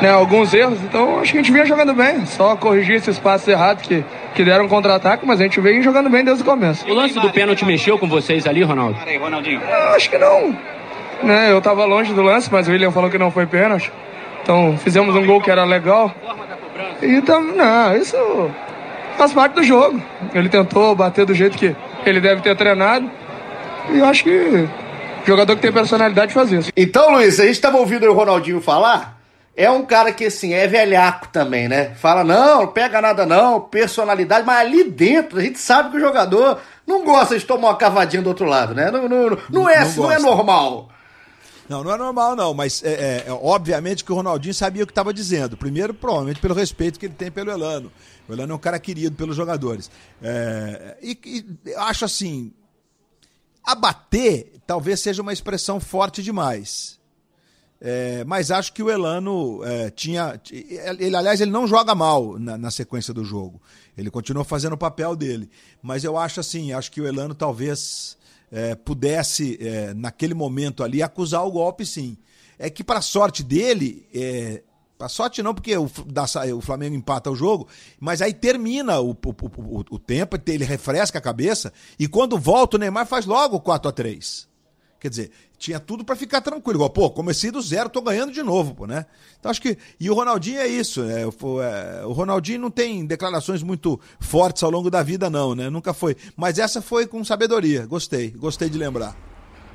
né, 0.00 0.10
alguns 0.10 0.54
erros. 0.54 0.80
Então 0.82 1.20
acho 1.20 1.32
que 1.32 1.38
a 1.38 1.42
gente 1.42 1.52
vinha 1.52 1.66
jogando 1.66 1.92
bem. 1.92 2.24
Só 2.24 2.56
corrigir 2.56 2.96
esses 2.96 3.18
passos 3.18 3.46
errados 3.46 3.86
que, 3.86 4.02
que 4.34 4.42
deram 4.42 4.68
contra-ataque, 4.68 5.26
mas 5.26 5.38
a 5.38 5.42
gente 5.42 5.60
veio 5.60 5.82
jogando 5.82 6.08
bem 6.08 6.24
desde 6.24 6.42
o 6.42 6.46
começo. 6.46 6.88
O 6.88 6.94
lance 6.94 7.18
do 7.18 7.30
pênalti 7.30 7.64
mexeu 7.64 7.98
com 7.98 8.08
vocês 8.08 8.46
ali, 8.46 8.62
Ronaldo? 8.62 8.96
Eu 9.62 9.94
acho 9.94 10.08
que 10.08 10.16
não. 10.16 10.56
Né, 11.22 11.52
eu 11.52 11.60
tava 11.60 11.84
longe 11.84 12.14
do 12.14 12.22
lance, 12.22 12.48
mas 12.50 12.66
o 12.66 12.70
William 12.70 12.90
falou 12.90 13.10
que 13.10 13.18
não 13.18 13.30
foi 13.30 13.44
pênalti. 13.44 13.92
Então 14.42 14.76
fizemos 14.78 15.14
um 15.14 15.24
gol 15.26 15.40
que 15.40 15.50
era 15.50 15.64
legal. 15.64 16.14
Então, 17.02 17.40
não, 17.42 17.96
isso 17.96 18.16
faz 19.16 19.32
parte 19.32 19.54
do 19.54 19.62
jogo. 19.62 20.00
Ele 20.34 20.48
tentou 20.48 20.94
bater 20.94 21.24
do 21.24 21.34
jeito 21.34 21.56
que 21.56 21.74
ele 22.04 22.20
deve 22.20 22.42
ter 22.42 22.56
treinado. 22.56 23.10
E 23.90 23.98
eu 23.98 24.04
acho 24.04 24.24
que 24.24 24.68
jogador 25.26 25.56
que 25.56 25.62
tem 25.62 25.72
personalidade 25.72 26.32
faz 26.32 26.52
isso. 26.52 26.70
Então, 26.76 27.12
Luiz, 27.12 27.38
a 27.40 27.44
gente 27.44 27.54
estava 27.54 27.78
ouvindo 27.78 28.06
o 28.06 28.12
Ronaldinho 28.12 28.60
falar. 28.60 29.18
É 29.56 29.70
um 29.70 29.82
cara 29.82 30.12
que, 30.12 30.24
assim, 30.26 30.54
é 30.54 30.66
velhaco 30.66 31.28
também, 31.28 31.68
né? 31.68 31.92
Fala, 31.96 32.24
não, 32.24 32.60
não 32.60 32.66
pega 32.68 33.00
nada 33.00 33.26
não, 33.26 33.60
personalidade, 33.60 34.46
mas 34.46 34.58
ali 34.58 34.84
dentro 34.84 35.38
a 35.38 35.42
gente 35.42 35.58
sabe 35.58 35.90
que 35.90 35.96
o 35.96 36.00
jogador 36.00 36.58
não 36.86 37.04
gosta 37.04 37.38
de 37.38 37.44
tomar 37.44 37.68
uma 37.68 37.76
cavadinha 37.76 38.22
do 38.22 38.28
outro 38.28 38.46
lado, 38.46 38.74
né? 38.74 38.90
Não, 38.90 39.08
não, 39.08 39.30
não, 39.30 39.38
não 39.50 39.68
é, 39.68 39.84
não, 39.84 39.96
não 39.96 40.12
é 40.12 40.18
normal. 40.18 40.88
Não, 41.70 41.84
não 41.84 41.92
é 41.92 41.96
normal, 41.96 42.34
não, 42.34 42.52
mas 42.52 42.82
é, 42.82 42.90
é, 42.90 43.24
é 43.28 43.32
obviamente 43.32 44.04
que 44.04 44.10
o 44.10 44.14
Ronaldinho 44.16 44.52
sabia 44.52 44.82
o 44.82 44.86
que 44.88 44.90
estava 44.90 45.14
dizendo. 45.14 45.56
Primeiro, 45.56 45.94
provavelmente 45.94 46.40
pelo 46.40 46.52
respeito 46.52 46.98
que 46.98 47.06
ele 47.06 47.14
tem 47.14 47.30
pelo 47.30 47.48
Elano. 47.48 47.92
O 48.28 48.32
Elano 48.32 48.54
é 48.54 48.56
um 48.56 48.58
cara 48.58 48.76
querido 48.80 49.14
pelos 49.14 49.36
jogadores. 49.36 49.88
É, 50.20 50.96
e, 51.00 51.16
e 51.64 51.74
acho 51.76 52.04
assim: 52.04 52.52
abater 53.62 54.50
talvez 54.66 54.98
seja 54.98 55.22
uma 55.22 55.32
expressão 55.32 55.78
forte 55.78 56.24
demais. 56.24 56.98
É, 57.80 58.24
mas 58.24 58.50
acho 58.50 58.72
que 58.72 58.82
o 58.82 58.90
Elano 58.90 59.60
é, 59.62 59.90
tinha. 59.90 60.40
Ele, 60.50 61.14
aliás, 61.14 61.40
ele 61.40 61.52
não 61.52 61.68
joga 61.68 61.94
mal 61.94 62.36
na, 62.36 62.58
na, 62.58 62.72
sequência 62.72 63.14
do 63.14 63.24
jogo. 63.24 63.62
Ele 63.96 64.10
continua 64.10 64.44
fazendo 64.44 64.72
o 64.72 64.76
papel 64.76 65.14
dele. 65.14 65.48
Mas 65.80 66.02
eu 66.02 66.18
acho 66.18 66.40
assim, 66.40 66.72
acho 66.72 66.90
que 66.90 67.00
o 67.00 67.06
Elano 67.06 67.32
talvez 67.32 68.18
é, 68.50 68.74
pudesse, 68.74 69.58
é, 69.60 69.94
naquele 69.94 70.34
momento 70.34 70.82
ali, 70.82 71.02
acusar 71.02 71.46
o 71.46 71.50
golpe, 71.50 71.86
sim. 71.86 72.16
É 72.58 72.68
que, 72.68 72.84
para 72.84 73.00
sorte 73.00 73.42
dele, 73.42 74.06
é, 74.14 74.62
para 74.98 75.08
sorte 75.08 75.42
não, 75.42 75.54
porque 75.54 75.76
o, 75.76 75.88
da, 76.06 76.24
o, 76.54 76.60
Flamengo 76.60 76.94
empata 76.94 77.30
o 77.30 77.36
jogo, 77.36 77.68
mas 77.98 78.20
aí 78.20 78.34
termina 78.34 79.00
o, 79.00 79.12
o, 79.12 79.14
o, 79.14 79.84
o, 79.92 79.98
tempo, 79.98 80.36
ele 80.46 80.64
refresca 80.64 81.18
a 81.18 81.22
cabeça, 81.22 81.72
e 81.98 82.06
quando 82.06 82.38
volta 82.38 82.76
o 82.76 82.80
Neymar 82.80 83.06
faz 83.06 83.24
logo 83.24 83.60
4 83.60 83.88
a 83.88 83.92
3 83.92 84.49
Quer 85.00 85.08
dizer, 85.08 85.30
tinha 85.58 85.80
tudo 85.80 86.04
para 86.04 86.14
ficar 86.14 86.42
tranquilo. 86.42 86.76
Igual, 86.76 86.90
pô, 86.90 87.10
comecei 87.10 87.50
do 87.50 87.60
zero, 87.62 87.88
tô 87.88 88.02
ganhando 88.02 88.32
de 88.32 88.42
novo, 88.42 88.74
pô, 88.74 88.86
né? 88.86 89.06
Então 89.38 89.50
acho 89.50 89.62
que. 89.62 89.78
E 89.98 90.10
o 90.10 90.14
Ronaldinho 90.14 90.60
é 90.60 90.68
isso, 90.68 91.02
né? 91.02 91.24
O, 91.26 91.62
é, 91.62 92.04
o 92.04 92.12
Ronaldinho 92.12 92.60
não 92.60 92.70
tem 92.70 93.06
declarações 93.06 93.62
muito 93.62 93.98
fortes 94.20 94.62
ao 94.62 94.70
longo 94.70 94.90
da 94.90 95.02
vida, 95.02 95.30
não, 95.30 95.54
né? 95.54 95.70
Nunca 95.70 95.94
foi. 95.94 96.16
Mas 96.36 96.58
essa 96.58 96.82
foi 96.82 97.06
com 97.06 97.24
sabedoria. 97.24 97.86
Gostei, 97.86 98.30
gostei 98.30 98.68
de 98.68 98.76
lembrar. 98.76 99.16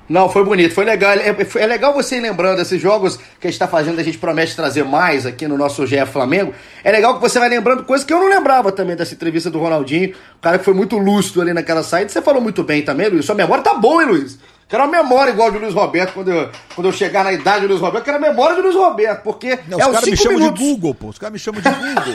Não, 0.07 0.29
foi 0.29 0.43
bonito, 0.43 0.75
foi 0.75 0.85
legal. 0.85 1.13
É, 1.13 1.35
é 1.55 1.65
legal 1.65 1.91
você 1.91 2.17
ir 2.17 2.21
lembrando 2.21 2.61
esses 2.61 2.79
jogos 2.79 3.17
que 3.17 3.47
a 3.47 3.49
gente 3.49 3.55
está 3.55 3.67
fazendo, 3.67 3.99
a 3.99 4.03
gente 4.03 4.19
promete 4.19 4.55
trazer 4.55 4.83
mais 4.83 5.25
aqui 5.25 5.47
no 5.47 5.57
nosso 5.57 5.83
GF 5.87 6.11
Flamengo. 6.11 6.53
É 6.83 6.91
legal 6.91 7.15
que 7.15 7.21
você 7.21 7.39
vai 7.39 7.49
lembrando 7.49 7.83
coisas 7.83 8.05
que 8.05 8.13
eu 8.13 8.19
não 8.19 8.29
lembrava 8.29 8.71
também 8.71 8.95
dessa 8.95 9.15
entrevista 9.15 9.49
do 9.49 9.57
Ronaldinho. 9.57 10.13
O 10.37 10.41
cara 10.41 10.59
que 10.59 10.65
foi 10.65 10.75
muito 10.75 10.95
lúcido 10.99 11.41
ali 11.41 11.53
naquela 11.53 11.81
saída. 11.81 12.09
Você 12.09 12.21
falou 12.21 12.39
muito 12.39 12.63
bem 12.63 12.83
também, 12.83 13.09
Luiz. 13.09 13.25
Sua 13.25 13.33
memória 13.33 13.63
tá 13.63 13.73
boa, 13.73 14.03
hein, 14.03 14.09
Luiz? 14.09 14.37
Quero 14.67 14.83
uma 14.83 14.91
memória 14.91 15.31
igual 15.31 15.51
de 15.51 15.59
Luiz 15.59 15.73
Roberto, 15.75 16.13
quando 16.13 16.31
eu, 16.31 16.49
quando 16.73 16.87
eu 16.87 16.91
chegar 16.91 17.23
na 17.23 17.31
idade 17.31 17.61
de 17.61 17.67
Luiz 17.67 17.79
Roberto, 17.79 18.03
quero 18.03 18.17
a 18.17 18.19
memória 18.19 18.55
de 18.55 18.61
Luiz 18.61 18.75
Roberto, 18.75 19.21
porque 19.21 19.59
não, 19.67 19.79
é 19.79 19.85
os 19.85 19.93
caras 19.93 20.09
me 20.09 20.17
chamam 20.17 20.39
minutos. 20.39 20.59
de 20.59 20.65
Google, 20.65 20.95
pô. 20.95 21.07
Os 21.07 21.19
caras 21.19 21.33
me 21.33 21.39
chamam 21.39 21.61
de 21.61 21.69
Google. 21.69 22.13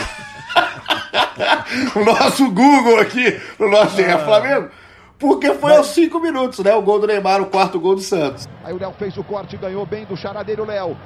o 1.94 2.04
nosso 2.04 2.50
Google 2.50 2.98
aqui, 2.98 3.40
no 3.56 3.70
nosso 3.70 3.96
GF 3.96 4.10
ah. 4.10 4.18
Flamengo. 4.18 4.68
Porque 5.16 5.54
foi 5.54 5.70
Mas... 5.70 5.78
aos 5.78 5.86
5 5.88 6.18
minutos, 6.18 6.58
né? 6.60 6.74
O 6.74 6.82
gol 6.82 6.98
do 6.98 7.06
Neymar, 7.06 7.40
o 7.40 7.46
quarto 7.46 7.78
gol 7.78 7.94
do 7.94 8.00
Santos. 8.00 8.48
Aí 8.64 8.72
o 8.72 8.80
Léo 8.80 8.92
fez 8.98 9.16
o 9.16 9.22
corte, 9.22 9.56
ganhou 9.56 9.86
bem 9.86 10.04
do 10.04 10.16
charadeiro 10.16 10.64
Léo. 10.64 10.96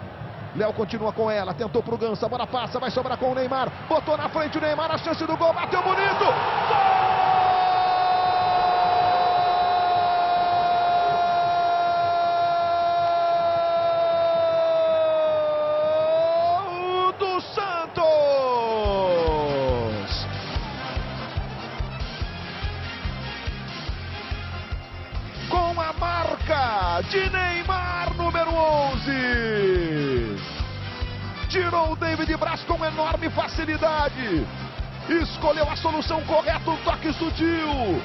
Léo 0.56 0.72
continua 0.72 1.12
com 1.12 1.30
ela, 1.30 1.52
tentou 1.52 1.82
pro 1.82 1.98
Ganso, 1.98 2.24
a 2.24 2.28
bola 2.28 2.46
passa, 2.46 2.78
vai 2.78 2.90
sobrar 2.90 3.18
com 3.18 3.32
o 3.32 3.34
Neymar. 3.34 3.70
Botou 3.88 4.16
na 4.16 4.28
frente 4.30 4.56
o 4.56 4.60
Neymar, 4.60 4.90
a 4.90 4.98
chance 4.98 5.26
do 5.26 5.36
gol, 5.36 5.52
bateu 5.52 5.82
bonito. 5.82 6.24
Gol! 6.24 6.93
Escolheu 35.22 35.68
a 35.68 35.76
solução 35.76 36.22
correta, 36.24 36.70
um 36.70 36.76
toque 36.84 37.12
sutil. 37.14 38.02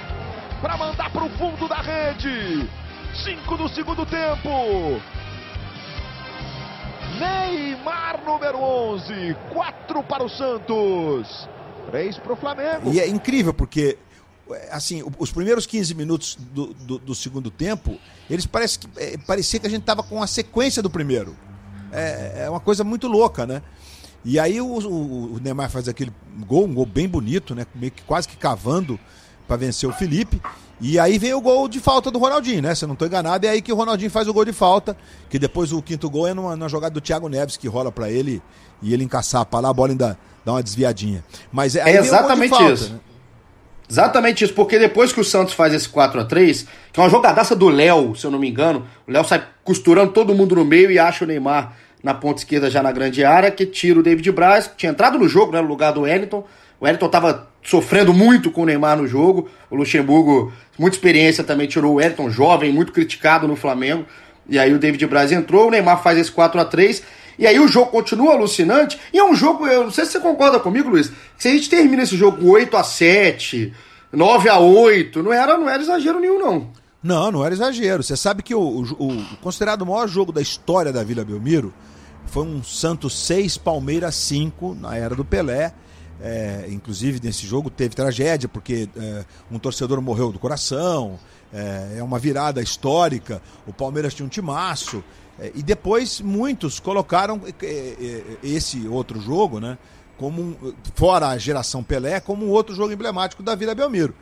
Para 0.61 0.77
mandar 0.77 1.09
para 1.11 1.23
o 1.23 1.29
fundo 1.31 1.67
da 1.67 1.81
rede. 1.81 2.69
Cinco 3.23 3.57
do 3.57 3.69
segundo 3.69 4.05
tempo. 4.05 5.01
Neymar, 7.19 8.21
número 8.25 8.57
11. 8.57 9.35
Quatro 9.53 10.03
para 10.03 10.23
o 10.23 10.29
Santos. 10.29 11.47
Três 11.89 12.17
para 12.17 12.33
o 12.33 12.35
Flamengo. 12.35 12.93
E 12.93 12.99
é 12.99 13.07
incrível 13.07 13.53
porque 13.53 13.97
assim, 14.71 15.03
os 15.17 15.31
primeiros 15.31 15.65
15 15.65 15.93
minutos 15.93 16.35
do, 16.35 16.73
do, 16.73 16.97
do 16.97 17.15
segundo 17.15 17.51
tempo, 17.51 17.99
eles 18.29 18.45
parece 18.45 18.79
que, 18.79 18.87
é, 18.97 19.17
parecia 19.17 19.59
que 19.59 19.67
a 19.67 19.69
gente 19.69 19.83
tava 19.83 20.01
com 20.01 20.21
a 20.21 20.27
sequência 20.27 20.81
do 20.81 20.89
primeiro. 20.89 21.35
É, 21.91 22.45
é 22.45 22.49
uma 22.49 22.59
coisa 22.59 22.83
muito 22.83 23.07
louca, 23.07 23.45
né? 23.45 23.61
E 24.23 24.39
aí 24.39 24.59
o, 24.59 24.65
o, 24.65 25.35
o, 25.35 25.39
Neymar 25.41 25.69
faz 25.69 25.87
aquele 25.87 26.11
gol, 26.45 26.65
um 26.65 26.73
gol 26.73 26.85
bem 26.85 27.07
bonito, 27.07 27.55
né? 27.55 27.65
Meio 27.73 27.91
que 27.91 28.03
quase 28.03 28.27
que 28.27 28.35
cavando 28.35 28.99
para 29.47 29.57
vencer 29.57 29.87
o 29.89 29.93
Felipe. 29.93 30.41
E 30.81 30.97
aí 30.97 31.17
vem 31.17 31.33
o 31.33 31.41
gol 31.41 31.67
de 31.67 31.79
falta 31.79 32.09
do 32.09 32.19
Ronaldinho, 32.19 32.61
né? 32.61 32.73
Se 32.73 32.85
eu 32.85 32.87
não 32.87 32.93
estou 32.93 33.07
enganado, 33.07 33.45
é 33.45 33.49
aí 33.49 33.61
que 33.61 33.71
o 33.71 33.75
Ronaldinho 33.75 34.09
faz 34.09 34.27
o 34.27 34.33
gol 34.33 34.45
de 34.45 34.53
falta, 34.53 34.95
que 35.29 35.37
depois 35.37 35.73
o 35.73 35.81
quinto 35.81 36.09
gol 36.09 36.27
é 36.27 36.33
numa, 36.33 36.55
numa 36.55 36.69
jogada 36.69 36.93
do 36.93 37.01
Thiago 37.01 37.27
Neves 37.27 37.57
que 37.57 37.67
rola 37.67 37.91
para 37.91 38.09
ele 38.09 38.41
e 38.81 38.93
ele 38.93 39.03
encaçapa 39.03 39.59
lá, 39.59 39.69
a 39.69 39.73
bola 39.73 39.91
ainda 39.91 40.17
dá 40.45 40.53
uma 40.53 40.63
desviadinha. 40.63 41.23
Mas 41.51 41.75
é 41.75 41.97
exatamente 41.97 42.49
falta, 42.51 42.73
isso. 42.73 42.93
Né? 42.93 42.99
Exatamente 43.89 44.43
isso, 44.43 44.53
porque 44.53 44.77
depois 44.77 45.11
que 45.11 45.19
o 45.19 45.23
Santos 45.23 45.53
faz 45.53 45.73
esse 45.73 45.89
4 45.89 46.21
a 46.21 46.25
3 46.25 46.67
que 46.93 46.99
é 46.99 47.03
uma 47.03 47.09
jogadaça 47.09 47.55
do 47.55 47.67
Léo, 47.67 48.15
se 48.15 48.25
eu 48.25 48.31
não 48.31 48.39
me 48.39 48.47
engano, 48.47 48.85
o 49.07 49.11
Léo 49.11 49.25
sai 49.25 49.43
costurando 49.63 50.13
todo 50.13 50.33
mundo 50.35 50.55
no 50.55 50.63
meio 50.63 50.91
e 50.91 50.99
acha 50.99 51.25
o 51.25 51.27
Neymar 51.27 51.75
na 52.03 52.13
ponta 52.13 52.39
esquerda 52.39 52.69
já 52.69 52.81
na 52.81 52.91
grande 52.91 53.23
área, 53.23 53.51
que 53.51 53.65
tira 53.65 53.99
o 53.99 54.03
David 54.03 54.31
Braz, 54.31 54.67
que 54.67 54.77
tinha 54.77 54.91
entrado 54.91 55.17
no 55.17 55.27
jogo, 55.27 55.51
né, 55.51 55.61
no 55.61 55.67
lugar 55.67 55.91
do 55.91 56.01
Wellington. 56.01 56.45
O 56.79 56.85
Wellington 56.85 57.05
estava 57.07 57.47
sofrendo 57.61 58.13
muito 58.13 58.51
com 58.51 58.63
o 58.63 58.65
Neymar 58.65 58.97
no 58.97 59.07
jogo. 59.07 59.49
O 59.69 59.75
Luxemburgo, 59.75 60.51
muita 60.77 60.95
experiência 60.95 61.43
também, 61.43 61.67
tirou 61.67 61.93
o 61.93 61.95
Wellington, 61.95 62.29
jovem, 62.29 62.71
muito 62.71 62.91
criticado 62.91 63.47
no 63.47 63.55
Flamengo. 63.55 64.05
E 64.47 64.57
aí 64.57 64.73
o 64.73 64.79
David 64.79 65.05
Braz 65.07 65.31
entrou, 65.31 65.67
o 65.67 65.71
Neymar 65.71 66.01
faz 66.01 66.17
esse 66.17 66.31
4 66.31 66.59
a 66.59 66.65
3 66.65 67.03
e 67.37 67.47
aí 67.47 67.57
o 67.57 67.67
jogo 67.67 67.91
continua 67.91 68.33
alucinante. 68.33 68.99
E 69.13 69.17
é 69.17 69.23
um 69.23 69.33
jogo, 69.33 69.65
eu 69.67 69.83
não 69.83 69.91
sei 69.91 70.05
se 70.05 70.13
você 70.13 70.19
concorda 70.19 70.59
comigo, 70.59 70.89
Luiz, 70.89 71.11
se 71.37 71.47
a 71.47 71.51
gente 71.51 71.69
termina 71.69 72.03
esse 72.03 72.17
jogo 72.17 72.49
8 72.49 72.75
a 72.75 72.83
7 72.83 73.73
9 74.11 74.49
a 74.49 74.57
8 74.59 75.21
não 75.21 75.31
era, 75.31 75.57
não 75.57 75.69
era 75.69 75.81
exagero 75.81 76.19
nenhum, 76.19 76.39
não. 76.39 76.67
Não, 77.01 77.31
não 77.31 77.45
era 77.45 77.53
exagero. 77.53 78.03
Você 78.03 78.17
sabe 78.17 78.43
que 78.43 78.53
o, 78.53 78.59
o, 78.59 78.81
o 78.81 79.25
considerado 79.41 79.83
o 79.83 79.85
maior 79.85 80.07
jogo 80.07 80.31
da 80.31 80.41
história 80.41 80.91
da 80.91 81.03
Vila 81.03 81.23
Belmiro 81.23 81.73
foi 82.29 82.43
um 82.43 82.63
Santos 82.63 83.17
6, 83.25 83.57
Palmeiras 83.57 84.15
5, 84.15 84.75
na 84.75 84.95
era 84.95 85.15
do 85.15 85.25
Pelé. 85.25 85.73
É, 86.21 86.65
inclusive, 86.69 87.19
nesse 87.23 87.47
jogo 87.47 87.69
teve 87.69 87.95
tragédia, 87.95 88.47
porque 88.47 88.89
é, 88.95 89.25
um 89.49 89.57
torcedor 89.57 90.01
morreu 90.01 90.31
do 90.31 90.39
coração. 90.39 91.19
É, 91.51 91.95
é 91.97 92.03
uma 92.03 92.19
virada 92.19 92.61
histórica. 92.61 93.41
O 93.65 93.73
Palmeiras 93.73 94.13
tinha 94.13 94.25
um 94.25 94.29
timaço. 94.29 95.03
É, 95.39 95.51
e 95.55 95.63
depois 95.63 96.21
muitos 96.21 96.79
colocaram 96.79 97.41
é, 97.61 97.65
é, 97.65 98.23
esse 98.43 98.87
outro 98.87 99.19
jogo, 99.19 99.59
né? 99.59 99.77
Como 100.17 100.41
um, 100.41 100.73
fora 100.93 101.29
a 101.29 101.37
geração 101.37 101.81
Pelé, 101.81 102.19
como 102.19 102.45
um 102.45 102.49
outro 102.49 102.75
jogo 102.75 102.91
emblemático 102.91 103.41
da 103.41 103.55
Vila 103.55 103.73
Belmiro. 103.73 104.13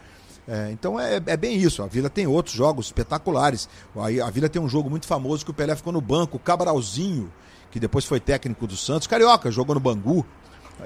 Então 0.71 0.97
é, 0.97 1.19
bem 1.35 1.57
isso. 1.57 1.83
A 1.83 1.87
Vila 1.87 2.09
tem 2.09 2.25
outros 2.25 2.55
jogos 2.55 2.85
espetaculares. 2.85 3.67
A, 3.93 4.27
a 4.27 4.29
Vila 4.29 4.47
tem 4.47 4.61
um 4.61 4.69
jogo 4.69 4.89
muito 4.89 5.05
famoso 5.05 5.43
que 5.43 5.51
o 5.51 5.53
Pelé 5.53 5.75
ficou 5.75 5.91
no 5.91 5.99
banco, 5.99 6.39
Cabralzinho, 6.39 7.29
que 7.71 7.79
depois 7.79 8.05
foi 8.05 8.19
técnico 8.19 8.65
do 8.67 8.75
Santos, 8.75 9.07
Carioca, 9.07 9.51
jogou 9.51 9.75
no 9.75 9.81
Bangu. 9.81 10.25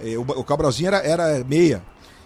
É, 0.02 0.17
o, 0.17 0.44
Cabralzinho 0.44 0.88
era, 0.88 0.98
era 1.00 1.44
meia. 1.44 1.84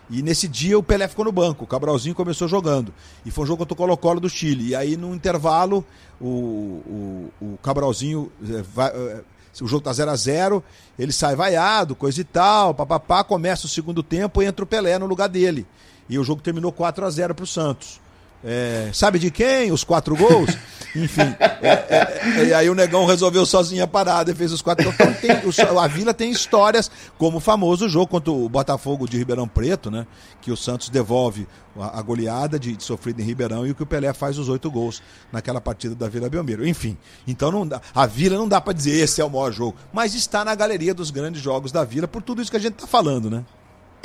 E 0.09 0.21
nesse 0.21 0.47
dia 0.47 0.77
o 0.77 0.83
Pelé 0.83 1.07
ficou 1.07 1.25
no 1.25 1.31
banco, 1.31 1.63
o 1.63 1.67
Cabralzinho 1.67 2.13
começou 2.13 2.47
jogando. 2.47 2.93
E 3.25 3.31
foi 3.31 3.43
um 3.43 3.47
jogo 3.47 3.59
contra 3.59 3.73
o 3.73 3.77
Colo-Colo 3.77 4.19
do 4.19 4.29
Chile. 4.29 4.69
E 4.69 4.75
aí, 4.75 4.95
no 4.95 5.15
intervalo, 5.15 5.83
o, 6.21 6.27
o, 6.27 7.31
o 7.41 7.57
Cabralzinho 7.63 8.31
é, 8.43 8.83
é, 8.85 9.23
o 9.63 9.67
jogo 9.67 9.83
tá 9.83 9.93
0 9.93 10.11
a 10.11 10.15
0 10.15 10.63
ele 10.99 11.11
sai 11.11 11.35
vaiado, 11.35 11.95
coisa 11.95 12.21
e 12.21 12.23
tal, 12.23 12.73
papapá, 12.73 13.23
começa 13.23 13.65
o 13.65 13.69
segundo 13.69 14.03
tempo 14.03 14.41
e 14.41 14.45
entra 14.45 14.63
o 14.63 14.67
Pelé 14.67 14.99
no 14.99 15.05
lugar 15.05 15.27
dele. 15.27 15.65
E 16.07 16.19
o 16.19 16.23
jogo 16.23 16.41
terminou 16.41 16.71
4 16.71 17.05
a 17.05 17.09
0 17.09 17.33
pro 17.33 17.47
Santos. 17.47 17.99
É, 18.47 18.91
sabe 18.93 19.17
de 19.17 19.31
quem? 19.31 19.71
Os 19.71 19.83
quatro 19.83 20.15
gols? 20.15 20.55
Enfim. 20.95 21.35
É, 21.39 21.67
é, 21.67 22.21
é, 22.39 22.45
e 22.45 22.53
aí 22.53 22.69
o 22.69 22.75
Negão 22.75 23.05
resolveu 23.05 23.43
sozinho 23.43 23.83
a 23.83 23.87
parada 23.87 24.31
e 24.31 24.35
fez 24.35 24.51
os 24.51 24.61
quatro. 24.61 24.87
Então 24.87 25.13
tem, 25.13 25.31
o, 25.31 25.79
a 25.79 25.87
Vila 25.87 26.13
tem 26.13 26.29
histórias, 26.29 26.91
como 27.17 27.37
o 27.37 27.41
famoso 27.41 27.89
jogo 27.89 28.07
contra 28.07 28.31
o 28.31 28.47
Botafogo 28.47 29.07
de 29.07 29.17
Ribeirão 29.17 29.47
Preto, 29.47 29.89
né? 29.89 30.05
Que 30.41 30.51
o 30.51 30.57
Santos 30.57 30.89
devolve 30.89 31.47
a, 31.77 31.99
a 31.99 32.01
goleada 32.03 32.59
de, 32.59 32.75
de 32.75 32.83
sofrida 32.83 33.21
em 33.21 33.25
Ribeirão 33.25 33.65
e 33.65 33.71
o 33.71 33.75
que 33.75 33.83
o 33.83 33.85
Pelé 33.85 34.13
faz 34.13 34.37
os 34.37 34.47
oito 34.47 34.69
gols 34.69 35.01
naquela 35.31 35.59
partida 35.59 35.95
da 35.95 36.07
Vila 36.07 36.29
Belmiro. 36.29 36.67
Enfim, 36.67 36.95
então 37.27 37.51
não 37.51 37.67
dá, 37.67 37.81
a 37.95 38.05
Vila 38.05 38.37
não 38.37 38.47
dá 38.47 38.61
para 38.61 38.73
dizer 38.73 38.91
esse 38.91 39.19
é 39.19 39.25
o 39.25 39.29
maior 39.29 39.51
jogo, 39.51 39.75
mas 39.91 40.13
está 40.13 40.45
na 40.45 40.53
galeria 40.53 40.93
dos 40.93 41.09
grandes 41.09 41.41
jogos 41.41 41.71
da 41.71 41.83
Vila 41.83 42.07
por 42.07 42.21
tudo 42.21 42.43
isso 42.43 42.51
que 42.51 42.57
a 42.57 42.61
gente 42.61 42.73
está 42.73 42.85
falando, 42.87 43.29
né? 43.29 43.43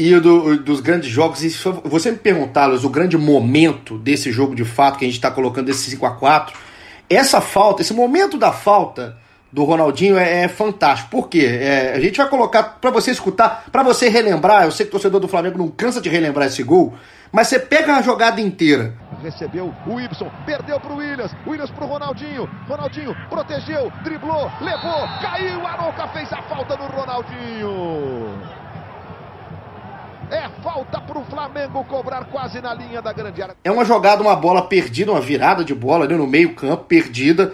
E 0.01 0.19
do, 0.19 0.57
dos 0.59 0.81
grandes 0.81 1.11
jogos. 1.11 1.43
E 1.43 1.51
você 1.85 2.11
me 2.11 2.19
perguntar, 2.19 2.71
o 2.71 2.89
grande 2.89 3.19
momento 3.19 3.99
desse 3.99 4.33
jogo 4.33 4.55
de 4.55 4.65
fato 4.65 4.99
que 4.99 5.05
a 5.05 5.09
gente 5.09 5.17
está 5.17 5.31
colocando 5.31 5.69
esse 5.69 5.91
5 5.91 6.07
a 6.07 6.13
4 6.13 6.71
essa 7.11 7.41
falta, 7.41 7.83
esse 7.83 7.93
momento 7.93 8.39
da 8.39 8.53
falta 8.53 9.19
do 9.53 9.65
Ronaldinho 9.65 10.17
é, 10.17 10.45
é 10.45 10.49
fantástico. 10.49 11.11
Por 11.11 11.29
quê? 11.29 11.45
É, 11.45 11.95
a 11.95 12.01
gente 12.01 12.17
vai 12.17 12.29
colocar 12.29 12.63
para 12.63 12.91
você 12.93 13.11
escutar, 13.11 13.65
para 13.73 13.83
você 13.83 14.09
relembrar. 14.09 14.65
Eu 14.65 14.71
sei 14.71 14.87
que 14.87 14.91
o 14.91 14.93
torcedor 14.93 15.21
do 15.21 15.27
Flamengo 15.27 15.59
não 15.59 15.69
cansa 15.69 16.01
de 16.01 16.09
relembrar 16.09 16.47
esse 16.47 16.63
gol, 16.63 16.95
mas 17.33 17.49
você 17.49 17.59
pega 17.59 17.97
a 17.97 18.03
jogada 18.03 18.41
inteira. 18.41 18.95
Recebeu 19.21 19.75
o 19.89 20.01
Ibson, 20.01 20.31
perdeu 20.47 20.79
pro 20.79 20.95
Williams, 20.95 21.35
Williams 21.45 21.71
pro 21.73 21.87
Ronaldinho, 21.87 22.49
Ronaldinho 22.69 23.15
protegeu, 23.29 23.93
driblou, 24.05 24.49
levou, 24.61 25.09
caiu, 25.21 25.67
Arouca 25.67 26.07
fez 26.09 26.33
a 26.33 26.43
falta 26.43 26.77
no 26.77 26.87
Ronaldinho. 26.87 28.60
É 30.31 30.49
falta 30.63 31.01
para 31.01 31.19
o 31.19 31.25
Flamengo 31.25 31.85
cobrar 31.85 32.25
quase 32.27 32.61
na 32.61 32.73
linha 32.73 33.03
da 33.03 33.13
grande 33.13 33.43
área. 33.43 33.57
É 33.65 33.71
uma 33.71 33.85
jogada, 33.85 34.23
uma 34.23 34.37
bola 34.37 34.63
perdida, 34.63 35.11
uma 35.11 35.21
virada 35.21 35.65
de 35.65 35.75
bola 35.75 36.05
ali 36.05 36.15
no 36.15 36.27
meio-campo, 36.27 36.85
perdida. 36.85 37.53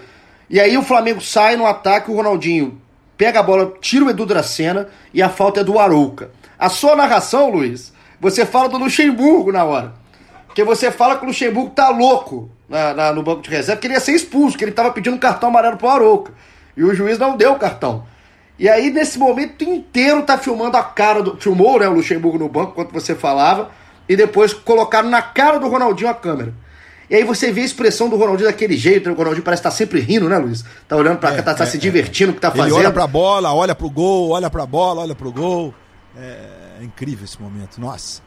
E 0.50 0.60
aí 0.60 0.76
o 0.76 0.82
Flamengo 0.82 1.20
sai 1.20 1.56
no 1.56 1.66
ataque, 1.66 2.10
o 2.10 2.14
Ronaldinho 2.14 2.80
pega 3.16 3.40
a 3.40 3.42
bola, 3.42 3.72
tira 3.80 4.04
o 4.04 4.10
Edu 4.10 4.26
Dracena 4.26 4.88
e 5.12 5.22
a 5.22 5.28
falta 5.28 5.60
é 5.60 5.64
do 5.64 5.78
Arouca. 5.78 6.30
A 6.58 6.68
sua 6.68 6.94
narração, 6.94 7.50
Luiz, 7.50 7.92
você 8.20 8.44
fala 8.44 8.68
do 8.68 8.76
Luxemburgo 8.76 9.50
na 9.50 9.64
hora. 9.64 9.94
Porque 10.46 10.62
você 10.62 10.90
fala 10.90 11.16
que 11.16 11.24
o 11.24 11.28
Luxemburgo 11.28 11.70
tá 11.70 11.88
louco 11.88 12.50
na, 12.68 12.94
na, 12.94 13.12
no 13.12 13.22
banco 13.22 13.42
de 13.42 13.50
reserva, 13.50 13.80
que 13.80 13.86
ele 13.86 13.94
ia 13.94 14.00
ser 14.00 14.12
expulso, 14.12 14.56
que 14.56 14.64
ele 14.64 14.72
tava 14.72 14.90
pedindo 14.90 15.18
cartão 15.18 15.48
amarelo 15.48 15.76
pro 15.76 15.88
Arouca. 15.88 16.32
E 16.76 16.84
o 16.84 16.94
juiz 16.94 17.18
não 17.18 17.36
deu 17.36 17.52
o 17.52 17.58
cartão. 17.58 18.04
E 18.58 18.68
aí, 18.68 18.90
nesse 18.90 19.18
momento 19.18 19.64
inteiro, 19.64 20.22
tá 20.22 20.38
filmando 20.38 20.76
a 20.76 20.82
cara 20.82 21.22
do. 21.22 21.36
Filmou, 21.36 21.78
né, 21.78 21.88
o 21.88 21.92
Luxemburgo 21.92 22.38
no 22.38 22.48
banco, 22.48 22.72
enquanto 22.72 22.92
você 22.92 23.14
falava, 23.14 23.70
e 24.08 24.16
depois 24.16 24.54
colocaram 24.54 25.10
na 25.10 25.20
cara 25.20 25.58
do 25.58 25.68
Ronaldinho 25.68 26.08
a 26.08 26.14
câmera. 26.14 26.54
E 27.08 27.14
aí 27.14 27.22
você 27.22 27.52
vê 27.52 27.60
a 27.60 27.64
expressão 27.64 28.08
do 28.08 28.16
Ronaldinho 28.16 28.48
daquele 28.48 28.76
jeito, 28.76 29.08
né? 29.08 29.14
o 29.14 29.18
Ronaldinho 29.18 29.44
parece 29.44 29.60
estar 29.60 29.70
tá 29.70 29.76
sempre 29.76 30.00
rindo, 30.00 30.28
né, 30.28 30.38
Luiz? 30.38 30.64
Tá 30.88 30.96
olhando 30.96 31.18
pra 31.18 31.32
cá, 31.36 31.42
tá, 31.42 31.54
tá 31.54 31.64
é, 31.64 31.66
se 31.66 31.78
divertindo, 31.78 32.32
o 32.32 32.34
que 32.34 32.40
tá 32.40 32.50
fazendo. 32.50 32.74
Ele 32.74 32.86
olha 32.86 32.90
pra 32.90 33.06
bola, 33.06 33.54
olha 33.54 33.74
pro 33.74 33.88
gol, 33.88 34.30
olha 34.30 34.50
pra 34.50 34.66
bola, 34.66 35.02
olha 35.02 35.14
pro 35.14 35.30
gol. 35.30 35.72
É, 36.16 36.80
é 36.80 36.84
incrível 36.84 37.24
esse 37.24 37.40
momento, 37.40 37.80
nossa. 37.80 38.22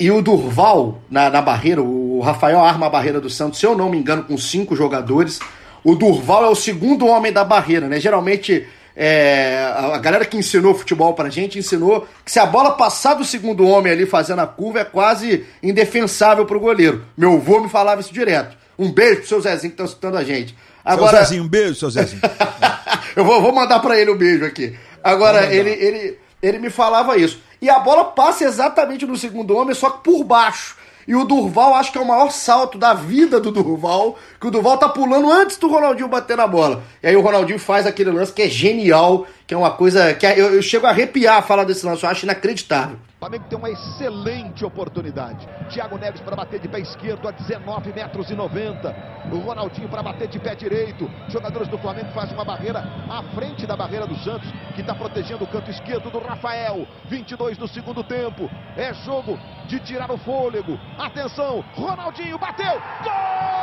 E 0.00 0.10
o 0.10 0.22
Durval, 0.22 1.00
na, 1.10 1.30
na 1.30 1.42
barreira, 1.42 1.82
o 1.82 2.20
Rafael 2.20 2.60
arma 2.60 2.86
a 2.86 2.90
barreira 2.90 3.20
do 3.20 3.28
Santos, 3.30 3.60
se 3.60 3.66
eu 3.66 3.76
não 3.76 3.88
me 3.88 3.98
engano, 3.98 4.24
com 4.24 4.36
cinco 4.36 4.74
jogadores. 4.74 5.38
O 5.84 5.94
Durval 5.94 6.44
é 6.44 6.48
o 6.48 6.54
segundo 6.54 7.06
homem 7.06 7.32
da 7.32 7.44
barreira, 7.44 7.86
né? 7.86 8.00
Geralmente 8.00 8.66
é, 9.00 9.72
a 9.76 9.96
galera 9.98 10.24
que 10.24 10.36
ensinou 10.36 10.74
futebol 10.74 11.14
pra 11.14 11.28
gente 11.28 11.56
ensinou 11.56 12.08
que 12.24 12.32
se 12.32 12.40
a 12.40 12.44
bola 12.44 12.72
passar 12.72 13.14
do 13.14 13.24
segundo 13.24 13.64
homem 13.64 13.92
ali 13.92 14.04
fazendo 14.04 14.40
a 14.40 14.46
curva 14.46 14.80
é 14.80 14.84
quase 14.84 15.46
indefensável 15.62 16.44
pro 16.44 16.58
goleiro. 16.58 17.04
Meu 17.16 17.34
avô 17.34 17.60
me 17.60 17.68
falava 17.68 18.00
isso 18.00 18.12
direto. 18.12 18.56
Um 18.76 18.90
beijo 18.90 19.20
pro 19.20 19.28
seu 19.28 19.40
Zezinho 19.40 19.70
que 19.70 19.78
tá 19.78 19.84
escutando 19.84 20.16
a 20.16 20.24
gente. 20.24 20.56
Agora... 20.84 21.10
Seu 21.10 21.18
Zezinho, 21.20 21.44
um 21.44 21.48
beijo, 21.48 21.76
seu 21.76 21.90
Zezinho. 21.90 22.20
Eu 23.14 23.24
vou, 23.24 23.40
vou 23.40 23.52
mandar 23.52 23.78
para 23.78 23.96
ele 24.00 24.10
um 24.10 24.16
beijo 24.16 24.44
aqui. 24.44 24.76
Agora, 25.02 25.46
ele, 25.54 25.70
ele, 25.70 26.18
ele 26.42 26.58
me 26.58 26.68
falava 26.68 27.16
isso. 27.16 27.40
E 27.62 27.70
a 27.70 27.78
bola 27.78 28.06
passa 28.06 28.44
exatamente 28.44 29.06
no 29.06 29.16
segundo 29.16 29.56
homem, 29.56 29.76
só 29.76 29.90
que 29.90 30.02
por 30.02 30.24
baixo. 30.24 30.76
E 31.08 31.16
o 31.16 31.24
Durval, 31.24 31.74
acho 31.74 31.90
que 31.90 31.96
é 31.96 32.00
o 32.02 32.06
maior 32.06 32.30
salto 32.30 32.76
da 32.76 32.92
vida 32.92 33.40
do 33.40 33.50
Durval, 33.50 34.18
que 34.38 34.46
o 34.46 34.50
Durval 34.50 34.76
tá 34.76 34.90
pulando 34.90 35.32
antes 35.32 35.56
do 35.56 35.66
Ronaldinho 35.66 36.06
bater 36.06 36.36
na 36.36 36.46
bola. 36.46 36.82
E 37.02 37.08
aí 37.08 37.16
o 37.16 37.22
Ronaldinho 37.22 37.58
faz 37.58 37.86
aquele 37.86 38.10
lance 38.10 38.30
que 38.30 38.42
é 38.42 38.48
genial, 38.48 39.26
que 39.48 39.54
é 39.54 39.56
uma 39.56 39.70
coisa 39.70 40.12
que 40.12 40.26
é, 40.26 40.38
eu, 40.38 40.54
eu 40.54 40.60
chego 40.60 40.86
a 40.86 40.90
arrepiar 40.90 41.38
a 41.38 41.42
falar 41.42 41.64
desse 41.64 41.84
lance, 41.84 42.04
eu 42.04 42.10
acho 42.10 42.26
inacreditável. 42.26 42.98
O 43.16 43.18
Flamengo 43.18 43.46
tem 43.48 43.58
uma 43.58 43.70
excelente 43.70 44.62
oportunidade. 44.62 45.48
Thiago 45.70 45.96
Neves 45.96 46.20
para 46.20 46.36
bater 46.36 46.60
de 46.60 46.68
pé 46.68 46.80
esquerdo 46.80 47.26
a 47.26 47.30
19 47.30 47.94
metros 47.94 48.30
e 48.30 48.34
90. 48.34 48.94
O 49.32 49.38
Ronaldinho 49.38 49.88
para 49.88 50.02
bater 50.02 50.28
de 50.28 50.38
pé 50.38 50.54
direito. 50.54 51.10
Jogadores 51.30 51.66
do 51.68 51.78
Flamengo 51.78 52.12
fazem 52.12 52.34
uma 52.34 52.44
barreira 52.44 52.80
à 53.08 53.22
frente 53.34 53.66
da 53.66 53.74
barreira 53.74 54.06
do 54.06 54.16
Santos, 54.18 54.52
que 54.74 54.82
está 54.82 54.94
protegendo 54.94 55.44
o 55.44 55.46
canto 55.46 55.70
esquerdo 55.70 56.10
do 56.10 56.18
Rafael. 56.18 56.86
22 57.08 57.56
do 57.56 57.66
segundo 57.66 58.04
tempo. 58.04 58.50
É 58.76 58.92
jogo 58.92 59.38
de 59.66 59.80
tirar 59.80 60.10
o 60.10 60.18
fôlego. 60.18 60.78
Atenção, 60.98 61.64
Ronaldinho 61.74 62.38
bateu. 62.38 62.74
Gol! 63.02 63.57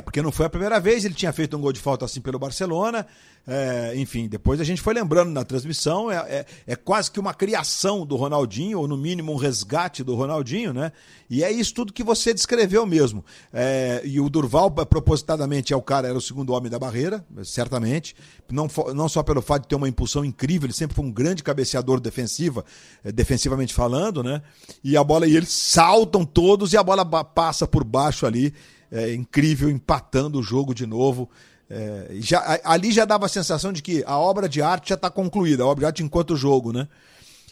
É, 0.00 0.02
porque 0.02 0.22
não 0.22 0.32
foi 0.32 0.46
a 0.46 0.50
primeira 0.50 0.80
vez, 0.80 1.04
ele 1.04 1.14
tinha 1.14 1.32
feito 1.32 1.56
um 1.56 1.60
gol 1.60 1.72
de 1.72 1.78
falta 1.78 2.06
assim 2.06 2.20
pelo 2.22 2.38
Barcelona. 2.38 3.06
É, 3.46 3.92
enfim, 3.96 4.28
depois 4.28 4.60
a 4.60 4.64
gente 4.64 4.80
foi 4.80 4.94
lembrando 4.94 5.30
na 5.30 5.44
transmissão, 5.44 6.10
é, 6.10 6.16
é, 6.16 6.46
é, 6.66 6.76
quase 6.76 7.10
que 7.10 7.20
uma 7.20 7.34
criação 7.34 8.06
do 8.06 8.16
Ronaldinho, 8.16 8.78
ou 8.78 8.88
no 8.88 8.96
mínimo 8.96 9.32
um 9.32 9.36
resgate 9.36 10.02
do 10.02 10.14
Ronaldinho, 10.14 10.72
né? 10.72 10.92
E 11.28 11.44
é 11.44 11.50
isso 11.50 11.74
tudo 11.74 11.92
que 11.92 12.02
você 12.02 12.32
descreveu 12.32 12.86
mesmo. 12.86 13.24
É, 13.52 14.00
e 14.04 14.20
o 14.20 14.28
Durval, 14.28 14.70
propositadamente, 14.70 15.72
é 15.72 15.76
o 15.76 15.82
cara, 15.82 16.08
era 16.08 16.16
o 16.16 16.20
segundo 16.20 16.52
homem 16.52 16.70
da 16.70 16.78
barreira, 16.78 17.24
certamente. 17.44 18.14
Não, 18.50 18.68
não 18.94 19.08
só 19.08 19.22
pelo 19.22 19.42
fato 19.42 19.62
de 19.62 19.68
ter 19.68 19.74
uma 19.74 19.88
impulsão 19.88 20.24
incrível, 20.24 20.66
ele 20.66 20.74
sempre 20.74 20.96
foi 20.96 21.04
um 21.04 21.12
grande 21.12 21.42
cabeceador 21.42 22.00
defensiva, 22.00 22.64
é, 23.04 23.12
defensivamente 23.12 23.74
falando, 23.74 24.22
né? 24.22 24.42
E 24.82 24.96
a 24.96 25.04
bola, 25.04 25.26
e 25.26 25.36
eles 25.36 25.50
saltam 25.50 26.24
todos 26.24 26.72
e 26.72 26.76
a 26.76 26.82
bola 26.82 27.04
passa 27.04 27.66
por 27.66 27.84
baixo 27.84 28.26
ali 28.26 28.54
é, 28.90 29.14
incrível, 29.14 29.70
empatando 29.70 30.38
o 30.38 30.42
jogo 30.42 30.74
de 30.74 30.86
novo. 30.86 31.28
É, 31.70 32.08
já, 32.14 32.60
ali 32.64 32.90
já 32.90 33.04
dava 33.04 33.26
a 33.26 33.28
sensação 33.28 33.72
de 33.72 33.80
que 33.80 34.02
a 34.06 34.18
obra 34.18 34.48
de 34.48 34.60
arte 34.60 34.88
já 34.88 34.96
está 34.96 35.08
concluída, 35.08 35.62
a 35.62 35.66
obra 35.66 35.82
de 35.82 35.86
arte 35.86 36.02
enquanto 36.02 36.36
jogo, 36.36 36.72
né? 36.72 36.88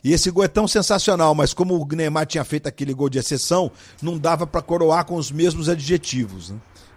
E 0.02 0.12
esse 0.12 0.30
gol 0.30 0.44
é 0.44 0.48
tão 0.48 0.68
sensacional, 0.68 1.34
mas 1.34 1.52
como 1.52 1.74
o 1.74 1.86
Neymar 1.94 2.26
tinha 2.26 2.44
feito 2.44 2.68
aquele 2.68 2.94
gol 2.94 3.08
de 3.08 3.18
exceção, 3.18 3.70
não 4.00 4.16
dava 4.16 4.46
para 4.46 4.62
coroar 4.62 5.04
com 5.04 5.16
os 5.16 5.30
mesmos 5.30 5.68
adjetivos, 5.68 6.50
né? 6.50 6.56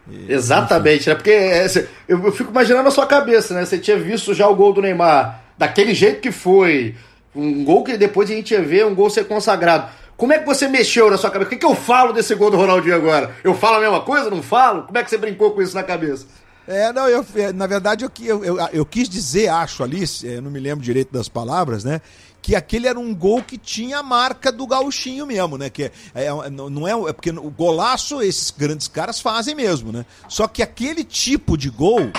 E, 0.10 0.32
Exatamente, 0.32 1.10
né? 1.10 1.16
Porque 1.16 1.32
é, 1.32 1.68
eu, 2.08 2.24
eu 2.26 2.32
fico 2.32 2.52
imaginando 2.52 2.88
a 2.88 2.92
sua 2.92 3.06
cabeça, 3.06 3.54
né? 3.54 3.66
Você 3.66 3.78
tinha 3.78 3.98
visto 3.98 4.34
já 4.34 4.48
o 4.48 4.56
gol 4.56 4.74
do 4.74 4.82
Neymar 4.82 5.44
daquele 5.58 5.94
jeito 5.94 6.22
que 6.22 6.32
foi, 6.32 6.96
um 7.36 7.64
gol 7.64 7.84
que 7.84 7.98
depois 7.98 8.30
a 8.30 8.34
gente 8.34 8.52
ia 8.52 8.62
ver 8.62 8.86
um 8.86 8.96
gol 8.96 9.10
ser 9.10 9.26
consagrado. 9.26 9.92
Como 10.22 10.34
é 10.34 10.38
que 10.38 10.46
você 10.46 10.68
mexeu 10.68 11.10
na 11.10 11.18
sua 11.18 11.32
cabeça? 11.32 11.48
O 11.48 11.50
que, 11.50 11.58
que 11.58 11.66
eu 11.66 11.74
falo 11.74 12.14
desse 12.14 12.36
gol 12.36 12.52
do 12.52 12.56
Ronaldinho 12.56 12.94
agora? 12.94 13.36
Eu 13.44 13.56
falo 13.56 13.78
a 13.78 13.80
mesma 13.80 14.02
coisa? 14.02 14.30
Não 14.30 14.44
falo? 14.44 14.84
Como 14.84 14.96
é 14.96 15.04
que 15.04 15.10
você 15.10 15.18
brincou 15.18 15.50
com 15.50 15.64
isso 15.64 15.74
na 15.74 15.82
cabeça? 15.82 16.28
É, 16.68 16.94
não, 16.94 17.10
eu, 17.10 17.26
é, 17.34 17.52
na 17.52 17.66
verdade 17.66 18.06
eu, 18.06 18.12
eu, 18.22 18.46
eu, 18.46 18.58
eu 18.72 18.86
quis 18.86 19.10
dizer, 19.10 19.48
acho 19.48 19.82
ali, 19.82 20.04
eu 20.22 20.44
não 20.44 20.52
me 20.52 20.60
lembro 20.60 20.86
direito 20.86 21.12
das 21.12 21.28
palavras, 21.28 21.84
né? 21.84 22.02
que 22.40 22.56
aquele 22.56 22.88
era 22.88 23.00
um 23.00 23.16
gol 23.16 23.42
que 23.42 23.58
tinha 23.58 23.98
a 24.00 24.04
marca 24.04 24.52
do 24.52 24.66
gauchinho 24.66 25.28
mesmo, 25.28 25.58
né? 25.58 25.70
Que 25.70 25.84
é, 26.14 26.26
é, 26.26 26.50
não 26.50 26.88
é, 26.88 27.10
é 27.10 27.14
porque 27.14 27.30
o 27.30 27.50
golaço 27.52 28.22
esses 28.22 28.50
grandes 28.50 28.88
caras 28.88 29.20
fazem 29.20 29.54
mesmo, 29.54 29.92
né? 29.92 30.06
Só 30.28 30.48
que 30.48 30.64
aquele 30.64 31.04
tipo 31.04 31.56
de 31.56 31.70
gol, 31.70 32.12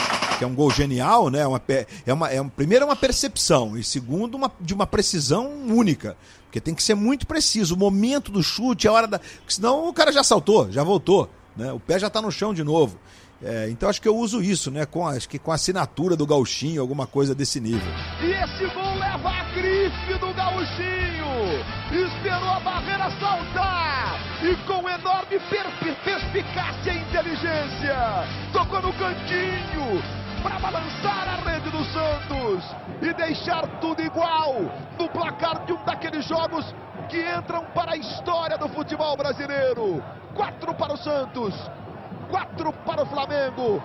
que 0.43 0.45
é 0.45 0.49
um 0.49 0.55
gol 0.57 0.71
genial, 0.73 1.31
né? 1.31 1.47
Uma, 1.47 1.63
é 2.05 2.13
uma, 2.13 2.29
é 2.29 2.41
uma, 2.41 2.51
primeiro 2.51 2.83
é 2.83 2.87
uma 2.87 2.97
percepção 2.97 3.79
e 3.79 3.85
segundo 3.85 4.35
uma, 4.35 4.51
de 4.61 4.75
uma 4.75 4.89
precisão 4.89 5.49
única. 5.69 6.17
Porque 6.47 6.61
tem 6.61 6.75
que 6.75 6.83
ser 6.83 6.97
muito 6.97 7.29
preciso. 7.29 7.77
O 7.77 7.79
momento 7.79 8.33
do 8.33 8.43
chute, 8.43 8.89
a 8.89 8.93
hora 8.93 9.07
da. 9.07 9.21
Senão 9.47 9.89
o 9.89 9.93
cara 9.93 10.11
já 10.11 10.25
saltou, 10.25 10.71
já 10.71 10.83
voltou. 10.83 11.31
Né? 11.57 11.73
O 11.73 11.79
pé 11.79 11.97
já 11.97 12.09
está 12.09 12.21
no 12.21 12.33
chão 12.33 12.53
de 12.53 12.65
novo. 12.65 12.99
É, 13.41 13.69
então 13.71 13.89
acho 13.89 14.03
que 14.03 14.09
eu 14.09 14.17
uso 14.17 14.43
isso, 14.43 14.69
né? 14.71 14.85
Com, 14.85 15.07
acho 15.07 15.29
que 15.29 15.39
com 15.39 15.53
a 15.53 15.55
assinatura 15.55 16.17
do 16.17 16.27
gauchinho, 16.27 16.81
alguma 16.81 17.07
coisa 17.07 17.37
desse 17.37 17.61
nível. 17.61 17.93
E 18.21 18.31
esse 18.31 18.75
gol 18.75 18.95
leva 18.99 19.29
a 19.29 19.45
grife 19.55 20.19
do 20.19 20.35
gauchinho. 20.35 21.23
Esperou 21.93 22.51
a 22.51 22.61
barreira 22.61 23.11
saltar. 23.21 24.19
E 24.43 24.57
com 24.67 24.89
enorme 24.89 25.39
perspicácia 26.05 26.93
e 26.93 26.99
inteligência. 26.99 27.97
Tocou 28.53 28.83
no 28.83 28.93
cantinho 28.95 30.03
para 30.43 30.59
balançar 30.59 31.29
a 31.29 31.51
rede 31.51 31.71
do 31.71 31.85
Santos 31.85 32.65
e 33.01 33.15
deixar 33.15 33.67
tudo 33.81 34.03
igual 34.03 34.57
no 34.99 35.09
placar 35.09 35.65
de 35.65 35.73
um 35.73 35.85
daqueles 35.85 36.27
jogos 36.27 36.75
que 37.09 37.21
entram 37.21 37.65
para 37.75 37.93
a 37.93 37.97
história 37.97 38.59
do 38.59 38.69
futebol 38.69 39.17
brasileiro. 39.17 40.03
Quatro 40.35 40.75
para 40.75 40.95
o 40.95 40.97
Santos, 40.97 41.55
quatro 42.29 42.73
para 42.85 43.03
o 43.03 43.07
Flamengo. 43.07 43.83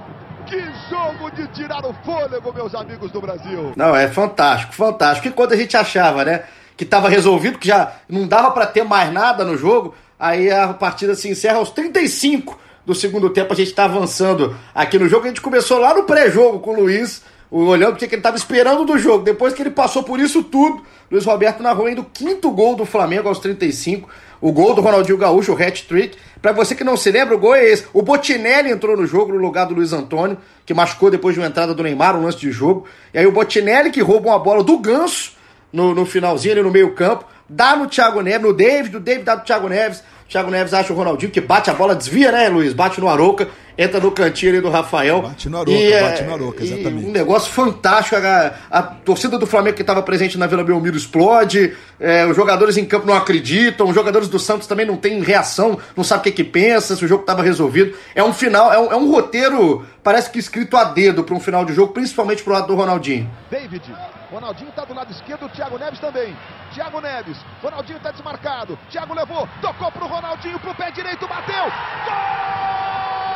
Que 0.47 0.59
jogo 0.89 1.29
de 1.31 1.45
tirar 1.49 1.85
o 1.85 1.93
fôlego, 2.05 2.53
meus 2.53 2.73
amigos 2.73 3.11
do 3.11 3.21
Brasil. 3.21 3.73
Não, 3.75 3.95
é 3.95 4.07
fantástico, 4.07 4.73
fantástico. 4.73 5.27
E 5.27 5.31
quando 5.31 5.53
a 5.53 5.57
gente 5.57 5.75
achava, 5.75 6.23
né, 6.23 6.43
que 6.75 6.85
estava 6.85 7.09
resolvido, 7.09 7.59
que 7.59 7.67
já 7.67 7.91
não 8.09 8.27
dava 8.27 8.51
para 8.51 8.65
ter 8.65 8.83
mais 8.83 9.11
nada 9.11 9.43
no 9.43 9.57
jogo, 9.57 9.93
aí 10.17 10.49
a 10.49 10.73
partida 10.73 11.15
se 11.15 11.29
encerra 11.29 11.57
aos 11.57 11.69
35 11.69 12.57
do 12.87 12.95
segundo 12.95 13.29
tempo, 13.29 13.51
a 13.51 13.55
gente 13.55 13.67
está 13.67 13.83
avançando 13.83 14.55
aqui 14.73 14.97
no 14.97 15.09
jogo. 15.09 15.25
A 15.25 15.27
gente 15.27 15.41
começou 15.41 15.77
lá 15.77 15.93
no 15.93 16.03
pré-jogo 16.03 16.59
com 16.59 16.71
o 16.71 16.79
Luiz, 16.79 17.21
olhando 17.51 17.95
o 17.95 17.97
que 17.97 18.05
ele 18.05 18.15
estava 18.15 18.37
esperando 18.37 18.85
do 18.85 18.97
jogo. 18.97 19.25
Depois 19.25 19.53
que 19.53 19.61
ele 19.61 19.71
passou 19.71 20.03
por 20.03 20.21
isso 20.21 20.41
tudo, 20.41 20.81
Luiz 21.11 21.25
Roberto 21.25 21.61
narrou 21.61 21.87
ainda 21.87 21.99
o 21.99 22.05
quinto 22.05 22.49
gol 22.49 22.77
do 22.77 22.85
Flamengo 22.85 23.27
aos 23.27 23.39
35. 23.39 24.07
O 24.39 24.53
gol 24.53 24.73
do 24.73 24.79
Ronaldinho 24.79 25.17
Gaúcho, 25.17 25.51
o 25.51 25.61
hat-trick. 25.61 26.17
Para 26.41 26.53
você 26.53 26.73
que 26.75 26.83
não 26.85 26.95
se 26.95 27.11
lembra, 27.11 27.35
o 27.35 27.37
gol 27.37 27.55
é 27.55 27.65
esse. 27.65 27.85
O 27.91 28.01
Botinelli 28.01 28.71
entrou 28.71 28.95
no 28.95 29.05
jogo 29.05 29.33
no 29.33 29.37
lugar 29.37 29.65
do 29.65 29.73
Luiz 29.73 29.91
Antônio, 29.91 30.37
que 30.65 30.73
machucou 30.73 31.11
depois 31.11 31.35
de 31.35 31.41
uma 31.41 31.47
entrada 31.47 31.73
do 31.73 31.83
Neymar, 31.83 32.15
um 32.15 32.23
lance 32.23 32.37
de 32.37 32.49
jogo. 32.51 32.85
E 33.13 33.19
aí 33.19 33.27
o 33.27 33.33
Botinelli 33.33 33.91
que 33.91 33.99
rouba 34.01 34.29
uma 34.29 34.39
bola 34.39 34.63
do 34.63 34.77
Ganso 34.77 35.33
no, 35.73 35.93
no 35.93 36.05
finalzinho, 36.05 36.53
ali 36.53 36.63
no 36.63 36.71
meio 36.71 36.93
campo. 36.93 37.25
Dá 37.49 37.75
no 37.75 37.87
Thiago 37.87 38.21
Neves, 38.21 38.41
no 38.41 38.53
David, 38.53 38.95
o 38.95 38.99
David 39.01 39.25
dá 39.25 39.35
no 39.35 39.43
Thiago 39.43 39.67
Neves. 39.67 40.01
Thiago 40.29 40.51
Neves 40.51 40.73
acha 40.73 40.91
o 40.91 40.95
Ronaldinho 40.95 41.31
que 41.31 41.41
bate 41.41 41.69
a 41.69 41.73
bola, 41.73 41.95
desvia, 41.95 42.31
né, 42.31 42.49
Luiz? 42.49 42.73
Bate 42.73 42.99
no 42.99 43.07
Arouca 43.07 43.47
entra 43.77 43.99
no 43.99 44.11
cantinho 44.11 44.53
ali 44.53 44.61
do 44.61 44.69
Rafael. 44.69 45.21
Bate 45.21 45.49
no 45.49 45.57
Aroca, 45.57 45.71
e, 45.71 46.01
bate 46.01 46.23
no 46.23 46.33
Aroca, 46.33 46.63
exatamente. 46.63 47.05
Um 47.05 47.11
negócio 47.11 47.51
fantástico. 47.51 48.15
A, 48.15 48.53
a 48.71 48.81
torcida 48.81 49.37
do 49.37 49.45
Flamengo 49.45 49.75
que 49.75 49.83
estava 49.83 50.01
presente 50.01 50.37
na 50.37 50.47
Vila 50.47 50.63
Belmiro 50.63 50.97
explode. 50.97 51.75
É, 51.99 52.25
os 52.25 52.35
jogadores 52.35 52.77
em 52.77 52.85
campo 52.85 53.05
não 53.05 53.13
acreditam. 53.13 53.87
Os 53.87 53.93
jogadores 53.93 54.27
do 54.27 54.39
Santos 54.39 54.67
também 54.67 54.85
não 54.85 54.97
têm 54.97 55.21
reação, 55.21 55.77
não 55.95 56.03
sabem 56.03 56.21
o 56.21 56.23
que, 56.23 56.43
que 56.43 56.43
pensa, 56.43 56.95
se 56.95 57.05
o 57.05 57.07
jogo 57.07 57.21
estava 57.21 57.43
resolvido. 57.43 57.95
É 58.15 58.23
um 58.23 58.33
final, 58.33 58.73
é 58.73 58.79
um, 58.79 58.91
é 58.91 58.95
um 58.95 59.11
roteiro, 59.11 59.85
parece 60.03 60.29
que 60.31 60.39
escrito 60.39 60.75
a 60.75 60.85
dedo 60.85 61.23
para 61.23 61.35
um 61.35 61.39
final 61.39 61.63
de 61.63 61.73
jogo, 61.73 61.93
principalmente 61.93 62.43
pro 62.43 62.53
lado 62.53 62.67
do 62.67 62.75
Ronaldinho. 62.75 63.29
David. 63.51 63.83
Ronaldinho 64.31 64.71
tá 64.71 64.83
do 64.83 64.93
lado 64.93 65.11
esquerdo, 65.11 65.45
o 65.45 65.49
Thiago 65.49 65.77
Neves 65.77 65.99
também. 65.99 66.35
Thiago 66.73 66.99
Neves, 66.99 67.37
Ronaldinho 67.61 67.99
tá 67.99 68.11
desmarcado. 68.11 68.77
Thiago 68.89 69.13
levou, 69.13 69.47
tocou 69.61 69.91
pro 69.91 70.07
Ronaldinho, 70.07 70.59
pro 70.59 70.75
pé 70.75 70.91
direito, 70.91 71.27
bateu. 71.27 71.63
Gol! 72.05 73.26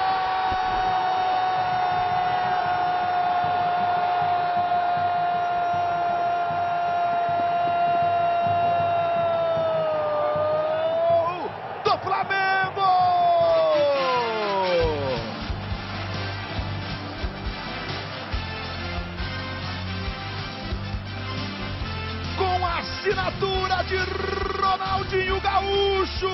Ronaldinho 25.11 25.41
Gaúcho! 25.41 26.29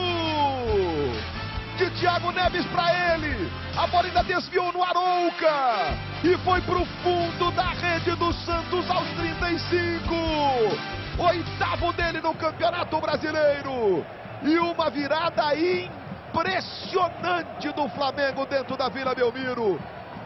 De 1.77 1.89
Thiago 1.99 2.31
Neves 2.31 2.65
para 2.67 3.15
ele. 3.15 3.51
A 3.75 3.87
bola 3.87 4.05
ainda 4.07 4.23
desviou 4.23 4.71
no 4.71 4.83
Arouca. 4.83 5.97
E 6.23 6.37
foi 6.43 6.61
pro 6.61 6.85
fundo 7.03 7.49
da 7.51 7.71
rede 7.71 8.15
do 8.15 8.31
Santos 8.33 8.89
aos 8.89 9.09
35. 9.09 10.15
Oitavo 11.17 11.91
dele 11.93 12.21
no 12.21 12.33
Campeonato 12.35 13.01
Brasileiro. 13.01 14.05
E 14.43 14.59
uma 14.59 14.91
virada 14.91 15.55
impressionante 15.55 17.71
do 17.71 17.89
Flamengo 17.89 18.45
dentro 18.45 18.77
da 18.77 18.89
Vila 18.89 19.15
Belmiro. 19.15 19.79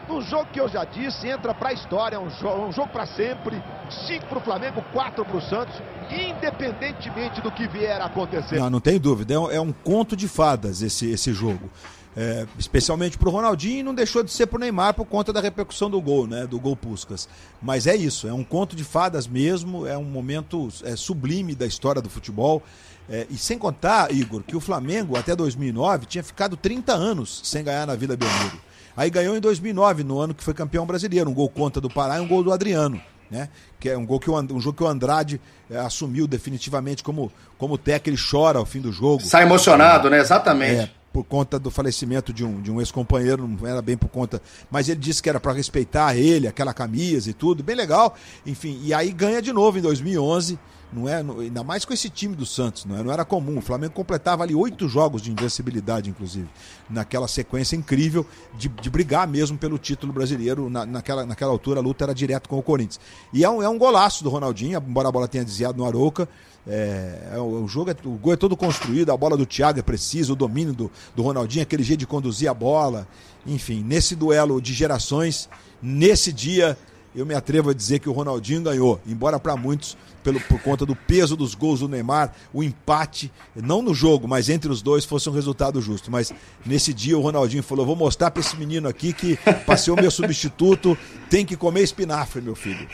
Um 0.08 0.20
jogo 0.20 0.46
que 0.52 0.60
eu 0.60 0.68
já 0.68 0.84
disse, 0.84 1.28
entra 1.28 1.54
para 1.54 1.70
a 1.70 1.72
história, 1.72 2.20
um 2.20 2.30
jogo, 2.30 2.66
um 2.66 2.72
jogo 2.72 2.88
para 2.88 3.06
sempre. 3.06 3.62
Cinco 4.06 4.26
para 4.26 4.38
o 4.38 4.40
Flamengo, 4.40 4.84
quatro 4.92 5.24
para 5.24 5.36
o 5.36 5.42
Santos, 5.42 5.74
independentemente 6.10 7.40
do 7.40 7.50
que 7.50 7.66
vier 7.68 8.00
a 8.00 8.06
acontecer. 8.06 8.58
Não, 8.58 8.70
não 8.70 8.80
tem 8.80 8.98
dúvida. 8.98 9.34
É 9.34 9.38
um, 9.38 9.50
é 9.50 9.60
um 9.60 9.72
conto 9.72 10.16
de 10.16 10.26
fadas 10.26 10.82
esse, 10.82 11.10
esse 11.10 11.32
jogo. 11.32 11.70
É, 12.14 12.46
especialmente 12.58 13.16
para 13.16 13.26
o 13.26 13.32
Ronaldinho 13.32 13.78
e 13.78 13.82
não 13.82 13.94
deixou 13.94 14.22
de 14.22 14.30
ser 14.30 14.46
para 14.46 14.58
o 14.58 14.60
Neymar 14.60 14.92
por 14.92 15.06
conta 15.06 15.32
da 15.32 15.40
repercussão 15.40 15.88
do 15.88 15.98
gol, 15.98 16.26
né? 16.26 16.46
Do 16.46 16.60
gol 16.60 16.76
Puscas. 16.76 17.26
Mas 17.60 17.86
é 17.86 17.96
isso, 17.96 18.28
é 18.28 18.32
um 18.34 18.44
conto 18.44 18.76
de 18.76 18.84
fadas 18.84 19.26
mesmo, 19.26 19.86
é 19.86 19.96
um 19.96 20.04
momento 20.04 20.68
é, 20.84 20.94
sublime 20.94 21.54
da 21.54 21.64
história 21.64 22.02
do 22.02 22.10
futebol. 22.10 22.62
É, 23.08 23.26
e 23.30 23.36
sem 23.38 23.56
contar, 23.56 24.12
Igor, 24.12 24.42
que 24.42 24.54
o 24.54 24.60
Flamengo 24.60 25.16
até 25.16 25.34
2009 25.34 26.04
tinha 26.04 26.22
ficado 26.22 26.54
30 26.54 26.92
anos 26.92 27.40
sem 27.44 27.64
ganhar 27.64 27.86
na 27.86 27.94
Vila 27.94 28.14
Belmiro. 28.14 28.60
Aí 28.96 29.10
ganhou 29.10 29.36
em 29.36 29.40
2009, 29.40 30.04
no 30.04 30.18
ano 30.18 30.34
que 30.34 30.42
foi 30.42 30.54
campeão 30.54 30.86
brasileiro, 30.86 31.30
um 31.30 31.34
gol 31.34 31.48
contra 31.48 31.80
do 31.80 31.90
Pará 31.90 32.18
e 32.18 32.20
um 32.20 32.28
gol 32.28 32.42
do 32.42 32.52
Adriano. 32.52 33.00
Né? 33.30 33.48
Que 33.80 33.88
é 33.88 33.96
um, 33.96 34.04
gol 34.04 34.20
que 34.20 34.30
o, 34.30 34.38
um 34.38 34.60
jogo 34.60 34.76
que 34.76 34.82
o 34.82 34.86
Andrade 34.86 35.40
é, 35.70 35.78
assumiu 35.78 36.26
definitivamente 36.26 37.02
como, 37.02 37.32
como 37.56 37.78
técnico, 37.78 38.10
ele 38.10 38.30
chora 38.30 38.58
ao 38.58 38.66
fim 38.66 38.80
do 38.80 38.92
jogo. 38.92 39.22
Sai 39.22 39.42
emocionado, 39.44 40.10
né? 40.10 40.20
Exatamente. 40.20 40.80
É, 40.82 40.90
por 41.12 41.24
conta 41.24 41.58
do 41.58 41.70
falecimento 41.70 42.32
de 42.32 42.44
um, 42.44 42.60
de 42.60 42.70
um 42.70 42.80
ex-companheiro, 42.80 43.48
não 43.48 43.66
era 43.66 43.80
bem 43.80 43.96
por 43.96 44.08
conta. 44.08 44.40
Mas 44.70 44.88
ele 44.88 45.00
disse 45.00 45.22
que 45.22 45.28
era 45.28 45.40
para 45.40 45.52
respeitar 45.52 46.14
ele, 46.14 46.46
aquela 46.46 46.74
camisa 46.74 47.30
e 47.30 47.32
tudo, 47.32 47.62
bem 47.62 47.76
legal. 47.76 48.14
Enfim, 48.46 48.80
e 48.82 48.92
aí 48.92 49.10
ganha 49.12 49.40
de 49.40 49.52
novo 49.52 49.78
em 49.78 49.82
2011 49.82 50.58
não 50.92 51.08
é, 51.08 51.16
ainda 51.16 51.64
mais 51.64 51.84
com 51.84 51.92
esse 51.92 52.10
time 52.10 52.36
do 52.36 52.44
Santos, 52.44 52.84
não, 52.84 52.98
é, 52.98 53.02
não 53.02 53.12
era 53.12 53.24
comum. 53.24 53.58
O 53.58 53.62
Flamengo 53.62 53.94
completava 53.94 54.42
ali 54.42 54.54
oito 54.54 54.88
jogos 54.88 55.22
de 55.22 55.30
invencibilidade, 55.32 56.10
inclusive, 56.10 56.48
naquela 56.88 57.26
sequência 57.26 57.74
incrível 57.76 58.26
de, 58.58 58.68
de 58.68 58.90
brigar 58.90 59.26
mesmo 59.26 59.56
pelo 59.56 59.78
título 59.78 60.12
brasileiro. 60.12 60.68
Na, 60.68 60.84
naquela, 60.84 61.24
naquela 61.24 61.50
altura 61.50 61.80
a 61.80 61.82
luta 61.82 62.04
era 62.04 62.14
direto 62.14 62.48
com 62.48 62.58
o 62.58 62.62
Corinthians. 62.62 63.00
E 63.32 63.42
é 63.42 63.48
um, 63.48 63.62
é 63.62 63.68
um 63.68 63.78
golaço 63.78 64.22
do 64.22 64.28
Ronaldinho, 64.28 64.78
embora 64.78 65.08
a 65.08 65.12
bola 65.12 65.26
tenha 65.26 65.44
desviado 65.44 65.78
no 65.78 65.86
Arouca. 65.86 66.28
É, 66.66 67.32
é, 67.32 67.38
o, 67.40 67.66
jogo 67.66 67.90
é, 67.90 67.96
o 68.04 68.10
gol 68.10 68.34
é 68.34 68.36
todo 68.36 68.56
construído, 68.56 69.10
a 69.10 69.16
bola 69.16 69.36
do 69.36 69.44
Thiago 69.44 69.80
é 69.80 69.82
precisa, 69.82 70.32
o 70.32 70.36
domínio 70.36 70.72
do, 70.72 70.90
do 71.16 71.22
Ronaldinho, 71.22 71.62
aquele 71.62 71.82
jeito 71.82 72.00
de 72.00 72.06
conduzir 72.06 72.48
a 72.48 72.54
bola. 72.54 73.08
Enfim, 73.46 73.82
nesse 73.82 74.14
duelo 74.14 74.60
de 74.60 74.72
gerações, 74.72 75.48
nesse 75.82 76.32
dia, 76.32 76.78
eu 77.14 77.26
me 77.26 77.34
atrevo 77.34 77.70
a 77.70 77.74
dizer 77.74 77.98
que 77.98 78.08
o 78.08 78.12
Ronaldinho 78.12 78.62
ganhou, 78.62 79.00
embora 79.06 79.40
para 79.40 79.56
muitos 79.56 79.96
pelo, 80.22 80.40
por 80.40 80.60
conta 80.60 80.86
do 80.86 80.94
peso 80.94 81.36
dos 81.36 81.54
gols 81.54 81.80
do 81.80 81.88
Neymar, 81.88 82.32
o 82.52 82.62
empate, 82.62 83.32
não 83.54 83.82
no 83.82 83.94
jogo, 83.94 84.28
mas 84.28 84.48
entre 84.48 84.70
os 84.70 84.82
dois, 84.82 85.04
fosse 85.04 85.28
um 85.28 85.32
resultado 85.32 85.80
justo. 85.80 86.10
Mas 86.10 86.32
nesse 86.64 86.92
dia 86.92 87.16
o 87.16 87.20
Ronaldinho 87.20 87.62
falou: 87.62 87.84
vou 87.84 87.96
mostrar 87.96 88.30
para 88.30 88.40
esse 88.40 88.56
menino 88.56 88.88
aqui 88.88 89.12
que 89.12 89.38
passou 89.66 89.96
o 89.96 90.00
meu 90.00 90.10
substituto, 90.10 90.96
tem 91.28 91.44
que 91.44 91.56
comer 91.56 91.82
espinafre, 91.82 92.40
meu 92.40 92.54
filho. 92.54 92.86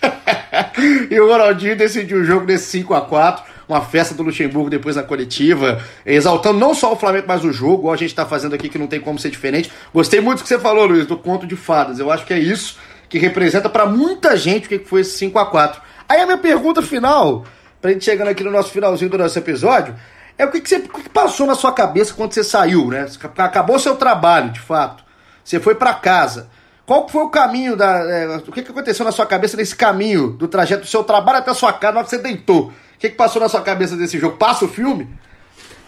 e 1.10 1.20
o 1.20 1.28
Ronaldinho 1.28 1.76
decidiu 1.76 2.20
o 2.20 2.24
jogo 2.24 2.46
nesse 2.46 2.70
5 2.70 2.94
a 2.94 3.02
4 3.02 3.50
uma 3.70 3.80
festa 3.82 4.14
do 4.16 4.24
Luxemburgo 4.24 4.68
depois 4.68 4.96
na 4.96 5.02
coletiva, 5.04 5.80
exaltando 6.04 6.58
não 6.58 6.74
só 6.74 6.92
o 6.92 6.96
Flamengo, 6.96 7.26
mas 7.28 7.44
o 7.44 7.52
jogo, 7.52 7.82
igual 7.82 7.94
a 7.94 7.96
gente 7.96 8.08
está 8.10 8.26
fazendo 8.26 8.52
aqui, 8.52 8.68
que 8.68 8.76
não 8.76 8.88
tem 8.88 9.00
como 9.00 9.16
ser 9.16 9.30
diferente. 9.30 9.70
Gostei 9.94 10.20
muito 10.20 10.38
do 10.38 10.42
que 10.42 10.48
você 10.48 10.58
falou, 10.58 10.86
Luiz, 10.86 11.06
do 11.06 11.16
conto 11.16 11.46
de 11.46 11.54
fadas. 11.54 12.00
Eu 12.00 12.10
acho 12.10 12.26
que 12.26 12.34
é 12.34 12.38
isso 12.38 12.76
que 13.08 13.16
representa 13.16 13.68
para 13.68 13.86
muita 13.86 14.36
gente 14.36 14.66
o 14.66 14.68
que 14.68 14.80
foi 14.80 15.02
esse 15.02 15.16
5 15.18 15.38
a 15.38 15.46
4 15.46 15.80
Aí 16.10 16.20
a 16.20 16.26
minha 16.26 16.38
pergunta 16.38 16.82
final, 16.82 17.44
pra 17.80 17.92
gente 17.92 18.04
chegando 18.04 18.26
aqui 18.26 18.42
no 18.42 18.50
nosso 18.50 18.70
finalzinho 18.70 19.08
do 19.08 19.16
nosso 19.16 19.38
episódio, 19.38 19.94
é 20.36 20.44
o 20.44 20.50
que, 20.50 20.60
que, 20.60 20.68
você, 20.68 20.80
que 20.80 21.08
passou 21.08 21.46
na 21.46 21.54
sua 21.54 21.70
cabeça 21.70 22.12
quando 22.12 22.32
você 22.32 22.42
saiu, 22.42 22.88
né? 22.88 23.06
Acabou 23.38 23.78
seu 23.78 23.94
trabalho, 23.94 24.50
de 24.50 24.58
fato. 24.58 25.04
Você 25.44 25.60
foi 25.60 25.76
para 25.76 25.94
casa. 25.94 26.50
Qual 26.84 27.08
foi 27.08 27.22
o 27.22 27.28
caminho 27.28 27.76
da. 27.76 27.98
É, 28.10 28.26
o 28.38 28.50
que, 28.50 28.60
que 28.60 28.72
aconteceu 28.72 29.04
na 29.04 29.12
sua 29.12 29.24
cabeça 29.24 29.56
nesse 29.56 29.76
caminho 29.76 30.30
do 30.30 30.48
trajeto 30.48 30.80
do 30.80 30.88
seu 30.88 31.04
trabalho 31.04 31.38
até 31.38 31.52
a 31.52 31.54
sua 31.54 31.72
casa, 31.72 31.92
na 31.92 31.98
hora 32.00 32.04
que 32.04 32.10
você 32.10 32.18
deitou? 32.18 32.70
O 32.70 32.72
que, 32.98 33.10
que 33.10 33.14
passou 33.14 33.40
na 33.40 33.48
sua 33.48 33.62
cabeça 33.62 33.96
desse 33.96 34.18
jogo? 34.18 34.36
Passa 34.36 34.64
o 34.64 34.68
filme? 34.68 35.08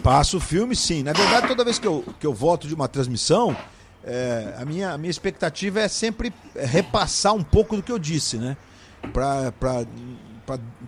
Passa 0.05 0.37
o 0.37 0.41
filme, 0.41 0.77
sim. 0.77 1.03
Na 1.03 1.13
verdade, 1.13 1.49
toda 1.49 1.65
vez 1.65 1.81
que 1.81 1.87
eu, 1.89 2.05
que 2.21 2.27
eu 2.29 2.33
volto 2.33 2.69
de 2.69 2.75
uma 2.77 2.87
transmissão, 2.87 3.57
é, 4.05 4.55
a, 4.57 4.65
minha, 4.65 4.93
a 4.93 4.99
minha 4.99 5.11
expectativa 5.11 5.81
é 5.81 5.89
sempre 5.89 6.33
repassar 6.55 7.35
um 7.35 7.43
pouco 7.43 7.75
do 7.75 7.83
que 7.83 7.91
eu 7.91 7.99
disse, 7.99 8.37
né? 8.37 8.57
Para 9.13 9.87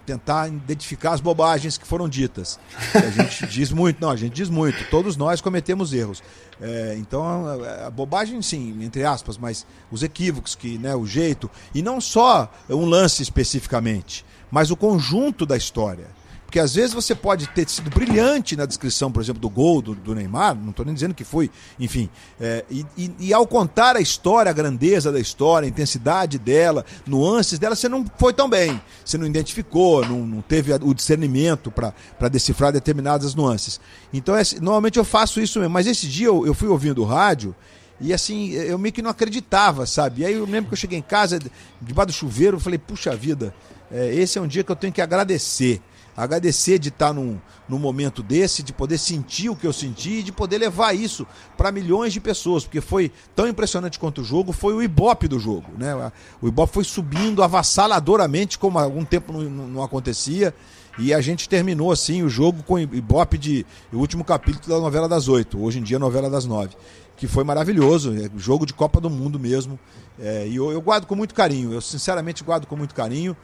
tentar 0.04 0.48
identificar 0.48 1.12
as 1.12 1.20
bobagens 1.20 1.78
que 1.78 1.86
foram 1.86 2.08
ditas. 2.08 2.58
A 2.94 3.10
gente 3.10 3.46
diz 3.52 3.72
muito, 3.72 4.00
não, 4.00 4.10
a 4.10 4.16
gente 4.16 4.32
diz 4.32 4.50
muito, 4.50 4.88
todos 4.90 5.16
nós 5.16 5.40
cometemos 5.40 5.92
erros. 5.92 6.22
É, 6.60 6.94
então, 6.98 7.46
a, 7.46 7.86
a, 7.86 7.90
bobagem, 7.90 8.40
sim, 8.42 8.82
entre 8.82 9.04
aspas, 9.04 9.36
mas 9.36 9.66
os 9.90 10.02
equívocos, 10.02 10.54
que, 10.54 10.78
né, 10.78 10.94
o 10.94 11.06
jeito, 11.06 11.50
e 11.74 11.82
não 11.82 12.00
só 12.00 12.52
um 12.68 12.84
lance 12.84 13.22
especificamente, 13.22 14.24
mas 14.50 14.70
o 14.70 14.76
conjunto 14.76 15.44
da 15.44 15.56
história. 15.56 16.06
Porque 16.54 16.60
às 16.60 16.76
vezes 16.76 16.94
você 16.94 17.16
pode 17.16 17.48
ter 17.48 17.68
sido 17.68 17.90
brilhante 17.90 18.54
na 18.54 18.64
descrição, 18.64 19.10
por 19.10 19.20
exemplo, 19.20 19.40
do 19.40 19.50
gol 19.50 19.82
do, 19.82 19.92
do 19.92 20.14
Neymar, 20.14 20.54
não 20.54 20.70
estou 20.70 20.86
nem 20.86 20.94
dizendo 20.94 21.12
que 21.12 21.24
foi, 21.24 21.50
enfim. 21.80 22.08
É, 22.40 22.64
e, 22.70 22.86
e, 22.96 23.10
e, 23.18 23.34
ao 23.34 23.44
contar 23.44 23.96
a 23.96 24.00
história, 24.00 24.50
a 24.50 24.52
grandeza 24.52 25.10
da 25.10 25.18
história, 25.18 25.66
a 25.66 25.68
intensidade 25.68 26.38
dela, 26.38 26.86
nuances 27.04 27.58
dela, 27.58 27.74
você 27.74 27.88
não 27.88 28.06
foi 28.18 28.32
tão 28.32 28.48
bem. 28.48 28.80
Você 29.04 29.18
não 29.18 29.26
identificou, 29.26 30.06
não, 30.06 30.24
não 30.24 30.40
teve 30.42 30.72
o 30.74 30.94
discernimento 30.94 31.72
para 31.72 32.28
decifrar 32.28 32.70
determinadas 32.70 33.34
nuances. 33.34 33.80
Então, 34.12 34.36
é, 34.36 34.42
normalmente 34.60 34.96
eu 34.96 35.04
faço 35.04 35.40
isso 35.40 35.58
mesmo. 35.58 35.74
Mas 35.74 35.88
esse 35.88 36.06
dia 36.06 36.28
eu, 36.28 36.46
eu 36.46 36.54
fui 36.54 36.68
ouvindo 36.68 37.02
o 37.02 37.04
rádio. 37.04 37.52
E 38.00 38.12
assim, 38.12 38.52
eu 38.52 38.78
meio 38.78 38.92
que 38.92 39.02
não 39.02 39.10
acreditava, 39.10 39.86
sabe? 39.86 40.22
E 40.22 40.24
aí 40.24 40.34
eu 40.34 40.44
lembro 40.44 40.68
que 40.68 40.74
eu 40.74 40.78
cheguei 40.78 41.00
em 41.00 41.02
casa, 41.02 41.40
debaixo 41.82 42.06
do 42.06 42.12
chuveiro, 42.12 42.58
eu 42.58 42.60
falei, 42.60 42.78
puxa 42.78 43.16
vida, 43.16 43.52
é, 43.90 44.14
esse 44.14 44.38
é 44.38 44.40
um 44.40 44.46
dia 44.46 44.62
que 44.62 44.70
eu 44.70 44.76
tenho 44.76 44.92
que 44.92 45.02
agradecer 45.02 45.82
agradecer 46.16 46.78
de 46.78 46.88
estar 46.88 47.12
num, 47.12 47.38
num 47.68 47.78
momento 47.78 48.22
desse, 48.22 48.62
de 48.62 48.72
poder 48.72 48.98
sentir 48.98 49.48
o 49.48 49.56
que 49.56 49.66
eu 49.66 49.72
senti 49.72 50.18
e 50.18 50.22
de 50.22 50.32
poder 50.32 50.58
levar 50.58 50.94
isso 50.94 51.26
para 51.56 51.72
milhões 51.72 52.12
de 52.12 52.20
pessoas, 52.20 52.64
porque 52.64 52.80
foi 52.80 53.10
tão 53.34 53.48
impressionante 53.48 53.98
quanto 53.98 54.20
o 54.20 54.24
jogo, 54.24 54.52
foi 54.52 54.74
o 54.74 54.82
ibope 54.82 55.26
do 55.28 55.38
jogo. 55.38 55.66
Né? 55.76 56.12
O 56.40 56.48
ibope 56.48 56.72
foi 56.72 56.84
subindo 56.84 57.42
avassaladoramente, 57.42 58.58
como 58.58 58.78
há 58.78 58.82
algum 58.82 59.04
tempo 59.04 59.32
não, 59.32 59.42
não 59.68 59.82
acontecia. 59.82 60.54
E 60.98 61.12
a 61.12 61.20
gente 61.20 61.48
terminou 61.48 61.90
assim 61.90 62.22
o 62.22 62.28
jogo 62.28 62.62
com 62.62 62.74
o 62.74 62.78
Ibope 62.78 63.36
de 63.36 63.66
o 63.92 63.98
último 63.98 64.24
capítulo 64.24 64.74
da 64.76 64.80
novela 64.80 65.08
das 65.08 65.26
oito, 65.26 65.60
hoje 65.60 65.80
em 65.80 65.82
dia 65.82 65.98
novela 65.98 66.30
das 66.30 66.44
nove, 66.44 66.76
que 67.16 67.26
foi 67.26 67.42
maravilhoso, 67.42 68.14
é 68.14 68.30
jogo 68.36 68.64
de 68.64 68.72
Copa 68.72 69.00
do 69.00 69.10
Mundo 69.10 69.38
mesmo. 69.38 69.78
É, 70.20 70.46
e 70.46 70.54
eu, 70.54 70.70
eu 70.70 70.80
guardo 70.80 71.06
com 71.06 71.16
muito 71.16 71.34
carinho, 71.34 71.72
eu 71.72 71.80
sinceramente 71.80 72.44
guardo 72.44 72.66
com 72.66 72.76
muito 72.76 72.94
carinho 72.94 73.36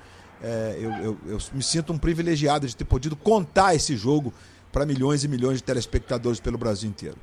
é, 0.43 0.77
eu, 0.79 0.91
eu, 1.05 1.19
eu, 1.27 1.39
me 1.53 1.63
sinto 1.63 1.93
um 1.93 1.99
privilegiado 1.99 2.67
de 2.67 2.75
ter 2.75 2.85
podido 2.85 3.15
contar 3.17 3.75
esse 3.75 3.97
jogo 3.97 4.33
para 4.73 4.87
milhões 4.87 5.25
e 5.25 5.29
milhões 5.29 5.59
de 5.59 5.65
telespectadores 5.65 6.41
pelo 6.41 6.57
Brasil 6.57 6.89
inteiro. 6.89 7.17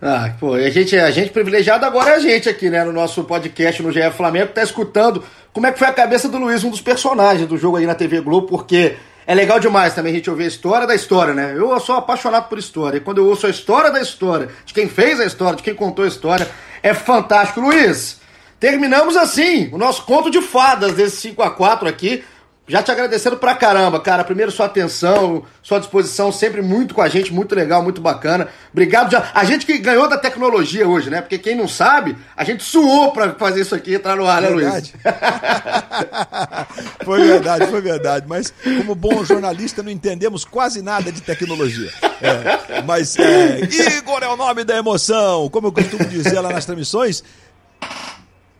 Ah, 0.00 0.34
pô, 0.38 0.52
a 0.52 0.68
gente, 0.68 0.96
a 0.96 1.10
gente 1.10 1.30
privilegiado 1.30 1.86
agora 1.86 2.10
é 2.10 2.14
a 2.16 2.18
gente 2.18 2.48
aqui, 2.48 2.68
né, 2.68 2.84
no 2.84 2.92
nosso 2.92 3.24
podcast 3.24 3.82
no 3.82 3.90
GE 3.90 4.10
Flamengo, 4.14 4.52
tá 4.52 4.62
escutando 4.62 5.24
como 5.54 5.66
é 5.66 5.72
que 5.72 5.78
foi 5.78 5.88
a 5.88 5.92
cabeça 5.92 6.28
do 6.28 6.36
Luiz, 6.36 6.62
um 6.64 6.70
dos 6.70 6.82
personagens 6.82 7.48
do 7.48 7.56
jogo 7.56 7.78
aí 7.78 7.86
na 7.86 7.94
TV 7.94 8.20
Globo, 8.20 8.46
porque 8.46 8.96
é 9.26 9.34
legal 9.34 9.58
demais 9.58 9.94
também 9.94 10.12
a 10.12 10.16
gente 10.16 10.28
ouvir 10.28 10.44
a 10.44 10.48
história 10.48 10.86
da 10.86 10.94
história, 10.94 11.32
né? 11.32 11.54
Eu 11.56 11.80
sou 11.80 11.96
apaixonado 11.96 12.46
por 12.46 12.58
história, 12.58 12.98
e 12.98 13.00
quando 13.00 13.18
eu 13.18 13.26
ouço 13.26 13.46
a 13.46 13.50
história 13.50 13.90
da 13.90 14.00
história, 14.00 14.50
de 14.66 14.74
quem 14.74 14.86
fez 14.86 15.18
a 15.18 15.24
história, 15.24 15.56
de 15.56 15.62
quem 15.62 15.74
contou 15.74 16.04
a 16.04 16.08
história, 16.08 16.46
é 16.82 16.92
fantástico. 16.92 17.60
Luiz, 17.60 18.20
terminamos 18.60 19.16
assim 19.16 19.70
o 19.72 19.78
nosso 19.78 20.04
conto 20.04 20.30
de 20.30 20.42
fadas 20.42 20.92
desse 20.92 21.16
5 21.16 21.42
a 21.42 21.50
4 21.50 21.88
aqui. 21.88 22.22
Já 22.68 22.82
te 22.82 22.90
agradecendo 22.90 23.36
pra 23.36 23.54
caramba, 23.54 24.00
cara. 24.00 24.24
Primeiro, 24.24 24.50
sua 24.50 24.66
atenção, 24.66 25.44
sua 25.62 25.78
disposição, 25.78 26.32
sempre 26.32 26.60
muito 26.60 26.94
com 26.94 27.00
a 27.00 27.08
gente, 27.08 27.32
muito 27.32 27.54
legal, 27.54 27.80
muito 27.80 28.00
bacana. 28.00 28.48
Obrigado. 28.72 29.12
Já... 29.12 29.30
A 29.32 29.44
gente 29.44 29.64
que 29.64 29.78
ganhou 29.78 30.08
da 30.08 30.18
tecnologia 30.18 30.86
hoje, 30.86 31.08
né? 31.08 31.20
Porque 31.20 31.38
quem 31.38 31.54
não 31.54 31.68
sabe, 31.68 32.16
a 32.36 32.42
gente 32.42 32.64
suou 32.64 33.12
pra 33.12 33.34
fazer 33.34 33.60
isso 33.60 33.72
aqui 33.72 33.94
entrar 33.94 34.16
no 34.16 34.26
ar, 34.26 34.42
né, 34.42 34.48
Luiz? 34.48 34.92
foi 37.04 37.22
verdade, 37.22 37.66
foi 37.68 37.80
verdade. 37.80 38.26
Mas, 38.28 38.52
como 38.78 38.96
bom 38.96 39.24
jornalista, 39.24 39.80
não 39.80 39.90
entendemos 39.90 40.44
quase 40.44 40.82
nada 40.82 41.12
de 41.12 41.20
tecnologia. 41.20 41.92
É, 42.20 42.82
mas, 42.82 43.16
é, 43.16 43.60
Igor 43.96 44.24
é 44.24 44.28
o 44.28 44.36
nome 44.36 44.64
da 44.64 44.76
emoção. 44.76 45.48
Como 45.50 45.68
eu 45.68 45.72
costumo 45.72 46.04
dizer 46.04 46.40
lá 46.40 46.50
nas 46.50 46.66
transmissões, 46.66 47.22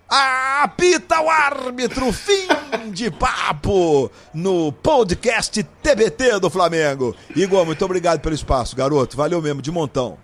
Apita 0.08 1.20
o 1.20 1.28
árbitro, 1.28 2.12
fim 2.12 2.46
de 2.92 3.10
papo 3.10 4.08
no 4.32 4.70
podcast 4.70 5.60
TBT 5.82 6.38
do 6.38 6.48
Flamengo. 6.48 7.12
Igor, 7.34 7.66
muito 7.66 7.84
obrigado 7.84 8.20
pelo 8.20 8.34
espaço, 8.34 8.76
garoto. 8.76 9.16
Valeu 9.16 9.42
mesmo, 9.42 9.60
de 9.60 9.72
montão. 9.72 10.16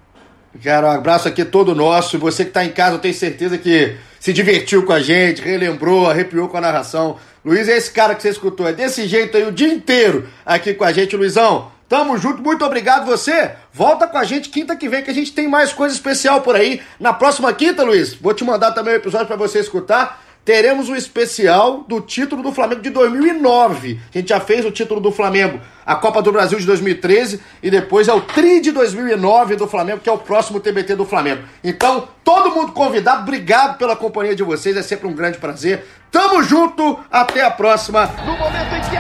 Cara, 0.62 0.86
um 0.86 0.90
abraço 0.92 1.26
aqui 1.26 1.44
todo 1.44 1.74
nosso. 1.74 2.16
Você 2.20 2.44
que 2.44 2.50
está 2.50 2.64
em 2.64 2.70
casa, 2.70 2.94
eu 2.94 3.00
tenho 3.00 3.14
certeza 3.14 3.58
que 3.58 3.96
se 4.20 4.32
divertiu 4.32 4.84
com 4.84 4.92
a 4.92 5.00
gente, 5.00 5.42
relembrou, 5.42 6.08
arrepiou 6.08 6.46
com 6.48 6.58
a 6.58 6.60
narração. 6.60 7.16
Luiz 7.44 7.68
é 7.68 7.76
esse 7.76 7.90
cara 7.90 8.14
que 8.14 8.22
você 8.22 8.28
escutou. 8.28 8.68
É 8.68 8.72
desse 8.72 9.08
jeito 9.08 9.36
aí 9.36 9.44
o 9.44 9.50
dia 9.50 9.72
inteiro 9.72 10.28
aqui 10.46 10.74
com 10.74 10.84
a 10.84 10.92
gente, 10.92 11.16
Luizão. 11.16 11.72
Tamo 11.92 12.16
junto, 12.16 12.40
muito 12.40 12.64
obrigado 12.64 13.04
você. 13.04 13.50
Volta 13.70 14.06
com 14.06 14.16
a 14.16 14.24
gente 14.24 14.48
quinta 14.48 14.74
que 14.74 14.88
vem 14.88 15.02
que 15.02 15.10
a 15.10 15.14
gente 15.14 15.30
tem 15.30 15.46
mais 15.46 15.74
coisa 15.74 15.94
especial 15.94 16.40
por 16.40 16.56
aí. 16.56 16.80
Na 16.98 17.12
próxima 17.12 17.52
quinta, 17.52 17.84
Luiz, 17.84 18.14
vou 18.14 18.32
te 18.32 18.42
mandar 18.42 18.72
também 18.72 18.94
o 18.94 18.96
um 18.96 18.98
episódio 18.98 19.26
para 19.26 19.36
você 19.36 19.58
escutar. 19.58 20.24
Teremos 20.42 20.88
um 20.88 20.96
especial 20.96 21.84
do 21.86 22.00
título 22.00 22.42
do 22.42 22.50
Flamengo 22.50 22.80
de 22.80 22.88
2009. 22.88 24.00
A 24.08 24.18
gente 24.18 24.30
já 24.30 24.40
fez 24.40 24.64
o 24.64 24.70
título 24.70 25.02
do 25.02 25.12
Flamengo, 25.12 25.60
a 25.84 25.94
Copa 25.94 26.22
do 26.22 26.32
Brasil 26.32 26.58
de 26.58 26.64
2013 26.64 27.42
e 27.62 27.70
depois 27.70 28.08
é 28.08 28.14
o 28.14 28.22
Tri 28.22 28.62
de 28.62 28.72
2009 28.72 29.56
do 29.56 29.68
Flamengo, 29.68 30.00
que 30.00 30.08
é 30.08 30.12
o 30.12 30.16
próximo 30.16 30.60
TBT 30.60 30.96
do 30.96 31.04
Flamengo. 31.04 31.42
Então, 31.62 32.08
todo 32.24 32.54
mundo 32.54 32.72
convidado, 32.72 33.20
obrigado 33.20 33.76
pela 33.76 33.94
companhia 33.94 34.34
de 34.34 34.42
vocês, 34.42 34.78
é 34.78 34.82
sempre 34.82 35.06
um 35.06 35.12
grande 35.12 35.36
prazer. 35.36 35.84
Tamo 36.10 36.42
junto, 36.42 36.98
até 37.10 37.44
a 37.44 37.50
próxima. 37.50 38.06
No 38.24 38.32
momento 38.38 38.74
em 38.76 38.80
que 38.80 38.96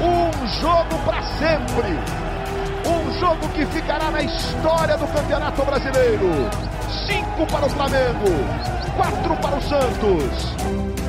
Um 0.00 0.46
jogo 0.60 0.98
para 1.04 1.22
sempre. 1.22 1.98
Um 2.86 3.18
jogo 3.18 3.48
que 3.48 3.66
ficará 3.66 4.10
na 4.10 4.22
história 4.22 4.96
do 4.96 5.06
Campeonato 5.08 5.62
Brasileiro. 5.64 6.30
Cinco 7.06 7.46
para 7.46 7.66
o 7.66 7.70
Flamengo, 7.70 8.28
quatro 8.96 9.36
para 9.36 9.56
o 9.56 9.62
Santos. 9.62 11.07